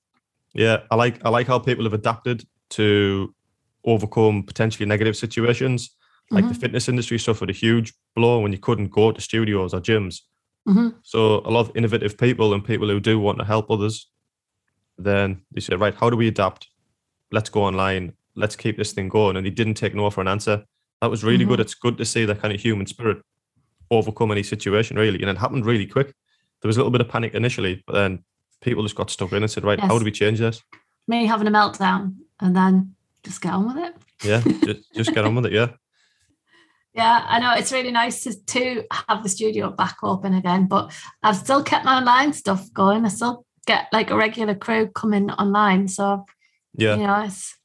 Yeah, 0.55 0.79
I 0.91 0.97
like 0.97 1.25
I 1.25 1.29
like 1.29 1.47
how 1.47 1.59
people 1.59 1.85
have 1.85 1.95
adapted 1.95 2.45
to 2.71 3.35
overcome 3.85 4.43
potentially 4.43 4.87
negative 4.87 5.17
situations. 5.17 5.91
Like 6.31 6.45
mm-hmm. 6.45 6.53
the 6.53 6.59
fitness 6.59 6.89
industry 6.89 7.19
suffered 7.19 7.51
a 7.51 7.53
huge 7.53 7.93
blow 8.15 8.41
when 8.41 8.53
you 8.53 8.59
couldn't 8.59 8.91
go 8.91 9.13
to 9.13 9.21
studios 9.21 9.75
or 9.75 9.81
gyms. 9.81 10.21
Mm-hmm. 10.71 10.89
So 11.03 11.43
a 11.45 11.51
lot 11.51 11.69
of 11.69 11.77
innovative 11.77 12.17
people 12.17 12.55
and 12.55 12.65
people 12.65 12.89
who 12.89 13.01
do 13.01 13.19
want 13.19 13.39
to 13.39 13.45
help 13.45 13.71
others, 13.71 14.09
then 14.99 15.43
they 15.53 15.61
said, 15.61 15.81
right, 15.81 15.95
how 15.95 16.11
do 16.11 16.17
we 16.17 16.29
adapt? 16.29 16.69
Let's 17.33 17.51
go 17.51 17.65
online. 17.65 18.13
Let's 18.37 18.57
keep 18.57 18.77
this 18.77 18.93
thing 18.93 19.09
going. 19.09 19.37
And 19.37 19.45
he 19.45 19.51
didn't 19.51 19.75
take 19.75 19.95
no 19.95 20.09
for 20.11 20.21
an 20.21 20.29
answer. 20.29 20.65
That 21.01 21.11
was 21.11 21.25
really 21.25 21.39
mm-hmm. 21.39 21.51
good. 21.51 21.61
It's 21.61 21.75
good 21.75 21.99
to 21.99 22.05
see 22.05 22.25
that 22.25 22.41
kind 22.41 22.55
of 22.55 22.61
human 22.61 22.87
spirit 22.87 23.19
overcome 23.91 24.31
any 24.31 24.43
situation, 24.43 24.97
really. 24.97 25.21
And 25.21 25.31
it 25.31 25.39
happened 25.39 25.67
really 25.67 25.87
quick. 25.87 26.15
There 26.63 26.69
was 26.69 26.77
a 26.77 26.81
little 26.81 26.93
bit 26.93 27.01
of 27.01 27.09
panic 27.09 27.35
initially, 27.35 27.83
but 27.87 27.95
then 27.95 28.23
people 28.61 28.83
just 28.83 28.95
got 28.95 29.11
stuck 29.11 29.33
in 29.33 29.43
and 29.43 29.51
said, 29.51 29.65
right, 29.65 29.79
yes. 29.79 29.89
how 29.89 29.99
do 29.99 30.05
we 30.05 30.13
change 30.13 30.39
this? 30.39 30.63
Me 31.09 31.27
having 31.27 31.49
a 31.49 31.51
meltdown 31.51 32.15
and 32.41 32.55
then 32.55 32.95
just 33.25 33.41
get 33.41 33.53
on 33.53 33.67
with 33.67 33.85
it. 33.85 33.95
Yeah, 34.23 34.43
just, 34.65 34.95
just 34.95 35.15
get 35.15 35.25
on 35.25 35.35
with 35.35 35.47
it. 35.47 35.53
Yeah. 35.53 35.71
Yeah, 36.95 37.25
I 37.29 37.39
know 37.39 37.55
it's 37.55 37.73
really 37.73 37.93
nice 37.93 38.25
to, 38.25 38.45
to 38.47 38.85
have 39.09 39.23
the 39.23 39.29
studio 39.29 39.71
back 39.71 39.99
open 40.03 40.35
again, 40.35 40.67
but 40.67 40.93
I've 41.23 41.37
still 41.37 41.63
kept 41.63 41.85
my 41.85 41.99
online 41.99 42.33
stuff 42.33 42.73
going. 42.73 43.05
I 43.05 43.09
still 43.09 43.47
get 43.67 43.87
like 43.93 44.11
a 44.11 44.17
regular 44.17 44.57
crew 44.57 44.89
coming 44.89 45.31
online. 45.31 45.87
So, 45.87 46.27
yeah, 46.75 46.97
you 46.97 47.07
know, 47.07 47.23
it's, 47.23 47.57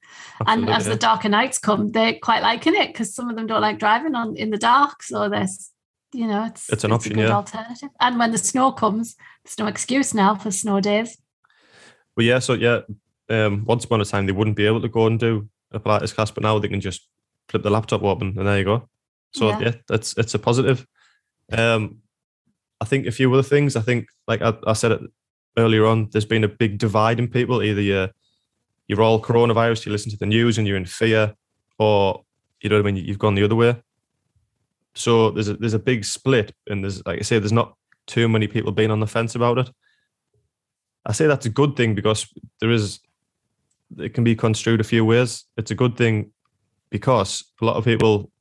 and 0.45 0.69
as 0.69 0.85
the 0.85 0.95
darker 0.95 1.29
nights 1.29 1.57
come, 1.57 1.91
they're 1.91 2.19
quite 2.21 2.43
liking 2.43 2.75
it 2.75 2.87
because 2.87 3.15
some 3.15 3.29
of 3.29 3.35
them 3.35 3.47
don't 3.47 3.61
like 3.61 3.79
driving 3.79 4.13
on 4.13 4.35
in 4.35 4.51
the 4.51 4.57
dark. 4.57 5.01
So 5.01 5.27
there's, 5.27 5.71
you 6.13 6.27
know, 6.27 6.45
it's 6.45 6.71
it's 6.71 6.83
an 6.83 6.91
it's 6.91 7.05
option, 7.05 7.17
yeah. 7.17 7.31
Alternative. 7.31 7.89
And 7.99 8.19
when 8.19 8.31
the 8.31 8.37
snow 8.37 8.73
comes, 8.73 9.15
there's 9.43 9.57
no 9.57 9.65
excuse 9.65 10.13
now 10.13 10.35
for 10.35 10.51
snow 10.51 10.79
days. 10.81 11.17
Well, 12.15 12.25
yeah. 12.25 12.39
So 12.39 12.53
yeah, 12.53 12.81
um, 13.29 13.65
once 13.65 13.85
upon 13.85 14.01
a 14.01 14.05
time 14.05 14.27
they 14.27 14.33
wouldn't 14.33 14.55
be 14.55 14.67
able 14.67 14.81
to 14.81 14.89
go 14.89 15.07
and 15.07 15.19
do 15.19 15.49
a 15.71 15.79
Pilates 15.79 16.13
class, 16.13 16.29
but 16.29 16.43
now 16.43 16.59
they 16.59 16.67
can 16.67 16.81
just 16.81 17.07
flip 17.49 17.63
the 17.63 17.71
laptop 17.71 18.03
open 18.03 18.35
and 18.37 18.47
there 18.47 18.59
you 18.59 18.65
go. 18.65 18.89
So 19.35 19.49
yeah, 19.49 19.59
yeah 19.59 19.73
it's 19.89 20.17
it's 20.17 20.33
a 20.33 20.39
positive. 20.39 20.87
Um, 21.51 21.97
I 22.81 22.85
think 22.85 23.05
a 23.05 23.11
few 23.11 23.31
other 23.33 23.43
things. 23.43 23.75
I 23.75 23.81
think, 23.81 24.07
like 24.27 24.41
I, 24.41 24.53
I, 24.65 24.73
said 24.73 24.91
it 24.91 25.01
earlier 25.57 25.85
on, 25.85 26.09
there's 26.11 26.25
been 26.25 26.43
a 26.43 26.47
big 26.47 26.77
divide 26.77 27.19
in 27.19 27.27
people. 27.27 27.61
Either 27.61 27.81
you're 27.81 28.09
you're 28.87 29.01
all 29.01 29.21
coronavirus, 29.21 29.85
you 29.85 29.91
listen 29.91 30.11
to 30.11 30.17
the 30.17 30.25
news 30.25 30.57
and 30.57 30.67
you're 30.67 30.77
in 30.77 30.85
fear, 30.85 31.35
or 31.77 32.23
you 32.61 32.69
know 32.69 32.77
what 32.77 32.87
I 32.87 32.91
mean. 32.91 33.05
You've 33.05 33.19
gone 33.19 33.35
the 33.35 33.43
other 33.43 33.55
way. 33.55 33.81
So 34.93 35.31
there's 35.31 35.49
a, 35.49 35.55
there's 35.55 35.73
a 35.73 35.79
big 35.79 36.05
split, 36.05 36.53
and 36.67 36.83
there's 36.83 37.05
like 37.05 37.19
I 37.19 37.23
say, 37.23 37.39
there's 37.39 37.51
not 37.51 37.75
too 38.07 38.29
many 38.29 38.47
people 38.47 38.71
being 38.71 38.91
on 38.91 39.01
the 39.01 39.07
fence 39.07 39.35
about 39.35 39.57
it. 39.57 39.69
I 41.05 41.11
say 41.11 41.27
that's 41.27 41.45
a 41.45 41.49
good 41.49 41.75
thing 41.75 41.93
because 41.93 42.27
there 42.61 42.71
is 42.71 42.99
it 43.97 44.13
can 44.13 44.23
be 44.23 44.35
construed 44.35 44.79
a 44.79 44.85
few 44.85 45.03
ways. 45.03 45.43
It's 45.57 45.71
a 45.71 45.75
good 45.75 45.97
thing 45.97 46.31
because 46.89 47.43
a 47.61 47.65
lot 47.65 47.75
of 47.75 47.85
people 47.85 48.31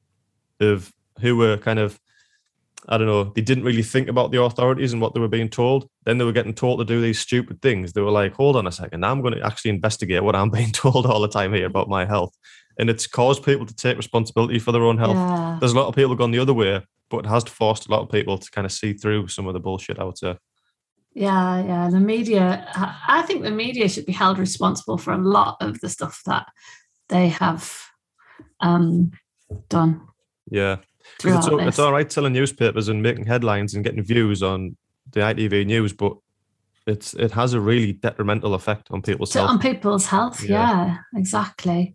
have 0.61 0.93
who 1.21 1.37
were 1.37 1.57
kind 1.57 1.79
of 1.79 1.99
I 2.87 2.99
don't 2.99 3.07
know, 3.07 3.25
they 3.25 3.41
didn't 3.41 3.65
really 3.65 3.83
think 3.83 4.09
about 4.09 4.31
the 4.31 4.43
authorities 4.43 4.93
and 4.93 5.01
what 5.01 5.15
they 5.15 5.21
were 5.21 5.29
being 5.29 5.49
told. 5.49 5.89
Then 6.05 6.19
they 6.19 6.25
were 6.25 6.33
getting 6.33 6.53
told 6.53 6.81
to 6.81 6.85
do 6.85 7.01
these 7.01 7.19
stupid 7.19 7.63
things. 7.63 7.93
They 7.93 8.03
were 8.03 8.11
like, 8.11 8.35
hold 8.35 8.57
on 8.57 8.67
a 8.67 8.73
second, 8.73 9.01
now 9.01 9.11
I'm 9.11 9.23
going 9.23 9.35
to 9.35 9.45
actually 9.45 9.71
investigate 9.71 10.23
what 10.23 10.37
I'm 10.37 10.51
being 10.59 10.71
told 10.71 11.07
all 11.07 11.21
the 11.21 11.29
time 11.29 11.55
here 11.55 11.67
about 11.67 11.89
my 11.89 12.05
health. 12.05 12.37
And 12.79 12.91
it's 12.91 13.07
caused 13.07 13.45
people 13.45 13.65
to 13.67 13.75
take 13.75 13.97
responsibility 13.97 14.59
for 14.59 14.73
their 14.73 14.83
own 14.83 14.99
health. 14.99 15.17
Yeah. 15.17 15.57
There's 15.61 15.73
a 15.73 15.77
lot 15.77 15.89
of 15.89 15.95
people 15.95 16.15
gone 16.15 16.33
the 16.33 16.41
other 16.41 16.53
way, 16.53 16.85
but 17.09 17.25
it 17.25 17.29
has 17.29 17.45
forced 17.45 17.87
a 17.87 17.91
lot 17.91 18.03
of 18.03 18.11
people 18.11 18.37
to 18.37 18.51
kind 18.51 18.67
of 18.67 18.73
see 18.73 18.93
through 18.93 19.29
some 19.29 19.47
of 19.47 19.55
the 19.55 19.61
bullshit, 19.61 19.99
I 19.99 20.05
would 20.05 20.19
say. 20.19 20.37
Yeah, 21.15 21.65
yeah. 21.65 21.89
The 21.89 22.01
media, 22.01 22.69
I 22.75 23.23
think 23.23 23.45
the 23.45 23.51
media 23.53 23.89
should 23.89 24.05
be 24.05 24.13
held 24.13 24.39
responsible 24.39 24.99
for 24.99 25.13
a 25.13 25.19
lot 25.19 25.57
of 25.61 25.81
the 25.81 25.89
stuff 25.89 26.21
that 26.27 26.49
they 27.09 27.29
have 27.29 27.81
um, 28.61 29.13
done. 29.69 30.09
Yeah. 30.51 30.77
It's, 31.23 31.49
all- 31.49 31.61
it's 31.61 31.79
all 31.79 31.93
right 31.93 32.11
selling 32.11 32.33
newspapers 32.33 32.89
and 32.89 33.03
making 33.03 33.27
headlines 33.27 33.75
and 33.75 33.85
getting 33.85 34.03
views 34.03 34.43
on 34.43 34.77
the 35.13 35.21
ITV 35.21 35.67
news, 35.67 35.93
but 35.93 36.17
it's 36.87 37.15
it 37.15 37.31
has 37.33 37.55
a 37.55 37.61
really 37.61 37.93
detrimental 37.93 38.55
effect 38.55 38.89
on 38.91 39.01
people's 39.03 39.33
health. 39.33 39.49
on 39.51 39.59
people's 39.59 40.07
health 40.07 40.43
Yeah. 40.43 40.87
yeah. 40.87 40.97
exactly 41.17 41.95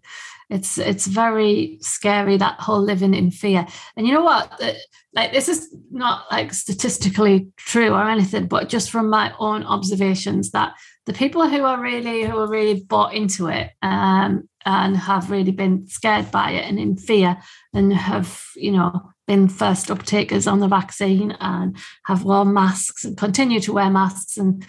it's 0.49 0.79
it's 0.79 1.05
very 1.05 1.77
scary 1.79 2.37
that 2.37 2.59
whole 2.59 2.81
living 2.81 3.13
in 3.13 3.29
fear 3.29 3.67
and 3.95 4.07
you 4.07 4.13
know 4.13 4.23
what 4.23 4.51
Uh, 4.59 4.71
like 5.13 5.31
this 5.31 5.47
is 5.47 5.75
not 5.91 6.25
like 6.31 6.51
statistically 6.53 7.49
true 7.55 7.89
or 7.93 8.09
anything 8.09 8.47
but 8.47 8.67
just 8.67 8.89
from 8.89 9.11
my 9.11 9.31
own 9.37 9.63
observations 9.63 10.49
that 10.51 10.73
the 11.05 11.13
people 11.13 11.47
who 11.47 11.63
are 11.63 11.79
really 11.79 12.23
who 12.23 12.39
are 12.39 12.49
really 12.49 12.81
bought 12.81 13.13
into 13.13 13.45
it 13.47 13.69
um, 13.83 14.49
and 14.65 14.97
have 14.97 15.29
really 15.29 15.51
been 15.51 15.85
scared 15.87 16.31
by 16.31 16.49
it 16.51 16.65
and 16.67 16.79
in 16.79 16.97
fear 16.97 17.37
and 17.73 17.93
have 17.93 18.43
you 18.55 18.71
know 18.71 19.11
been 19.27 19.47
first 19.47 19.87
uptakers 19.89 20.51
on 20.51 20.59
the 20.59 20.67
vaccine 20.67 21.31
and 21.39 21.77
have 22.05 22.23
worn 22.23 22.51
masks 22.53 23.05
and 23.05 23.15
continue 23.17 23.59
to 23.59 23.71
wear 23.73 23.89
masks 23.89 24.37
and 24.37 24.65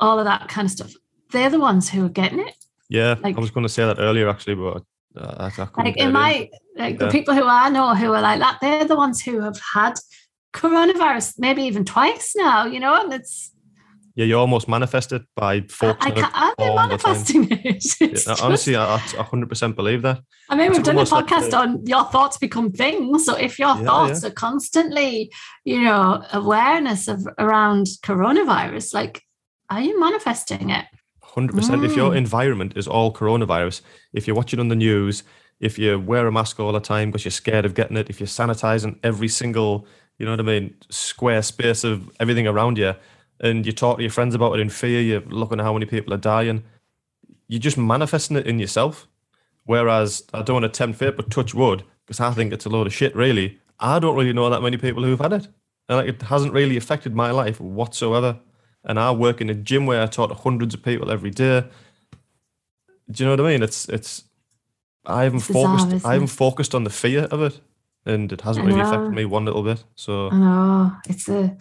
all 0.00 0.18
of 0.18 0.24
that 0.24 0.48
kind 0.48 0.66
of 0.66 0.72
stuff. 0.72 0.92
They're 1.30 1.50
the 1.50 1.60
ones 1.60 1.88
who 1.88 2.04
are 2.06 2.08
getting 2.08 2.40
it. 2.40 2.54
Yeah, 2.88 3.14
like- 3.22 3.36
I 3.36 3.40
was 3.40 3.52
going 3.52 3.62
to 3.66 3.72
say 3.72 3.84
that 3.86 4.00
earlier 4.00 4.28
actually, 4.28 4.56
but 4.56 4.82
uh, 5.16 5.50
like 5.76 5.96
in 5.96 6.12
my 6.12 6.48
like 6.76 6.98
Yeah. 7.00 7.06
the 7.06 7.10
people 7.12 7.34
who 7.34 7.44
I 7.44 7.68
know 7.68 7.94
who 7.94 8.12
are 8.12 8.20
like 8.22 8.40
that, 8.40 8.58
they're 8.60 8.84
the 8.84 8.96
ones 8.96 9.20
who 9.22 9.40
have 9.40 9.60
had 9.74 9.94
coronavirus 10.52 11.34
maybe 11.38 11.62
even 11.62 11.84
twice 11.84 12.32
now, 12.36 12.66
you 12.66 12.80
know, 12.80 12.94
and 13.00 13.12
it's 13.12 13.52
yeah, 14.14 14.24
you 14.24 14.38
almost 14.38 14.68
manifest 14.68 15.12
it 15.12 15.22
by 15.36 15.56
I 15.56 15.62
focusing 15.68 16.16
can't 16.16 16.34
it 16.34 16.54
all 16.58 16.74
the 16.74 16.96
time. 16.96 17.14
manifesting 17.14 17.48
it. 17.50 18.26
Yeah, 18.26 18.36
honestly, 18.40 18.76
I, 18.76 18.96
I 18.96 18.98
100% 18.98 19.76
believe 19.76 20.02
that. 20.02 20.20
I 20.48 20.56
mean, 20.56 20.68
it's 20.68 20.78
we've 20.78 20.84
done 20.84 20.96
a 20.96 20.98
almost 20.98 21.12
like 21.12 21.26
podcast 21.26 21.58
on 21.58 21.86
your 21.86 22.04
thoughts 22.04 22.36
become 22.38 22.72
things. 22.72 23.24
So 23.24 23.34
if 23.36 23.58
your 23.58 23.76
Yeah, 23.76 23.84
thoughts 23.84 24.24
are 24.24 24.30
constantly, 24.30 25.32
you 25.64 25.82
know, 25.82 26.22
awareness 26.32 27.06
of 27.08 27.26
around 27.38 27.86
coronavirus, 28.02 28.94
like 28.94 29.22
are 29.68 29.80
you 29.80 29.98
manifesting 30.00 30.70
it? 30.70 30.86
100%. 31.22 31.84
If 31.84 31.96
your 31.96 32.10
Mm. 32.10 32.16
environment 32.16 32.72
is 32.76 32.88
all 32.88 33.12
coronavirus, 33.12 33.82
if 34.12 34.26
you're 34.26 34.34
watching 34.36 34.58
on 34.58 34.66
the 34.68 34.74
news, 34.74 35.22
if 35.60 35.78
you 35.78 35.98
wear 36.00 36.26
a 36.26 36.32
mask 36.32 36.58
all 36.58 36.72
the 36.72 36.80
time 36.80 37.10
because 37.10 37.24
you're 37.24 37.30
scared 37.30 37.64
of 37.64 37.74
getting 37.74 37.96
it, 37.96 38.10
if 38.10 38.18
you're 38.18 38.26
sanitizing 38.26 38.98
every 39.04 39.28
single, 39.28 39.86
you 40.18 40.26
know 40.26 40.32
what 40.32 40.40
I 40.40 40.42
mean, 40.42 40.74
square 40.90 41.42
space 41.42 41.84
of 41.84 42.10
everything 42.18 42.48
around 42.48 42.78
you, 42.78 42.94
and 43.40 43.66
you 43.66 43.72
talk 43.72 43.96
to 43.96 44.02
your 44.02 44.10
friends 44.10 44.34
about 44.34 44.54
it 44.54 44.60
in 44.60 44.68
fear, 44.68 45.00
you're 45.00 45.20
looking 45.22 45.58
at 45.58 45.64
how 45.64 45.72
many 45.72 45.86
people 45.86 46.12
are 46.14 46.18
dying, 46.18 46.62
you're 47.48 47.60
just 47.60 47.78
manifesting 47.78 48.36
it 48.36 48.46
in 48.46 48.58
yourself. 48.58 49.08
Whereas 49.64 50.24
I 50.32 50.42
don't 50.42 50.62
want 50.62 50.72
to 50.72 50.78
tempt 50.78 50.98
fate, 50.98 51.16
but 51.16 51.30
touch 51.30 51.54
wood, 51.54 51.84
because 52.06 52.20
I 52.20 52.32
think 52.32 52.52
it's 52.52 52.66
a 52.66 52.68
load 52.68 52.86
of 52.86 52.94
shit, 52.94 53.14
really. 53.14 53.58
I 53.78 53.98
don't 53.98 54.16
really 54.16 54.32
know 54.32 54.50
that 54.50 54.62
many 54.62 54.76
people 54.76 55.02
who've 55.02 55.20
had 55.20 55.32
it. 55.32 55.48
And 55.88 55.98
like, 55.98 56.08
it 56.08 56.22
hasn't 56.22 56.52
really 56.52 56.76
affected 56.76 57.14
my 57.14 57.30
life 57.30 57.60
whatsoever. 57.60 58.38
And 58.84 58.98
I 58.98 59.10
work 59.10 59.40
in 59.40 59.50
a 59.50 59.54
gym 59.54 59.86
where 59.86 60.02
I 60.02 60.06
talk 60.06 60.30
to 60.30 60.34
hundreds 60.34 60.74
of 60.74 60.82
people 60.82 61.10
every 61.10 61.30
day. 61.30 61.64
Do 63.10 63.24
you 63.24 63.28
know 63.28 63.32
what 63.42 63.46
I 63.46 63.52
mean? 63.52 63.62
It's 63.62 63.88
it's 63.88 64.24
I 65.04 65.24
haven't 65.24 65.40
It's 65.40 65.48
focused 65.48 65.86
isn't 65.88 66.06
I 66.06 66.12
haven't 66.12 66.30
it? 66.30 66.36
focused 66.36 66.74
on 66.74 66.84
the 66.84 66.90
fear 66.90 67.24
of 67.24 67.42
it. 67.42 67.60
And 68.06 68.32
it 68.32 68.40
hasn't 68.40 68.66
really 68.66 68.80
affected 68.80 69.10
me 69.10 69.24
one 69.24 69.44
little 69.44 69.62
bit. 69.62 69.84
So 69.94 70.30
I 70.30 70.36
know 70.36 70.92
it's 71.08 71.28
a 71.28 71.56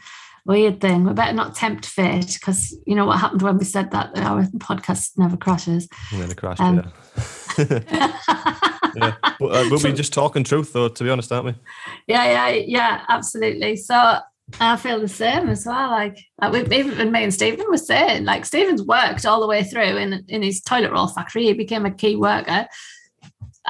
weird 0.50 0.82
thing. 0.82 1.06
We 1.06 1.14
better 1.14 1.34
not 1.34 1.56
tempt 1.56 1.86
fate 1.86 2.38
because 2.40 2.76
you 2.86 2.96
know 2.96 3.06
what 3.06 3.20
happened 3.20 3.44
when 3.44 3.60
we 3.60 3.66
said 3.66 3.92
that 3.92 4.18
our 4.18 4.44
podcast 4.58 5.18
never 5.18 5.38
crashes. 5.38 5.88
I'm 6.12 6.20
gonna 6.20 6.36
crash 6.36 6.60
Um, 6.60 6.92
yeah. 7.58 7.80
yeah. 8.96 9.14
But, 9.40 9.56
uh, 9.56 9.68
we'll 9.70 9.80
be 9.80 9.94
just 9.94 10.12
talking 10.12 10.44
truth 10.44 10.74
though, 10.74 10.90
to 10.90 11.04
be 11.04 11.10
honest, 11.10 11.32
aren't 11.32 11.46
we? 11.46 11.56
yeah, 12.08 12.50
yeah, 12.50 12.64
yeah, 12.68 13.06
absolutely. 13.08 13.78
So 13.78 14.18
I 14.60 14.76
feel 14.76 15.00
the 15.00 15.08
same 15.08 15.48
as 15.48 15.66
well. 15.66 15.92
Like, 15.92 16.18
like 16.42 16.52
we, 16.52 16.78
even 16.78 17.12
me 17.12 17.24
and 17.24 17.34
Stephen 17.34 17.68
were 17.70 17.78
saying, 17.78 18.26
like 18.26 18.46
Stephen's 18.46 18.84
worked 18.84 19.26
all 19.26 19.40
the 19.40 19.48
way 19.48 19.64
through 19.64 19.98
in 19.98 20.26
in 20.28 20.42
his 20.42 20.62
toilet 20.62 20.92
roll 20.92 21.08
factory. 21.08 21.44
He 21.46 21.54
became 21.54 21.86
a 21.86 21.92
key 21.92 22.16
worker, 22.16 22.68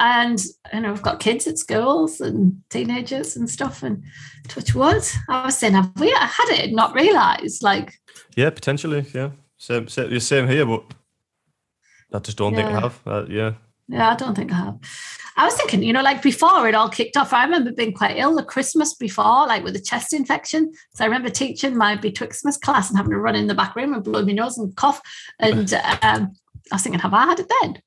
and 0.00 0.42
you 0.72 0.80
know 0.80 0.92
we've 0.92 1.02
got 1.02 1.20
kids 1.20 1.46
at 1.46 1.58
schools 1.58 2.20
and 2.20 2.56
teenagers 2.70 3.36
and 3.36 3.48
stuff. 3.48 3.82
And 3.82 4.02
touch 4.48 4.74
wood, 4.74 5.02
I 5.28 5.44
was 5.44 5.58
saying, 5.58 5.74
have 5.74 5.92
we 6.00 6.10
had 6.10 6.48
it 6.48 6.72
not 6.72 6.94
realised? 6.94 7.62
Like, 7.62 7.92
Yeah, 8.34 8.50
potentially, 8.50 9.06
yeah. 9.14 9.30
Same 9.58 9.86
same, 9.88 10.18
same 10.18 10.48
here, 10.48 10.66
but 10.66 10.82
I 12.12 12.18
just 12.18 12.38
don't 12.38 12.54
think 12.54 12.68
I 12.68 12.80
have. 12.80 13.00
Uh, 13.06 13.26
yeah. 13.28 13.52
Yeah, 13.88 14.10
I 14.10 14.16
don't 14.16 14.34
think 14.34 14.52
I 14.52 14.56
have. 14.56 14.78
I 15.36 15.44
was 15.44 15.54
thinking, 15.54 15.82
you 15.82 15.92
know, 15.92 16.02
like 16.02 16.22
before 16.22 16.68
it 16.68 16.74
all 16.74 16.88
kicked 16.88 17.16
off, 17.16 17.32
I 17.32 17.44
remember 17.44 17.72
being 17.72 17.92
quite 17.92 18.16
ill 18.18 18.36
the 18.36 18.42
Christmas 18.42 18.94
before, 18.94 19.46
like 19.46 19.64
with 19.64 19.74
a 19.74 19.80
chest 19.80 20.12
infection. 20.12 20.72
So 20.94 21.04
I 21.04 21.06
remember 21.06 21.28
teaching 21.28 21.76
my 21.76 21.96
Betwixtmas 21.96 22.60
class 22.60 22.88
and 22.88 22.96
having 22.96 23.12
to 23.12 23.18
run 23.18 23.36
in 23.36 23.48
the 23.48 23.54
back 23.54 23.74
room 23.74 23.92
and 23.92 24.04
blow 24.04 24.24
my 24.24 24.32
nose 24.32 24.58
and 24.58 24.74
cough. 24.76 25.00
And 25.38 25.72
um, 26.02 26.32
I 26.70 26.74
was 26.74 26.82
thinking, 26.82 27.00
have 27.00 27.14
I 27.14 27.26
had 27.26 27.40
it 27.40 27.52
then? 27.60 27.82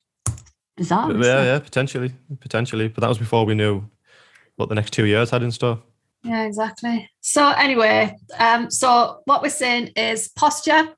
Bizarre. 0.76 1.12
But 1.12 1.24
yeah, 1.24 1.44
yeah, 1.44 1.58
potentially. 1.58 2.12
Potentially. 2.40 2.88
But 2.88 3.00
that 3.02 3.08
was 3.08 3.18
before 3.18 3.46
we 3.46 3.54
knew 3.54 3.84
what 4.56 4.68
the 4.68 4.74
next 4.74 4.92
two 4.92 5.06
years 5.06 5.30
had 5.30 5.42
in 5.42 5.50
store. 5.50 5.80
Yeah, 6.22 6.44
exactly. 6.44 7.10
So 7.20 7.50
anyway, 7.50 8.16
um, 8.38 8.70
so 8.70 9.20
what 9.26 9.42
we're 9.42 9.50
saying 9.50 9.88
is 9.96 10.28
posture, 10.28 10.88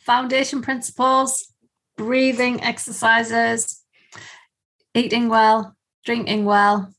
foundation 0.00 0.60
principles, 0.60 1.52
breathing 1.96 2.62
exercises, 2.62 3.82
eating 4.94 5.28
well, 5.28 5.74
drinking 6.04 6.44
well, 6.44 6.92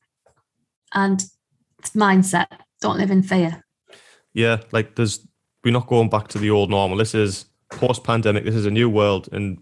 and 0.94 1.24
mindset. 1.96 2.48
Don't 2.82 2.98
live 2.98 3.12
in 3.12 3.22
fear. 3.22 3.64
Yeah, 4.34 4.62
like 4.72 4.96
there's 4.96 5.26
we're 5.64 5.72
not 5.72 5.88
going 5.88 6.10
back 6.10 6.28
to 6.30 6.40
the 6.40 6.50
old 6.50 6.72
normal. 6.72 6.98
This 6.98 7.14
is 7.14 7.46
post 7.72 8.04
pandemic, 8.04 8.44
this 8.44 8.56
is 8.56 8.66
a 8.66 8.72
new 8.72 8.90
world 8.90 9.30
and 9.32 9.60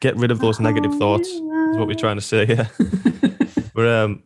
get 0.00 0.16
rid 0.16 0.30
of 0.30 0.40
those 0.40 0.60
negative 0.60 0.96
thoughts 0.96 1.28
is 1.28 1.40
what 1.76 1.86
we're 1.86 1.94
trying 1.94 2.16
to 2.16 2.22
say, 2.22 2.46
yeah. 2.46 2.64
Where 3.72 4.04
um 4.04 4.22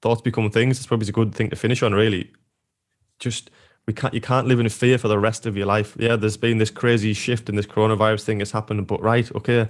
thoughts 0.00 0.22
become 0.22 0.50
things, 0.50 0.78
it's 0.78 0.86
probably 0.86 1.08
a 1.08 1.12
good 1.12 1.34
thing 1.34 1.50
to 1.50 1.56
finish 1.56 1.82
on, 1.82 1.92
really. 1.92 2.30
Just 3.18 3.50
we 3.86 3.92
can't 3.92 4.14
you 4.14 4.20
can't 4.20 4.46
live 4.46 4.60
in 4.60 4.68
fear 4.68 4.98
for 4.98 5.08
the 5.08 5.18
rest 5.18 5.46
of 5.46 5.56
your 5.56 5.66
life. 5.66 5.96
Yeah, 5.98 6.16
there's 6.16 6.36
been 6.36 6.58
this 6.58 6.70
crazy 6.70 7.12
shift 7.12 7.48
and 7.48 7.58
this 7.58 7.66
coronavirus 7.66 8.24
thing 8.24 8.38
has 8.38 8.52
happened, 8.52 8.86
but 8.86 9.02
right, 9.02 9.30
okay, 9.34 9.68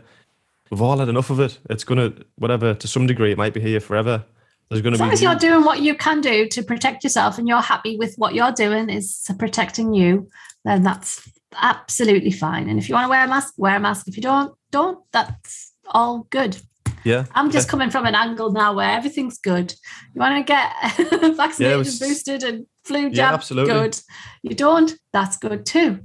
we've 0.71 0.83
all 0.83 0.99
had 0.99 1.09
enough 1.09 1.31
of 1.31 1.41
it. 1.41 1.59
It's 1.69 1.85
gonna 1.85 2.13
whatever, 2.37 2.75
to 2.75 2.89
some 2.89 3.07
degree, 3.07 3.33
it 3.33 3.39
might 3.39 3.55
be 3.55 3.61
here 3.61 3.81
forever. 3.81 4.25
There's 4.69 4.83
gonna 4.83 4.95
As 4.95 5.01
be 5.01 5.05
long 5.05 5.13
as 5.13 5.23
you're 5.23 5.35
doing 5.35 5.65
what 5.65 5.81
you 5.81 5.97
can 5.97 6.21
do 6.21 6.47
to 6.47 6.63
protect 6.63 7.03
yourself 7.03 7.39
and 7.39 7.49
you're 7.49 7.61
happy 7.61 7.97
with 7.97 8.15
what 8.17 8.35
you're 8.35 8.53
doing 8.53 8.89
is 8.89 9.29
protecting 9.39 9.95
you, 9.95 10.29
then 10.65 10.83
that's 10.83 11.29
absolutely 11.55 12.31
fine. 12.31 12.69
And 12.69 12.79
if 12.79 12.89
you 12.89 12.95
want 12.95 13.07
to 13.07 13.11
wear 13.11 13.25
a 13.25 13.29
mask, 13.29 13.55
wear 13.57 13.77
a 13.77 13.81
mask. 13.81 14.09
If 14.09 14.17
you 14.17 14.23
don't, 14.23 14.55
don't. 14.71 14.99
That's 15.13 15.73
all 15.87 16.27
good. 16.31 16.57
yeah. 17.05 17.25
I'm 17.35 17.51
just 17.51 17.67
yeah. 17.67 17.71
coming 17.71 17.91
from 17.91 18.07
an 18.07 18.15
angle 18.15 18.53
now 18.53 18.75
where 18.75 18.91
everything's 18.91 19.39
good. 19.39 19.75
You 20.15 20.21
want 20.21 20.37
to 20.37 20.53
get 20.53 21.35
vaccinated, 21.37 21.79
was- 21.79 21.99
boosted, 21.99 22.43
and 22.43 22.67
flu 22.85 23.11
jab? 23.11 23.15
Yeah, 23.15 23.35
absolutely. 23.35 23.73
good. 23.73 23.99
You 24.43 24.55
don't, 24.55 24.93
that's 25.13 25.37
good 25.37 25.67
too. 25.67 26.01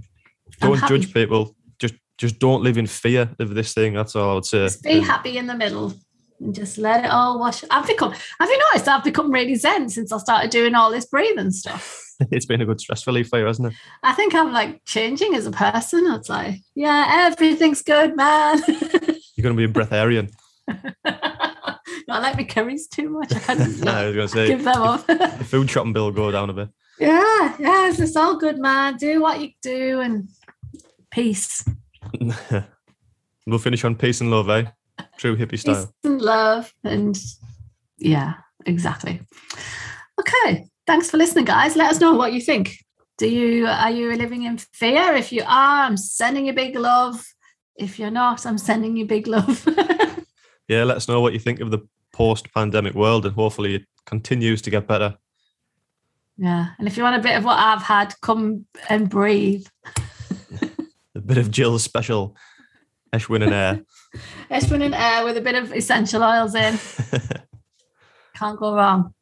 Don't 0.62 0.80
judge 0.88 1.14
people. 1.14 1.56
Just 1.80 1.96
just 2.18 2.39
don't 2.39 2.64
live 2.64 2.78
in 2.78 2.88
fear 2.88 3.30
of 3.39 3.54
this 3.54 3.74
thing. 3.74 3.93
That's 3.93 4.16
all 4.16 4.32
I 4.32 4.34
would 4.36 4.46
say. 4.46 4.66
Just 4.66 4.84
be 4.84 4.91
And- 4.91 5.04
happy 5.04 5.38
in 5.38 5.48
the 5.48 5.56
middle 5.56 5.93
and 6.39 6.54
just 6.56 6.78
let 6.78 7.04
it 7.06 7.12
all 7.12 7.39
wash. 7.39 7.64
I've 7.70 7.88
become, 7.88 8.12
have 8.12 8.50
you 8.50 8.60
noticed 8.72 8.88
I've 8.88 9.04
become 9.04 9.32
really 9.32 9.56
zen 9.56 9.89
since 9.89 10.12
I 10.12 10.18
started 10.18 10.50
doing 10.52 10.76
all 10.76 10.91
this 10.91 11.06
breathing 11.06 11.52
stuff? 11.52 12.02
it's 12.32 12.45
been 12.45 12.61
a 12.61 12.66
good 12.66 12.80
stress 12.80 13.05
relief 13.07 13.28
for 13.30 13.39
you, 13.39 13.45
hasn't 13.45 13.70
it? 13.72 13.78
I 14.03 14.13
think 14.13 14.34
I'm 14.36 14.51
like 14.53 14.84
changing 14.86 15.36
as 15.36 15.45
a 15.45 15.51
person. 15.51 16.05
It's 16.13 16.30
like, 16.30 16.55
yeah, 16.76 17.28
everything's 17.30 17.82
good, 17.82 18.16
man. 18.16 18.61
You're 18.68 19.43
going 19.43 19.55
to 19.55 19.57
be 19.57 19.63
a 19.66 19.68
breatharian. 19.68 20.32
no, 20.68 20.84
I 21.05 22.20
like 22.20 22.38
my 22.38 22.43
curries 22.43 22.88
too 22.88 23.09
much. 23.09 23.34
I 23.36 23.39
can't 23.39 23.59
I 23.88 24.05
was 24.07 24.16
going 24.16 24.16
to 24.16 24.28
say, 24.28 24.47
give 24.47 24.63
them 24.63 24.82
up. 24.82 25.05
the 25.07 25.45
food 25.47 25.70
shopping 25.70 25.93
bill 25.93 26.11
go 26.11 26.32
down 26.32 26.49
a 26.49 26.53
bit. 26.53 26.70
yeah, 26.99 27.55
yes, 27.59 27.99
it's 27.99 28.16
all 28.16 28.38
good, 28.38 28.57
man. 28.59 28.95
Do 28.97 29.22
what 29.22 29.41
you 29.41 29.49
do 29.61 29.99
and 30.01 30.30
peace. 31.11 31.63
we'll 33.45 33.59
finish 33.59 33.84
on 33.84 33.95
peace 33.95 34.22
and 34.22 34.32
love, 34.32 34.49
eh? 34.49 34.66
True 35.18 35.36
hippie 35.36 35.51
Peace 35.51 35.61
style. 35.61 35.93
and 36.03 36.22
love. 36.22 36.74
And 36.84 37.18
yeah, 37.97 38.36
exactly. 38.66 39.22
Okay. 40.20 40.66
Thanks 40.88 41.10
for 41.10 41.18
listening, 41.18 41.46
guys. 41.46 41.76
Let 41.76 41.92
us 41.92 42.00
know 42.00 42.14
what 42.14 42.34
you 42.34 42.42
think. 42.42 42.78
Do 43.18 43.28
you 43.28 43.66
are 43.66 43.92
you 43.92 44.16
living 44.16 44.44
in 44.44 44.58
fear? 44.58 45.14
If 45.14 45.32
you 45.32 45.42
are, 45.44 45.86
I'm 45.86 45.98
sending 45.98 46.48
you 46.48 46.54
big 46.54 46.76
love. 46.76 47.26
If 47.76 47.98
you're 48.00 48.12
not, 48.12 48.46
I'm 48.46 48.58
sending 48.58 48.96
you 48.98 49.06
big 49.06 49.28
love. 49.28 49.68
Yeah, 50.68 50.84
let 50.84 50.98
us 50.98 51.08
know 51.08 51.22
what 51.22 51.34
you 51.34 51.40
think 51.40 51.60
of 51.60 51.70
the 51.70 51.88
post 52.12 52.52
pandemic 52.54 52.96
world 52.96 53.26
and 53.26 53.36
hopefully 53.36 53.76
it 53.76 53.86
continues 54.06 54.62
to 54.64 54.70
get 54.70 54.88
better. 54.88 55.16
yeah. 56.38 56.70
And 56.80 56.88
if 56.88 56.98
you 56.98 57.04
want 57.04 57.18
a 57.18 57.22
bit 57.22 57.38
of 57.38 57.44
what 57.44 57.60
I've 57.60 57.84
had, 57.84 58.14
come 58.22 58.66
and 58.90 59.10
breathe. 59.10 59.68
A 61.16 61.22
bit 61.22 61.38
of 61.38 61.52
Jill's 61.52 61.84
special 61.84 62.36
Eshwin 63.14 63.44
and 63.44 63.54
Air. 63.54 63.82
Espin 64.52 64.84
and 64.84 64.96
air 64.96 65.24
with 65.24 65.38
a 65.38 65.42
bit 65.42 65.56
of 65.56 65.74
essential 65.74 66.24
oils 66.24 66.56
in. 66.56 66.78
Can't 68.36 68.60
go 68.60 68.76
wrong. 68.76 69.14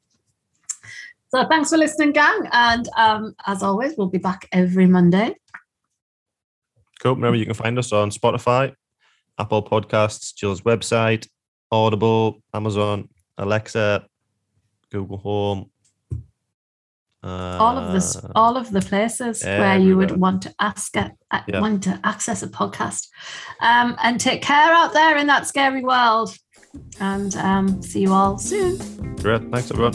So 1.34 1.44
thanks 1.48 1.72
for 1.72 1.78
listening, 1.78 2.12
gang. 2.12 2.48
And 2.52 2.88
um, 2.96 3.34
as 3.48 3.64
always, 3.64 3.96
we'll 3.98 4.08
be 4.08 4.20
back 4.20 4.48
every 4.52 4.86
Monday. 4.86 5.34
Cool. 7.02 7.16
Remember, 7.16 7.36
you 7.38 7.46
can 7.46 7.56
find 7.56 7.80
us 7.80 7.92
on 7.92 8.12
Spotify, 8.12 8.76
Apple 9.40 9.64
Podcasts, 9.64 10.36
Jill's 10.36 10.62
website, 10.62 11.28
Audible, 11.72 12.44
Amazon, 12.54 13.10
Alexa, 13.40 14.06
Google 14.92 15.18
Home. 15.18 15.72
Uh, 17.24 17.58
all 17.60 17.78
of 17.80 17.94
this, 17.94 18.16
all 18.36 18.56
of 18.56 18.70
the 18.70 18.82
places 18.82 19.44
where 19.44 19.80
you 19.80 19.98
would 19.98 20.12
want 20.12 20.44
to 20.44 20.54
ask 20.60 20.96
a, 20.98 21.14
a- 21.32 21.44
Yeah. 21.48 21.62
want 21.62 21.82
to 21.86 22.00
access 22.04 22.44
a 22.44 22.48
podcast. 22.48 23.08
Um, 23.60 23.96
and 24.04 24.20
take 24.20 24.44
care 24.44 24.72
out 24.72 24.94
there 24.94 25.18
in 25.18 25.26
that 25.28 25.48
scary 25.48 25.82
world. 25.82 26.38
And 27.00 27.36
um, 27.38 27.82
see 27.82 28.02
you 28.02 28.14
all 28.14 28.38
soon. 28.38 28.78
Great. 29.16 29.42
Thanks, 29.50 29.72
everyone. 29.72 29.94